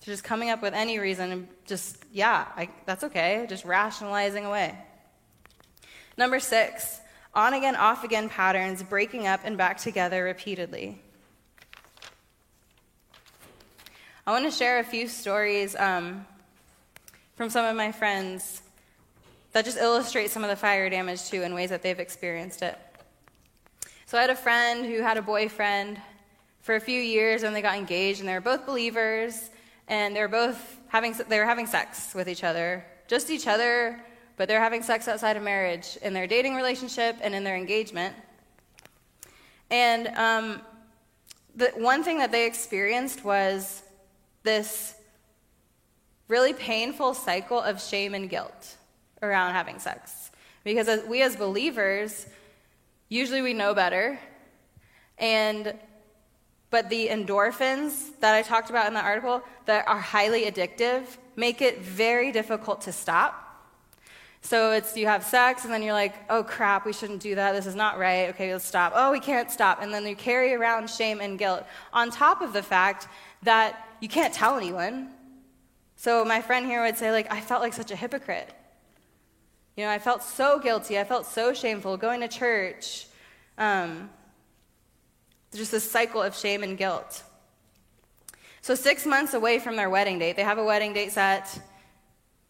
So 0.00 0.12
just 0.12 0.22
coming 0.22 0.50
up 0.50 0.60
with 0.60 0.74
any 0.74 0.98
reason 0.98 1.32
and 1.32 1.48
just, 1.64 1.96
yeah, 2.12 2.46
I, 2.56 2.68
that's 2.84 3.04
okay, 3.04 3.46
just 3.48 3.64
rationalizing 3.64 4.44
away. 4.44 4.76
Number 6.18 6.38
six, 6.40 7.00
on 7.34 7.54
again, 7.54 7.74
off 7.74 8.04
again 8.04 8.28
patterns, 8.28 8.82
breaking 8.82 9.26
up 9.26 9.40
and 9.44 9.56
back 9.56 9.78
together 9.78 10.22
repeatedly. 10.22 11.00
I 14.26 14.30
want 14.30 14.44
to 14.44 14.50
share 14.50 14.78
a 14.78 14.84
few 14.84 15.08
stories 15.08 15.74
um, 15.76 16.26
from 17.36 17.48
some 17.50 17.64
of 17.64 17.74
my 17.74 17.90
friends 17.90 18.62
that 19.52 19.64
just 19.64 19.78
illustrate 19.78 20.30
some 20.30 20.44
of 20.44 20.50
the 20.50 20.56
fire 20.56 20.90
damage 20.90 21.30
too 21.30 21.42
in 21.42 21.54
ways 21.54 21.70
that 21.70 21.82
they've 21.82 21.98
experienced 21.98 22.62
it. 22.62 22.78
So 24.06 24.18
I 24.18 24.20
had 24.20 24.30
a 24.30 24.36
friend 24.36 24.84
who 24.84 25.00
had 25.00 25.16
a 25.16 25.22
boyfriend 25.22 25.98
for 26.60 26.74
a 26.74 26.80
few 26.80 27.00
years 27.00 27.42
and 27.42 27.56
they 27.56 27.62
got 27.62 27.78
engaged 27.78 28.20
and 28.20 28.28
they 28.28 28.34
were 28.34 28.40
both 28.40 28.66
believers 28.66 29.50
and 29.88 30.14
they 30.14 30.20
were 30.20 30.28
both 30.28 30.78
having 30.88 31.14
they 31.28 31.38
were 31.38 31.46
having 31.46 31.66
sex 31.66 32.14
with 32.14 32.28
each 32.28 32.44
other, 32.44 32.84
just 33.08 33.30
each 33.30 33.46
other, 33.46 33.98
but 34.36 34.46
they're 34.46 34.60
having 34.60 34.82
sex 34.82 35.08
outside 35.08 35.38
of 35.38 35.42
marriage 35.42 35.96
in 36.02 36.12
their 36.12 36.26
dating 36.26 36.54
relationship 36.54 37.16
and 37.22 37.34
in 37.34 37.44
their 37.44 37.56
engagement. 37.56 38.14
And 39.70 40.08
um, 40.08 40.60
the 41.56 41.68
one 41.76 42.04
thing 42.04 42.18
that 42.18 42.30
they 42.30 42.46
experienced 42.46 43.24
was 43.24 43.82
this 44.42 44.94
really 46.28 46.52
painful 46.52 47.14
cycle 47.14 47.60
of 47.60 47.80
shame 47.80 48.14
and 48.14 48.28
guilt 48.28 48.76
around 49.22 49.54
having 49.54 49.78
sex. 49.78 50.30
Because 50.62 50.88
we 51.06 51.22
as 51.22 51.36
believers, 51.36 52.26
usually 53.14 53.42
we 53.42 53.54
know 53.54 53.74
better. 53.74 54.18
And 55.18 55.74
but 56.70 56.90
the 56.90 57.06
endorphins 57.06 58.18
that 58.18 58.34
I 58.34 58.42
talked 58.42 58.68
about 58.68 58.88
in 58.88 58.94
the 58.94 59.00
article 59.00 59.42
that 59.66 59.86
are 59.86 60.00
highly 60.00 60.46
addictive 60.46 61.06
make 61.36 61.62
it 61.62 61.80
very 61.82 62.32
difficult 62.32 62.80
to 62.82 62.92
stop. 62.92 63.40
So 64.40 64.72
it's 64.72 64.96
you 64.96 65.06
have 65.06 65.22
sex 65.24 65.64
and 65.64 65.72
then 65.72 65.82
you're 65.84 65.94
like, 65.94 66.14
"Oh 66.28 66.42
crap, 66.42 66.84
we 66.84 66.92
shouldn't 66.92 67.20
do 67.20 67.36
that. 67.36 67.52
This 67.52 67.66
is 67.66 67.76
not 67.76 67.96
right. 67.96 68.28
Okay, 68.30 68.52
let's 68.52 68.64
stop. 68.64 68.92
Oh, 68.96 69.12
we 69.12 69.20
can't 69.20 69.50
stop." 69.50 69.80
And 69.80 69.94
then 69.94 70.04
you 70.04 70.16
carry 70.16 70.52
around 70.52 70.90
shame 70.90 71.20
and 71.20 71.38
guilt 71.38 71.64
on 71.92 72.10
top 72.10 72.42
of 72.42 72.52
the 72.52 72.62
fact 72.62 73.06
that 73.42 73.88
you 74.00 74.08
can't 74.08 74.34
tell 74.34 74.56
anyone. 74.56 75.10
So 75.96 76.24
my 76.24 76.42
friend 76.42 76.66
here 76.66 76.82
would 76.82 76.98
say 76.98 77.12
like, 77.12 77.32
"I 77.32 77.40
felt 77.40 77.62
like 77.62 77.72
such 77.72 77.92
a 77.92 77.96
hypocrite." 77.96 78.52
You 79.76 79.84
know, 79.84 79.90
I 79.90 79.98
felt 79.98 80.22
so 80.22 80.60
guilty. 80.60 80.98
I 80.98 81.04
felt 81.04 81.26
so 81.26 81.52
shameful 81.52 81.96
going 81.96 82.20
to 82.20 82.28
church. 82.28 83.06
Um, 83.58 84.08
just 85.52 85.72
this 85.72 85.88
cycle 85.88 86.22
of 86.22 86.36
shame 86.36 86.62
and 86.62 86.78
guilt. 86.78 87.22
So, 88.60 88.74
six 88.74 89.04
months 89.04 89.34
away 89.34 89.58
from 89.58 89.76
their 89.76 89.90
wedding 89.90 90.18
date, 90.18 90.36
they 90.36 90.42
have 90.42 90.58
a 90.58 90.64
wedding 90.64 90.92
date 90.92 91.12
set. 91.12 91.60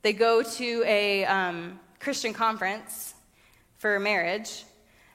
They 0.03 0.13
go 0.13 0.43
to 0.43 0.85
a 0.87 1.25
um, 1.25 1.81
Christian 1.99 2.35
conference 2.35 3.15
for 3.79 3.99
marriage, 3.99 4.65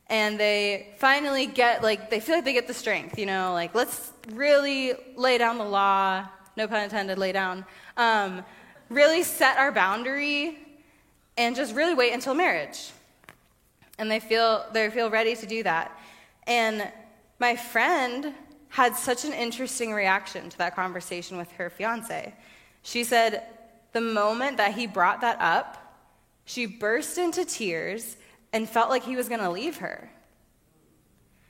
and 0.08 0.40
they 0.40 0.94
finally 0.98 1.46
get, 1.46 1.84
like, 1.84 2.10
they 2.10 2.20
feel 2.20 2.36
like 2.36 2.46
they 2.46 2.54
get 2.54 2.68
the 2.68 2.74
strength, 2.74 3.18
you 3.18 3.28
know, 3.28 3.54
like, 3.54 3.76
let's 3.76 4.12
really 4.34 4.94
lay 5.16 5.38
down 5.38 5.58
the 5.58 5.64
law, 5.64 6.28
no 6.58 6.68
pun 6.68 6.84
intended, 6.84 7.18
lay 7.18 7.32
down, 7.32 7.66
um, 7.98 8.44
really 8.90 9.24
set 9.24 9.58
our 9.58 9.72
boundary 9.72 10.58
and 11.40 11.56
just 11.56 11.74
really 11.74 11.94
wait 11.94 12.12
until 12.12 12.34
marriage. 12.34 12.92
And 13.98 14.12
they 14.12 14.20
feel, 14.20 14.66
they 14.74 14.90
feel 14.90 15.10
ready 15.10 15.38
to 15.38 15.46
do 15.46 15.64
that. 15.64 15.98
And 16.46 16.92
my 17.40 17.56
friend 17.56 18.34
had 18.68 18.98
such 18.98 19.24
an 19.24 19.32
interesting 19.32 19.94
reaction 19.94 20.50
to 20.50 20.58
that 20.58 20.76
conversation 20.76 21.38
with 21.38 21.50
her 21.54 21.70
fiance. 21.70 22.34
She 22.84 23.06
said, 23.06 23.44
the 23.94 24.02
moment 24.02 24.58
that 24.58 24.74
he 24.74 24.86
brought 24.86 25.22
that 25.22 25.38
up, 25.40 25.98
she 26.44 26.66
burst 26.66 27.18
into 27.18 27.46
tears 27.46 28.18
and 28.52 28.70
felt 28.70 28.90
like 28.90 29.04
he 29.04 29.16
was 29.16 29.30
going 29.30 29.40
to 29.40 29.50
leave 29.50 29.78
her. 29.78 30.12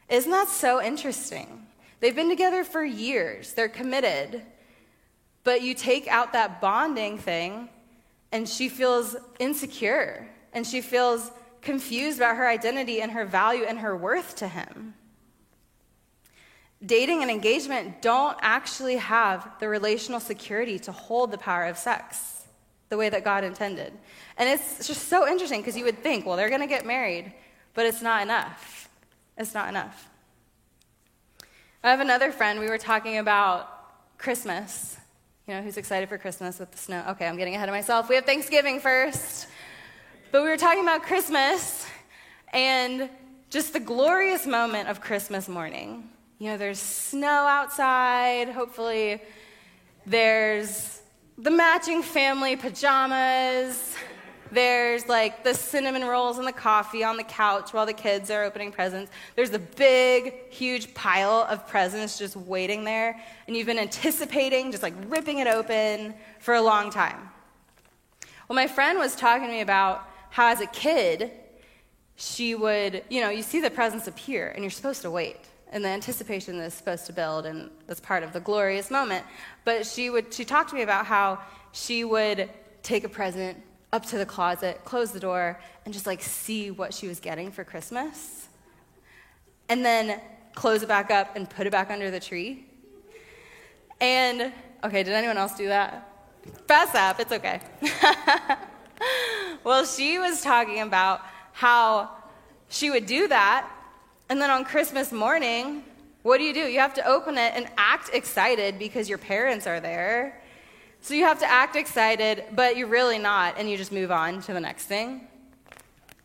Isn't 0.07 0.31
that 0.31 0.49
so 0.49 0.81
interesting? 0.81 1.65
They've 1.99 2.15
been 2.15 2.29
together 2.29 2.63
for 2.63 2.83
years, 2.85 3.53
they're 3.53 3.67
committed. 3.67 4.43
But 5.43 5.63
you 5.63 5.73
take 5.73 6.07
out 6.07 6.33
that 6.33 6.61
bonding 6.61 7.17
thing 7.17 7.69
and 8.31 8.47
she 8.47 8.69
feels 8.69 9.15
insecure 9.39 10.27
and 10.53 10.65
she 10.65 10.81
feels 10.81 11.31
confused 11.61 12.17
about 12.17 12.37
her 12.37 12.47
identity 12.47 13.01
and 13.01 13.11
her 13.11 13.25
value 13.25 13.63
and 13.63 13.79
her 13.79 13.95
worth 13.95 14.35
to 14.37 14.47
him. 14.47 14.93
Dating 16.85 17.21
and 17.21 17.29
engagement 17.29 18.01
don't 18.01 18.37
actually 18.41 18.95
have 18.97 19.51
the 19.59 19.67
relational 19.67 20.19
security 20.19 20.79
to 20.79 20.91
hold 20.91 21.31
the 21.31 21.37
power 21.37 21.65
of 21.65 21.77
sex 21.77 22.47
the 22.87 22.97
way 22.97 23.09
that 23.09 23.23
God 23.23 23.43
intended. 23.43 23.93
And 24.37 24.47
it's 24.47 24.87
just 24.87 25.09
so 25.09 25.27
interesting 25.27 25.59
because 25.59 25.77
you 25.77 25.83
would 25.83 26.01
think, 26.01 26.25
well, 26.25 26.37
they're 26.37 26.49
going 26.49 26.61
to 26.61 26.67
get 26.67 26.85
married, 26.85 27.33
but 27.73 27.85
it's 27.85 28.01
not 28.01 28.21
enough. 28.21 28.89
It's 29.37 29.53
not 29.53 29.69
enough. 29.69 30.09
I 31.83 31.91
have 31.91 31.99
another 31.99 32.31
friend, 32.31 32.59
we 32.59 32.67
were 32.67 32.77
talking 32.77 33.17
about 33.17 34.17
Christmas 34.17 34.97
you 35.49 35.55
know, 35.55 35.63
who's 35.63 35.77
excited 35.77 36.07
for 36.07 36.19
Christmas 36.19 36.59
with 36.59 36.69
the 36.69 36.77
snow? 36.77 37.03
Okay, 37.09 37.25
I'm 37.25 37.35
getting 37.35 37.55
ahead 37.55 37.67
of 37.67 37.73
myself. 37.73 38.07
We 38.07 38.13
have 38.13 38.25
Thanksgiving 38.25 38.79
first. 38.79 39.47
But 40.31 40.43
we 40.43 40.47
were 40.47 40.57
talking 40.57 40.83
about 40.83 41.01
Christmas 41.01 41.87
and 42.53 43.09
just 43.49 43.73
the 43.73 43.79
glorious 43.79 44.45
moment 44.45 44.89
of 44.89 45.01
Christmas 45.01 45.49
morning. 45.49 46.07
You 46.37 46.51
know, 46.51 46.57
there's 46.57 46.77
snow 46.77 47.47
outside. 47.47 48.49
Hopefully, 48.49 49.23
there's 50.05 51.01
the 51.39 51.49
matching 51.49 52.03
family 52.03 52.55
pajamas. 52.55 53.95
There's 54.51 55.07
like 55.07 55.43
the 55.43 55.53
cinnamon 55.53 56.03
rolls 56.05 56.37
and 56.37 56.47
the 56.47 56.51
coffee 56.53 57.03
on 57.03 57.17
the 57.17 57.23
couch 57.23 57.71
while 57.73 57.85
the 57.85 57.93
kids 57.93 58.31
are 58.31 58.43
opening 58.43 58.71
presents. 58.71 59.11
There's 59.35 59.53
a 59.53 59.59
big, 59.59 60.49
huge 60.49 60.93
pile 60.93 61.45
of 61.49 61.67
presents 61.67 62.17
just 62.17 62.35
waiting 62.35 62.83
there. 62.83 63.19
And 63.47 63.55
you've 63.55 63.67
been 63.67 63.79
anticipating, 63.79 64.71
just 64.71 64.83
like 64.83 64.93
ripping 65.07 65.39
it 65.39 65.47
open 65.47 66.15
for 66.39 66.55
a 66.55 66.61
long 66.61 66.89
time. 66.89 67.29
Well, 68.47 68.55
my 68.55 68.67
friend 68.67 68.97
was 68.97 69.15
talking 69.15 69.47
to 69.47 69.53
me 69.53 69.61
about 69.61 70.07
how 70.31 70.47
as 70.47 70.61
a 70.61 70.67
kid, 70.67 71.31
she 72.15 72.55
would, 72.55 73.03
you 73.09 73.21
know, 73.21 73.29
you 73.29 73.43
see 73.43 73.61
the 73.61 73.69
presents 73.69 74.07
appear 74.07 74.49
and 74.49 74.63
you're 74.63 74.71
supposed 74.71 75.03
to 75.03 75.11
wait. 75.11 75.37
And 75.71 75.85
the 75.85 75.89
anticipation 75.89 76.55
is 76.55 76.73
supposed 76.73 77.05
to 77.05 77.13
build, 77.13 77.45
and 77.45 77.69
that's 77.85 77.99
part 77.99 78.23
of 78.23 78.33
the 78.33 78.39
glorious 78.39 78.89
moment. 78.89 79.23
But 79.65 79.85
she 79.85 80.09
would, 80.09 80.33
she 80.33 80.43
talked 80.43 80.71
to 80.71 80.75
me 80.75 80.81
about 80.81 81.05
how 81.05 81.39
she 81.73 82.03
would 82.03 82.49
take 82.81 83.03
a 83.03 83.09
present 83.09 83.55
up 83.91 84.05
to 84.07 84.17
the 84.17 84.25
closet, 84.25 84.81
close 84.85 85.11
the 85.11 85.19
door, 85.19 85.59
and 85.85 85.93
just 85.93 86.05
like 86.05 86.21
see 86.21 86.71
what 86.71 86.93
she 86.93 87.07
was 87.07 87.19
getting 87.19 87.51
for 87.51 87.63
Christmas. 87.63 88.47
And 89.67 89.83
then 89.83 90.19
close 90.53 90.83
it 90.83 90.87
back 90.87 91.11
up 91.11 91.35
and 91.35 91.49
put 91.49 91.67
it 91.67 91.71
back 91.71 91.89
under 91.89 92.11
the 92.11 92.19
tree. 92.19 92.65
And, 94.01 94.51
okay, 94.83 95.03
did 95.03 95.13
anyone 95.13 95.37
else 95.37 95.55
do 95.55 95.67
that? 95.67 96.07
Fast 96.67 96.95
up, 96.95 97.19
it's 97.19 97.31
okay. 97.31 97.61
well, 99.63 99.85
she 99.85 100.17
was 100.19 100.41
talking 100.41 100.81
about 100.81 101.21
how 101.51 102.11
she 102.69 102.89
would 102.89 103.05
do 103.05 103.27
that, 103.27 103.69
and 104.29 104.41
then 104.41 104.49
on 104.49 104.63
Christmas 104.63 105.11
morning, 105.11 105.83
what 106.21 106.37
do 106.37 106.43
you 106.43 106.53
do? 106.53 106.61
You 106.61 106.79
have 106.79 106.93
to 106.95 107.07
open 107.07 107.37
it 107.37 107.53
and 107.55 107.67
act 107.77 108.09
excited 108.13 108.77
because 108.77 109.09
your 109.09 109.17
parents 109.17 109.65
are 109.65 109.79
there 109.79 110.38
so 111.01 111.13
you 111.13 111.23
have 111.23 111.39
to 111.39 111.49
act 111.49 111.75
excited, 111.75 112.43
but 112.53 112.77
you're 112.77 112.87
really 112.87 113.19
not, 113.19 113.57
and 113.57 113.69
you 113.69 113.77
just 113.77 113.91
move 113.91 114.11
on 114.11 114.41
to 114.41 114.53
the 114.53 114.59
next 114.59 114.85
thing. 114.85 115.27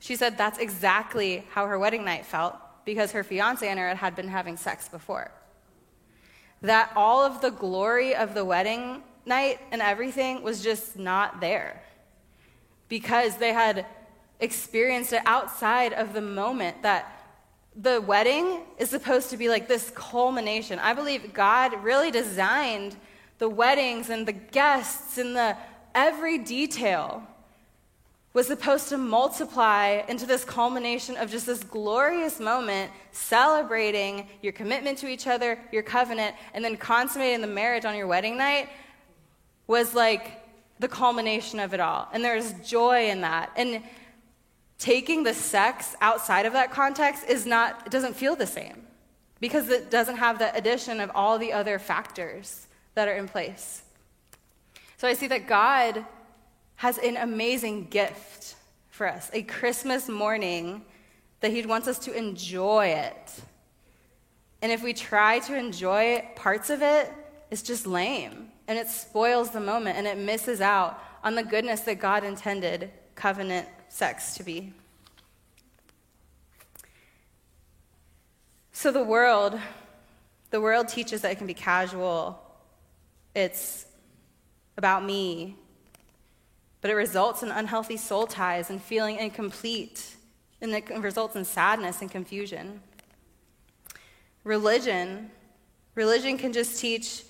She 0.01 0.17
said 0.17 0.37
that's 0.37 0.59
exactly 0.59 1.45
how 1.51 1.67
her 1.67 1.79
wedding 1.79 2.05
night 2.05 2.27
felt 2.27 2.57
because 2.85 3.13
her 3.13 3.25
fiance 3.25 3.67
and 3.67 3.79
her 3.79 3.95
had 3.95 4.15
been 4.15 4.29
having 4.29 4.57
sex 4.57 4.89
before. 4.89 5.31
That 6.61 6.93
all 6.97 7.23
of 7.23 7.41
the 7.41 7.51
glory 7.51 8.15
of 8.15 8.35
the 8.35 8.45
wedding 8.45 9.03
night 9.25 9.61
and 9.71 9.81
everything 9.81 10.43
was 10.43 10.63
just 10.63 10.99
not 10.99 11.41
there 11.41 11.83
because 12.89 13.37
they 13.37 13.53
had 13.53 13.87
experienced 14.41 15.13
it 15.13 15.23
outside 15.25 15.93
of 15.93 16.13
the 16.13 16.21
moment 16.21 16.83
that 16.83 17.11
the 17.77 18.01
wedding 18.01 18.61
is 18.79 18.91
supposed 18.91 19.31
to 19.31 19.37
be 19.37 19.49
like 19.49 19.69
this 19.69 19.91
culmination. 19.95 20.79
I 20.79 20.95
believe 20.95 21.33
God 21.33 21.83
really 21.83 22.11
designed 22.11 22.97
the 23.39 23.49
weddings 23.49 24.11
and 24.11 24.27
the 24.27 24.33
guests 24.33 25.19
and 25.19 25.35
the 25.35 25.57
every 25.95 26.39
detail 26.39 27.23
was 28.33 28.49
supposed 28.49 28.89
to 28.89 28.99
multiply 28.99 30.03
into 30.09 30.27
this 30.27 30.45
culmination 30.45 31.17
of 31.17 31.31
just 31.31 31.47
this 31.47 31.63
glorious 31.63 32.41
moment 32.41 32.91
celebrating 33.13 34.27
your 34.43 34.53
commitment 34.53 34.99
to 34.99 35.07
each 35.07 35.29
other, 35.29 35.57
your 35.71 35.85
covenant, 35.85 36.35
and 36.53 36.65
then 36.65 36.77
consummating 36.77 37.41
the 37.41 37.47
marriage 37.47 37.85
on 37.85 37.97
your 37.97 38.09
wedding 38.09 38.37
night 38.37 38.69
was 39.69 39.95
like 39.95 40.43
the 40.81 40.89
culmination 40.89 41.61
of 41.61 41.75
it 41.75 41.81
all. 41.81 42.09
And 42.13 42.25
there's 42.25 42.53
joy 42.55 43.09
in 43.09 43.21
that. 43.21 43.53
And 43.57 43.85
taking 44.79 45.23
the 45.23 45.33
sex 45.33 45.95
outside 46.01 46.45
of 46.45 46.55
that 46.55 46.73
context 46.73 47.25
is 47.29 47.47
not, 47.47 47.87
it 47.87 47.91
doesn't 47.93 48.15
feel 48.15 48.35
the 48.35 48.49
same 48.49 48.85
because 49.39 49.69
it 49.69 49.93
doesn't 49.93 50.17
have 50.17 50.41
the 50.41 50.53
addition 50.57 50.99
of 50.99 51.11
all 51.15 51.39
the 51.39 51.53
other 51.53 51.79
factors 51.79 52.67
that 52.95 53.09
are 53.09 53.15
in 53.15 53.29
place. 53.29 53.83
So 54.97 55.09
I 55.09 55.15
see 55.15 55.27
that 55.29 55.47
God 55.47 56.05
has 56.77 56.99
an 56.99 57.17
amazing 57.17 57.89
gift 57.89 58.57
for 58.89 59.09
us 59.09 59.31
a 59.33 59.43
Christmas 59.43 60.09
morning 60.09 60.85
that 61.41 61.51
He 61.51 61.63
wants 61.67 61.89
us 61.89 61.99
to 62.01 62.17
enjoy 62.17 62.87
it. 62.87 63.41
And 64.63 64.73
if 64.73 64.83
we 64.83 64.95
try 64.95 65.41
to 65.41 65.57
enjoy 65.57 66.27
parts 66.37 66.71
of 66.71 66.81
it, 66.81 67.13
it's 67.51 67.63
just 67.63 67.87
lame 67.87 68.49
and 68.67 68.79
it 68.79 68.89
spoils 68.89 69.51
the 69.51 69.61
moment 69.61 69.99
and 69.99 70.07
it 70.07 70.17
misses 70.17 70.61
out 70.61 71.03
on 71.23 71.35
the 71.35 71.43
goodness 71.43 71.81
that 71.81 71.97
God 71.97 72.25
intended 72.25 72.91
covenant 73.15 73.69
sex 73.89 74.35
to 74.37 74.43
be. 74.43 74.73
So 78.73 78.91
the 78.91 79.05
world, 79.05 79.59
the 80.51 80.61
world 80.61 80.89
teaches 80.89 81.23
that 81.23 81.33
it 81.33 81.39
can 81.39 81.47
be 81.47 81.55
casual. 81.55 82.41
It's 83.35 83.87
about 84.77 85.05
me, 85.05 85.57
but 86.81 86.91
it 86.91 86.95
results 86.95 87.43
in 87.43 87.51
unhealthy 87.51 87.97
soul 87.97 88.27
ties 88.27 88.71
and 88.71 88.83
feeling 88.83 89.17
incomplete, 89.17 90.15
and 90.61 90.73
it 90.73 90.89
results 90.91 91.37
in 91.37 91.45
sadness 91.45 92.01
and 92.01 92.11
confusion. 92.11 92.81
Religion, 94.45 95.31
religion 95.95 96.37
can 96.39 96.53
just 96.53 96.81
teach 96.81 97.25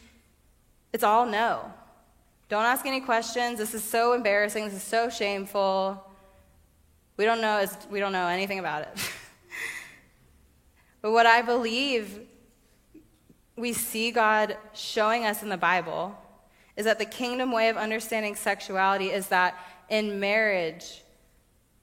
it's 0.94 1.02
all 1.02 1.26
no. 1.26 1.72
Don't 2.48 2.64
ask 2.64 2.86
any 2.86 3.00
questions. 3.00 3.58
This 3.58 3.74
is 3.74 3.82
so 3.82 4.12
embarrassing. 4.12 4.64
This 4.66 4.74
is 4.74 4.82
so 4.84 5.10
shameful. 5.10 6.00
We 7.16 7.24
don't 7.24 7.40
know, 7.40 7.66
we 7.90 7.98
don't 7.98 8.12
know 8.12 8.28
anything 8.28 8.60
about 8.60 8.82
it. 8.82 9.10
but 11.02 11.10
what 11.10 11.26
I 11.26 11.42
believe 11.42 12.20
we 13.56 13.72
see 13.72 14.10
God 14.10 14.56
showing 14.72 15.24
us 15.24 15.42
in 15.42 15.48
the 15.48 15.56
Bible 15.56 16.16
is 16.76 16.84
that 16.86 16.98
the 16.98 17.04
kingdom 17.04 17.52
way 17.52 17.68
of 17.68 17.76
understanding 17.76 18.34
sexuality 18.34 19.10
is 19.10 19.28
that 19.28 19.56
in 19.88 20.18
marriage, 20.18 21.02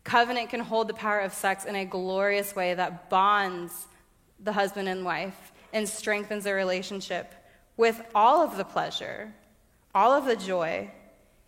covenant 0.04 0.50
can 0.50 0.60
hold 0.60 0.90
the 0.90 0.94
power 0.94 1.20
of 1.20 1.34
sex 1.34 1.66
in 1.66 1.76
a 1.76 1.86
glorious 1.86 2.56
way 2.56 2.74
that 2.74 3.10
bonds 3.10 3.88
the 4.40 4.52
husband 4.52 4.90
and 4.90 5.06
wife 5.06 5.52
and 5.72 5.88
strengthens 5.88 6.44
their 6.44 6.56
relationship 6.56 7.34
with 7.78 8.02
all 8.14 8.42
of 8.42 8.58
the 8.58 8.66
pleasure, 8.66 9.34
all 9.96 10.12
of 10.12 10.26
the 10.26 10.36
joy, 10.36 10.90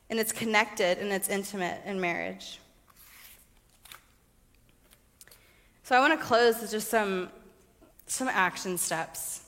and 0.10 0.20
it's 0.20 0.32
connected 0.32 1.00
and 1.00 1.12
it's 1.12 1.28
intimate 1.28 1.82
in 1.86 2.00
marriage. 2.00 2.60
So 5.84 5.98
I 5.98 6.00
want 6.00 6.18
to 6.18 6.26
close 6.26 6.62
with 6.62 6.72
just 6.72 6.90
some, 6.90 7.30
some 8.08 8.30
action 8.30 8.78
steps 8.78 9.43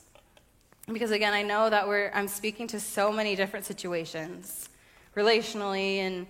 because 0.92 1.10
again, 1.10 1.32
I 1.32 1.42
know 1.42 1.68
that 1.68 1.88
we're, 1.88 2.10
I'm 2.14 2.28
speaking 2.28 2.66
to 2.68 2.80
so 2.80 3.10
many 3.10 3.34
different 3.34 3.66
situations, 3.66 4.68
relationally 5.16 5.98
and 5.98 6.26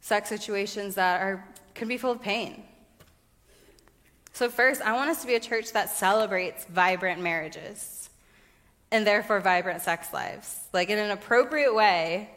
sex 0.00 0.28
situations 0.28 0.94
that 0.96 1.22
are, 1.22 1.48
can 1.74 1.88
be 1.88 1.96
full 1.96 2.12
of 2.12 2.20
pain. 2.20 2.62
So, 4.32 4.50
first, 4.50 4.82
I 4.82 4.92
want 4.92 5.10
us 5.10 5.20
to 5.22 5.26
be 5.26 5.36
a 5.36 5.40
church 5.40 5.72
that 5.72 5.88
celebrates 5.90 6.64
vibrant 6.64 7.22
marriages 7.22 8.10
and 8.90 9.06
therefore 9.06 9.40
vibrant 9.40 9.80
sex 9.80 10.12
lives. 10.12 10.66
Like, 10.72 10.90
in 10.90 10.98
an 10.98 11.12
appropriate 11.12 11.72
way, 11.72 12.30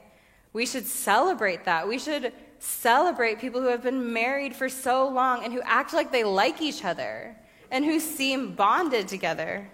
we 0.54 0.66
should 0.66 0.86
celebrate 0.86 1.66
that. 1.66 1.88
We 1.88 1.98
should 1.98 2.32
celebrate 2.60 3.40
people 3.40 3.62
who 3.62 3.68
have 3.68 3.84
been 3.84 4.14
married 4.14 4.56
for 4.56 4.70
so 4.70 5.08
long 5.10 5.44
and 5.44 5.52
who 5.52 5.62
act 5.64 5.94
like 5.94 6.12
they 6.12 6.24
like 6.24 6.62
each 6.62 6.86
other 6.86 7.36
and 7.72 7.84
who 7.84 8.00
seem 8.00 8.54
bonded 8.54 9.08
together 9.08 9.70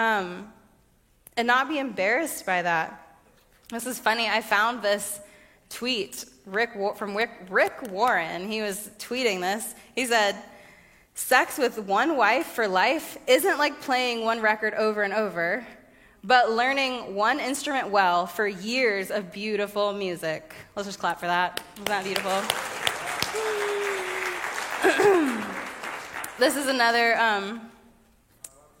um, 0.00 0.52
and 1.36 1.46
not 1.46 1.68
be 1.68 1.78
embarrassed 1.78 2.46
by 2.46 2.62
that. 2.62 3.18
This 3.68 3.86
is 3.86 3.98
funny. 3.98 4.28
I 4.28 4.40
found 4.40 4.82
this 4.82 5.20
tweet 5.68 6.24
Rick, 6.46 6.70
from 6.96 7.16
Rick, 7.16 7.30
Rick 7.50 7.90
Warren. 7.90 8.50
He 8.50 8.62
was 8.62 8.90
tweeting 8.98 9.40
this. 9.40 9.74
He 9.94 10.06
said, 10.06 10.36
Sex 11.14 11.58
with 11.58 11.78
one 11.78 12.16
wife 12.16 12.46
for 12.46 12.66
life 12.66 13.18
isn't 13.26 13.58
like 13.58 13.80
playing 13.82 14.24
one 14.24 14.40
record 14.40 14.72
over 14.74 15.02
and 15.02 15.12
over, 15.12 15.66
but 16.24 16.50
learning 16.50 17.14
one 17.14 17.38
instrument 17.38 17.90
well 17.90 18.26
for 18.26 18.46
years 18.46 19.10
of 19.10 19.30
beautiful 19.30 19.92
music. 19.92 20.54
Let's 20.74 20.88
just 20.88 20.98
clap 20.98 21.20
for 21.20 21.26
that. 21.26 21.62
Isn't 21.74 21.88
that 21.88 22.04
beautiful? 22.04 22.40
this 26.38 26.56
is 26.56 26.68
another 26.68 27.18
um, 27.18 27.69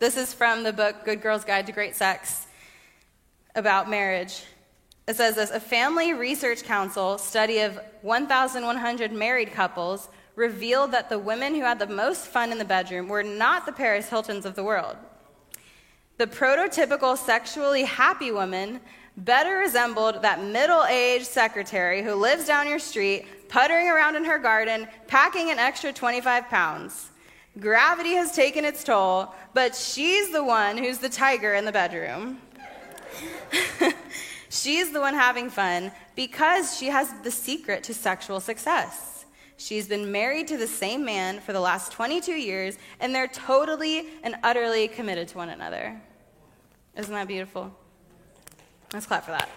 this 0.00 0.16
is 0.16 0.32
from 0.32 0.62
the 0.62 0.72
book 0.72 1.04
Good 1.04 1.20
Girl's 1.20 1.44
Guide 1.44 1.66
to 1.66 1.72
Great 1.72 1.94
Sex 1.94 2.46
about 3.54 3.90
marriage. 3.90 4.42
It 5.06 5.14
says 5.14 5.34
this 5.34 5.50
A 5.50 5.60
Family 5.60 6.14
Research 6.14 6.62
Council 6.62 7.18
study 7.18 7.58
of 7.58 7.78
1,100 8.00 9.12
married 9.12 9.52
couples 9.52 10.08
revealed 10.36 10.92
that 10.92 11.10
the 11.10 11.18
women 11.18 11.54
who 11.54 11.60
had 11.60 11.78
the 11.78 11.86
most 11.86 12.28
fun 12.28 12.50
in 12.50 12.56
the 12.56 12.64
bedroom 12.64 13.08
were 13.08 13.22
not 13.22 13.66
the 13.66 13.72
Paris 13.72 14.08
Hiltons 14.08 14.46
of 14.46 14.54
the 14.54 14.64
world. 14.64 14.96
The 16.16 16.26
prototypical 16.26 17.18
sexually 17.18 17.84
happy 17.84 18.32
woman 18.32 18.80
better 19.18 19.58
resembled 19.58 20.22
that 20.22 20.42
middle 20.42 20.84
aged 20.86 21.26
secretary 21.26 22.02
who 22.02 22.14
lives 22.14 22.46
down 22.46 22.66
your 22.66 22.78
street, 22.78 23.26
puttering 23.50 23.88
around 23.88 24.16
in 24.16 24.24
her 24.24 24.38
garden, 24.38 24.88
packing 25.08 25.50
an 25.50 25.58
extra 25.58 25.92
25 25.92 26.48
pounds. 26.48 27.09
Gravity 27.58 28.12
has 28.12 28.32
taken 28.32 28.64
its 28.64 28.84
toll, 28.84 29.34
but 29.54 29.74
she's 29.74 30.30
the 30.30 30.44
one 30.44 30.78
who's 30.78 30.98
the 30.98 31.08
tiger 31.08 31.54
in 31.54 31.64
the 31.64 31.72
bedroom. 31.72 32.40
she's 34.48 34.92
the 34.92 35.00
one 35.00 35.14
having 35.14 35.50
fun 35.50 35.90
because 36.14 36.76
she 36.76 36.86
has 36.86 37.12
the 37.22 37.30
secret 37.30 37.82
to 37.84 37.94
sexual 37.94 38.38
success. 38.40 39.24
She's 39.56 39.88
been 39.88 40.10
married 40.10 40.48
to 40.48 40.56
the 40.56 40.66
same 40.66 41.04
man 41.04 41.40
for 41.40 41.52
the 41.52 41.60
last 41.60 41.92
22 41.92 42.32
years, 42.32 42.78
and 42.98 43.14
they're 43.14 43.28
totally 43.28 44.06
and 44.22 44.36
utterly 44.42 44.88
committed 44.88 45.28
to 45.28 45.36
one 45.36 45.50
another. 45.50 46.00
Isn't 46.96 47.12
that 47.12 47.28
beautiful? 47.28 47.74
Let's 48.92 49.06
clap 49.06 49.24
for 49.24 49.32
that. 49.32 49.50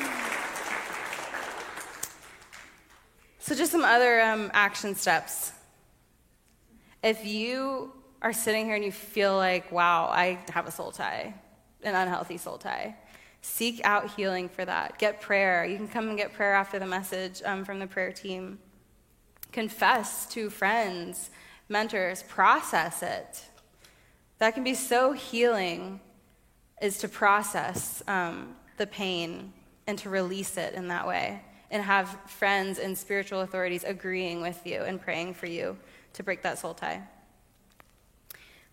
So, 3.46 3.54
just 3.54 3.70
some 3.70 3.84
other 3.84 4.20
um, 4.22 4.50
action 4.54 4.96
steps. 4.96 5.52
If 7.00 7.24
you 7.24 7.92
are 8.20 8.32
sitting 8.32 8.66
here 8.66 8.74
and 8.74 8.84
you 8.84 8.90
feel 8.90 9.36
like, 9.36 9.70
wow, 9.70 10.08
I 10.10 10.40
have 10.50 10.66
a 10.66 10.72
soul 10.72 10.90
tie, 10.90 11.32
an 11.84 11.94
unhealthy 11.94 12.38
soul 12.38 12.58
tie, 12.58 12.96
seek 13.42 13.80
out 13.84 14.10
healing 14.16 14.48
for 14.48 14.64
that. 14.64 14.98
Get 14.98 15.20
prayer. 15.20 15.64
You 15.64 15.76
can 15.76 15.86
come 15.86 16.08
and 16.08 16.16
get 16.16 16.32
prayer 16.32 16.54
after 16.54 16.80
the 16.80 16.88
message 16.88 17.40
um, 17.44 17.64
from 17.64 17.78
the 17.78 17.86
prayer 17.86 18.10
team. 18.10 18.58
Confess 19.52 20.26
to 20.30 20.50
friends, 20.50 21.30
mentors, 21.68 22.24
process 22.24 23.00
it. 23.00 23.44
That 24.38 24.54
can 24.54 24.64
be 24.64 24.74
so 24.74 25.12
healing, 25.12 26.00
is 26.82 26.98
to 26.98 27.08
process 27.08 28.02
um, 28.08 28.56
the 28.76 28.88
pain 28.88 29.52
and 29.86 29.96
to 30.00 30.10
release 30.10 30.56
it 30.56 30.74
in 30.74 30.88
that 30.88 31.06
way 31.06 31.42
and 31.70 31.82
have 31.82 32.08
friends 32.26 32.78
and 32.78 32.96
spiritual 32.96 33.40
authorities 33.40 33.84
agreeing 33.84 34.40
with 34.40 34.66
you 34.66 34.82
and 34.82 35.00
praying 35.00 35.34
for 35.34 35.46
you 35.46 35.76
to 36.14 36.22
break 36.22 36.42
that 36.42 36.58
soul 36.58 36.74
tie. 36.74 37.02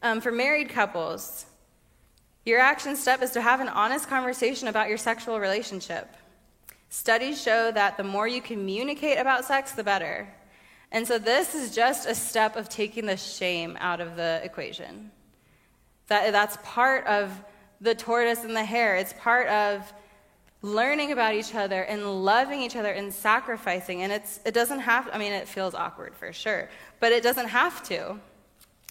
Um, 0.02 0.22
for 0.22 0.32
married 0.32 0.70
couples, 0.70 1.46
your 2.46 2.60
action 2.60 2.96
step 2.96 3.22
is 3.22 3.32
to 3.32 3.42
have 3.42 3.62
an 3.62 3.70
honest 3.70 4.10
conversation 4.10 4.68
about 4.68 4.90
your 4.90 4.98
sexual 4.98 5.40
relationship. 5.40 6.16
Studies 6.90 7.42
show 7.42 7.72
that 7.72 7.98
the 7.98 8.04
more 8.04 8.28
you 8.28 8.42
communicate 8.42 9.18
about 9.18 9.46
sex, 9.46 9.72
the 9.72 9.84
better. 9.84 10.28
And 10.92 11.08
so, 11.08 11.18
this 11.18 11.56
is 11.56 11.74
just 11.74 12.08
a 12.08 12.14
step 12.14 12.56
of 12.56 12.70
taking 12.70 13.08
the 13.08 13.18
shame 13.18 13.78
out 13.80 14.00
of 14.00 14.16
the 14.16 14.42
equation. 14.44 15.10
That, 16.08 16.34
that's 16.34 16.58
part 16.64 17.08
of 17.08 17.32
the 17.82 17.96
tortoise 17.96 18.44
and 18.44 18.56
the 18.56 18.64
hare. 18.64 18.98
It's 18.98 19.14
part 19.14 19.48
of 19.48 19.92
learning 20.64 21.12
about 21.12 21.36
each 21.36 21.54
other 21.54 21.84
and 21.84 22.24
loving 22.24 22.62
each 22.62 22.76
other 22.76 22.92
and 22.92 23.14
sacrificing. 23.14 24.02
And 24.02 24.12
it's, 24.12 24.40
it 24.46 24.54
doesn't 24.54 24.80
have, 24.80 25.10
I 25.14 25.18
mean, 25.20 25.34
it 25.34 25.48
feels 25.48 25.76
awkward 25.76 26.16
for 26.16 26.32
sure, 26.34 26.70
but 27.00 27.12
it 27.12 27.22
doesn't 27.22 27.50
have 27.50 27.84
to. 27.90 28.18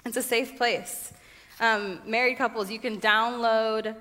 It's 0.05 0.19
a 0.19 0.23
safe 0.23 0.57
place. 0.57 1.13
Um, 1.61 2.01
married 2.07 2.37
couples, 2.37 2.71
you 2.71 2.79
can 2.79 3.01
download, 3.01 3.97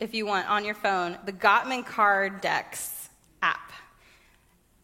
if 0.00 0.12
you 0.12 0.26
want, 0.26 0.50
on 0.50 0.64
your 0.64 0.74
phone, 0.74 1.16
the 1.24 1.32
Gottman 1.32 1.86
Card 1.86 2.40
Decks 2.40 3.08
app. 3.42 3.72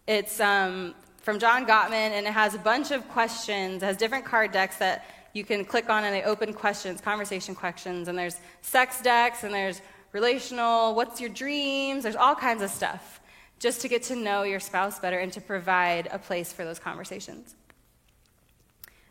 It's 0.07 0.39
um, 0.39 0.95
from 1.23 1.41
John 1.41 1.67
Gottman, 1.67 2.13
and 2.13 2.27
it 2.27 2.33
has 2.33 2.55
a 2.55 2.59
bunch 2.59 2.93
of 2.93 3.09
questions, 3.09 3.83
it 3.83 3.87
has 3.87 3.97
different 3.97 4.25
card 4.25 4.53
decks 4.53 4.77
that 4.77 5.05
you 5.33 5.45
can 5.45 5.65
click 5.65 5.89
on, 5.91 6.05
and 6.05 6.15
they 6.15 6.23
open 6.23 6.53
questions, 6.53 7.01
conversation 7.01 7.55
questions, 7.55 8.07
and 8.07 8.17
there's 8.17 8.37
sex 8.63 9.01
decks, 9.01 9.43
and 9.43 9.53
there's 9.53 9.81
relational, 10.13 10.95
what's 10.95 11.21
your 11.21 11.31
dreams, 11.31 12.03
there's 12.03 12.17
all 12.17 12.35
kinds 12.35 12.63
of 12.63 12.71
stuff 12.71 13.21
just 13.59 13.83
to 13.83 13.89
get 13.89 14.03
to 14.05 14.17
know 14.17 14.43
your 14.43 14.59
spouse 14.59 14.99
better 14.99 15.19
and 15.19 15.33
to 15.35 15.41
provide 15.41 16.09
a 16.11 16.19
place 16.19 16.53
for 16.53 16.65
those 16.65 16.79
conversations. 16.79 17.55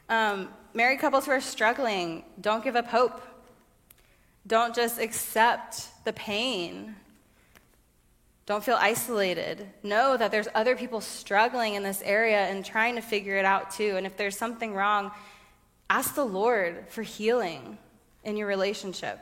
Um, 0.09 0.49
married 0.73 0.99
couples 0.99 1.25
who 1.25 1.31
are 1.31 1.41
struggling, 1.41 2.23
don't 2.41 2.63
give 2.63 2.75
up 2.75 2.87
hope. 2.87 3.21
Don't 4.47 4.73
just 4.73 4.99
accept 4.99 5.89
the 6.05 6.13
pain. 6.13 6.95
Don't 8.47 8.63
feel 8.63 8.77
isolated. 8.79 9.67
Know 9.83 10.17
that 10.17 10.31
there's 10.31 10.47
other 10.55 10.75
people 10.75 11.01
struggling 11.01 11.75
in 11.75 11.83
this 11.83 12.01
area 12.01 12.47
and 12.47 12.65
trying 12.65 12.95
to 12.95 13.01
figure 13.01 13.37
it 13.37 13.45
out 13.45 13.69
too. 13.69 13.93
And 13.95 14.07
if 14.07 14.17
there's 14.17 14.35
something 14.35 14.73
wrong, 14.73 15.11
ask 15.87 16.15
the 16.15 16.25
Lord 16.25 16.85
for 16.89 17.03
healing 17.03 17.77
in 18.23 18.37
your 18.37 18.47
relationship. 18.47 19.19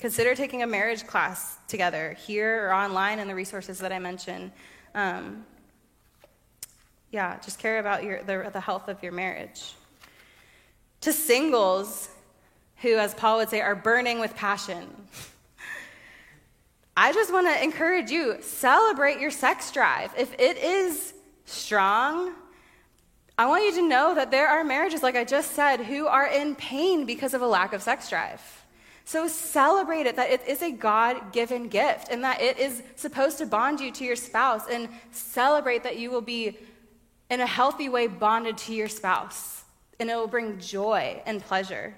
Consider 0.00 0.34
taking 0.34 0.62
a 0.62 0.66
marriage 0.66 1.06
class 1.06 1.58
together 1.66 2.12
here 2.12 2.68
or 2.68 2.74
online 2.74 3.18
in 3.18 3.26
the 3.26 3.34
resources 3.34 3.78
that 3.78 3.92
I 3.92 3.98
mentioned. 3.98 4.52
Um, 4.94 5.44
yeah, 7.10 7.38
just 7.40 7.58
care 7.58 7.78
about 7.80 8.04
your, 8.04 8.22
the, 8.22 8.50
the 8.52 8.60
health 8.60 8.88
of 8.88 9.02
your 9.02 9.12
marriage. 9.12 9.74
To 11.00 11.12
singles 11.12 12.10
who, 12.76 12.96
as 12.96 13.12
Paul 13.14 13.38
would 13.38 13.48
say, 13.48 13.60
are 13.60 13.74
burning 13.74 14.20
with 14.20 14.36
passion. 14.36 14.88
I 16.96 17.12
just 17.12 17.32
want 17.32 17.48
to 17.48 17.62
encourage 17.62 18.10
you 18.10 18.38
celebrate 18.40 19.20
your 19.20 19.30
sex 19.30 19.72
drive. 19.72 20.12
If 20.16 20.32
it 20.38 20.58
is 20.58 21.14
strong, 21.44 22.34
I 23.36 23.46
want 23.46 23.64
you 23.64 23.74
to 23.76 23.88
know 23.88 24.14
that 24.14 24.30
there 24.30 24.48
are 24.48 24.62
marriages, 24.62 25.02
like 25.02 25.16
I 25.16 25.24
just 25.24 25.52
said, 25.52 25.80
who 25.80 26.06
are 26.06 26.26
in 26.26 26.54
pain 26.54 27.04
because 27.04 27.34
of 27.34 27.42
a 27.42 27.46
lack 27.46 27.72
of 27.72 27.82
sex 27.82 28.10
drive. 28.10 28.57
So 29.08 29.26
celebrate 29.26 30.04
it 30.04 30.16
that 30.16 30.28
it 30.28 30.46
is 30.46 30.60
a 30.60 30.70
God 30.70 31.32
given 31.32 31.68
gift 31.68 32.08
and 32.10 32.22
that 32.24 32.42
it 32.42 32.58
is 32.58 32.82
supposed 32.94 33.38
to 33.38 33.46
bond 33.46 33.80
you 33.80 33.90
to 33.92 34.04
your 34.04 34.16
spouse 34.16 34.68
and 34.70 34.86
celebrate 35.12 35.82
that 35.84 35.96
you 35.96 36.10
will 36.10 36.20
be 36.20 36.58
in 37.30 37.40
a 37.40 37.46
healthy 37.46 37.88
way 37.88 38.06
bonded 38.06 38.58
to 38.58 38.74
your 38.74 38.86
spouse 38.86 39.64
and 39.98 40.10
it 40.10 40.14
will 40.14 40.26
bring 40.26 40.58
joy 40.58 41.22
and 41.24 41.42
pleasure. 41.42 41.94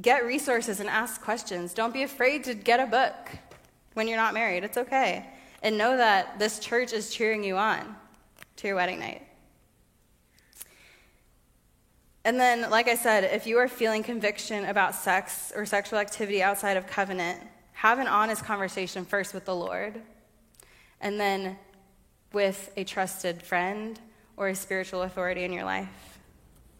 Get 0.00 0.24
resources 0.24 0.78
and 0.78 0.88
ask 0.88 1.20
questions. 1.20 1.74
Don't 1.74 1.92
be 1.92 2.04
afraid 2.04 2.44
to 2.44 2.54
get 2.54 2.78
a 2.78 2.86
book 2.86 3.30
when 3.94 4.06
you're 4.06 4.16
not 4.16 4.34
married. 4.34 4.62
It's 4.62 4.78
okay. 4.78 5.26
And 5.64 5.76
know 5.76 5.96
that 5.96 6.38
this 6.38 6.60
church 6.60 6.92
is 6.92 7.12
cheering 7.12 7.42
you 7.42 7.56
on 7.56 7.96
to 8.58 8.68
your 8.68 8.76
wedding 8.76 9.00
night. 9.00 9.25
And 12.26 12.40
then, 12.40 12.68
like 12.70 12.88
I 12.88 12.96
said, 12.96 13.22
if 13.22 13.46
you 13.46 13.56
are 13.58 13.68
feeling 13.68 14.02
conviction 14.02 14.64
about 14.64 14.96
sex 14.96 15.52
or 15.54 15.64
sexual 15.64 16.00
activity 16.00 16.42
outside 16.42 16.76
of 16.76 16.84
covenant, 16.88 17.40
have 17.74 18.00
an 18.00 18.08
honest 18.08 18.42
conversation 18.44 19.04
first 19.04 19.32
with 19.32 19.44
the 19.44 19.54
Lord, 19.54 20.02
and 21.00 21.20
then 21.20 21.56
with 22.32 22.72
a 22.76 22.82
trusted 22.82 23.40
friend 23.44 24.00
or 24.36 24.48
a 24.48 24.56
spiritual 24.56 25.02
authority 25.02 25.44
in 25.44 25.52
your 25.52 25.62
life. 25.62 26.18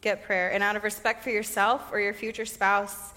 Get 0.00 0.24
prayer. 0.24 0.52
And 0.52 0.64
out 0.64 0.74
of 0.74 0.82
respect 0.82 1.22
for 1.22 1.30
yourself 1.30 1.90
or 1.92 2.00
your 2.00 2.12
future 2.12 2.44
spouse 2.44 3.12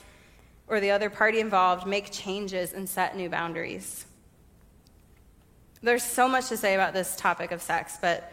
or 0.67 0.79
the 0.79 0.91
other 0.91 1.09
party 1.09 1.39
involved, 1.39 1.87
make 1.87 2.11
changes 2.11 2.73
and 2.73 2.87
set 2.87 3.17
new 3.17 3.29
boundaries. 3.29 4.05
There's 5.81 6.03
so 6.03 6.27
much 6.27 6.49
to 6.49 6.57
say 6.57 6.75
about 6.75 6.93
this 6.93 7.15
topic 7.15 7.51
of 7.51 7.63
sex, 7.63 7.97
but 7.99 8.31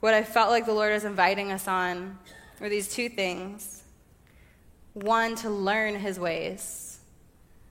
what 0.00 0.12
I 0.12 0.24
felt 0.24 0.50
like 0.50 0.66
the 0.66 0.74
Lord 0.74 0.92
is 0.92 1.06
inviting 1.06 1.52
us 1.52 1.66
on 1.66 2.18
or 2.60 2.68
these 2.68 2.88
two 2.88 3.08
things. 3.08 3.82
One, 4.94 5.34
to 5.36 5.50
learn 5.50 5.94
his 5.94 6.18
ways, 6.18 6.98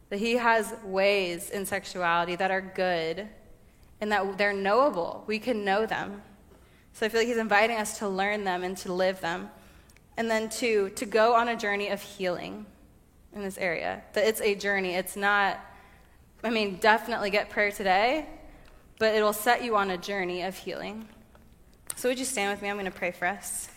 that 0.10 0.20
he 0.20 0.34
has 0.36 0.74
ways 0.84 1.50
in 1.50 1.66
sexuality 1.66 2.36
that 2.36 2.52
are 2.52 2.62
good 2.62 3.28
and 4.00 4.12
that 4.12 4.38
they're 4.38 4.54
knowable. 4.54 5.24
We 5.28 5.40
can 5.40 5.66
know 5.66 5.86
them. 5.86 6.22
So 6.94 7.06
I 7.06 7.10
feel 7.10 7.22
like 7.22 7.28
he's 7.28 7.38
inviting 7.38 7.78
us 7.78 8.00
to 8.00 8.08
learn 8.08 8.44
them 8.44 8.64
and 8.64 8.78
to 8.78 8.94
live 8.94 9.20
them. 9.22 9.50
And 10.16 10.32
then, 10.32 10.50
two, 10.50 10.90
to 10.96 11.06
go 11.06 11.36
on 11.36 11.48
a 11.48 11.56
journey 11.56 11.90
of 11.90 12.02
healing 12.02 12.66
in 13.36 13.44
this 13.44 13.58
area. 13.58 14.02
That 14.14 14.28
it's 14.28 14.42
a 14.42 14.56
journey. 14.56 14.96
It's 14.96 15.16
not, 15.16 15.60
I 16.44 16.50
mean, 16.50 16.78
definitely 16.78 17.30
get 17.30 17.50
prayer 17.50 17.72
today, 17.72 18.26
but 18.98 19.14
it'll 19.14 19.34
set 19.34 19.64
you 19.64 19.76
on 19.76 19.92
a 19.92 19.98
journey 19.98 20.42
of 20.42 20.58
healing. 20.58 21.08
So, 21.96 22.10
would 22.10 22.18
you 22.18 22.26
stand 22.26 22.52
with 22.52 22.62
me? 22.62 22.70
I'm 22.70 22.78
going 22.78 22.86
to 22.86 22.92
pray 22.92 23.12
for 23.12 23.28
us. 23.28 23.70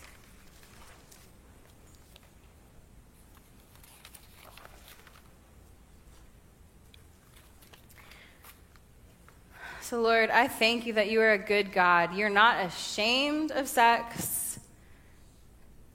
So, 9.91 9.99
Lord, 9.99 10.29
I 10.29 10.47
thank 10.47 10.85
you 10.85 10.93
that 10.93 11.09
you 11.09 11.19
are 11.19 11.33
a 11.33 11.37
good 11.37 11.73
God. 11.73 12.15
You're 12.15 12.29
not 12.29 12.65
ashamed 12.65 13.51
of 13.51 13.67
sex. 13.67 14.57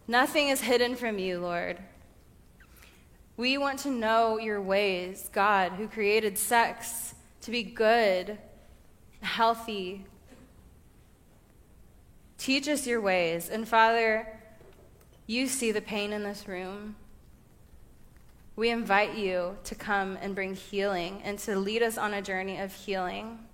Nothing 0.06 0.48
is 0.48 0.60
hidden 0.60 0.96
from 0.96 1.18
you, 1.18 1.40
Lord. 1.40 1.78
We 3.38 3.56
want 3.56 3.78
to 3.78 3.90
know 3.90 4.36
your 4.36 4.60
ways, 4.60 5.30
God, 5.32 5.72
who 5.72 5.88
created 5.88 6.36
sex 6.36 7.14
to 7.40 7.50
be 7.50 7.62
good, 7.62 8.36
healthy. 9.22 10.04
Teach 12.36 12.68
us 12.68 12.86
your 12.86 13.00
ways. 13.00 13.48
And 13.48 13.66
Father, 13.66 14.28
you 15.26 15.46
see 15.46 15.72
the 15.72 15.80
pain 15.80 16.12
in 16.12 16.22
this 16.22 16.46
room. 16.46 16.96
We 18.56 18.68
invite 18.68 19.14
you 19.14 19.56
to 19.64 19.74
come 19.74 20.18
and 20.20 20.34
bring 20.34 20.54
healing 20.54 21.22
and 21.24 21.38
to 21.38 21.56
lead 21.56 21.82
us 21.82 21.96
on 21.96 22.12
a 22.12 22.20
journey 22.20 22.60
of 22.60 22.74
healing 22.74 23.45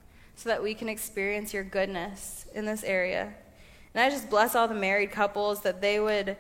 so 0.42 0.48
that 0.48 0.60
we 0.60 0.74
can 0.74 0.88
experience 0.88 1.54
your 1.54 1.62
goodness 1.62 2.46
in 2.52 2.64
this 2.64 2.82
area. 2.82 3.32
And 3.94 4.02
I 4.02 4.10
just 4.10 4.28
bless 4.28 4.56
all 4.56 4.66
the 4.66 4.74
married 4.74 5.12
couples 5.12 5.62
that 5.62 5.80
they 5.80 6.00
would 6.00 6.36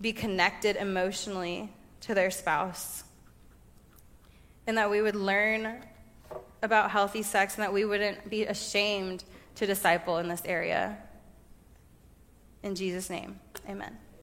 be 0.00 0.12
connected 0.12 0.74
emotionally 0.74 1.72
to 2.00 2.14
their 2.14 2.32
spouse. 2.32 3.04
And 4.66 4.76
that 4.78 4.90
we 4.90 5.00
would 5.00 5.14
learn 5.14 5.76
about 6.60 6.90
healthy 6.90 7.22
sex 7.22 7.54
and 7.54 7.62
that 7.62 7.72
we 7.72 7.84
wouldn't 7.84 8.28
be 8.28 8.46
ashamed 8.46 9.22
to 9.54 9.64
disciple 9.64 10.18
in 10.18 10.26
this 10.26 10.42
area. 10.44 10.98
In 12.64 12.74
Jesus' 12.74 13.08
name, 13.08 13.38
amen. 13.68 13.96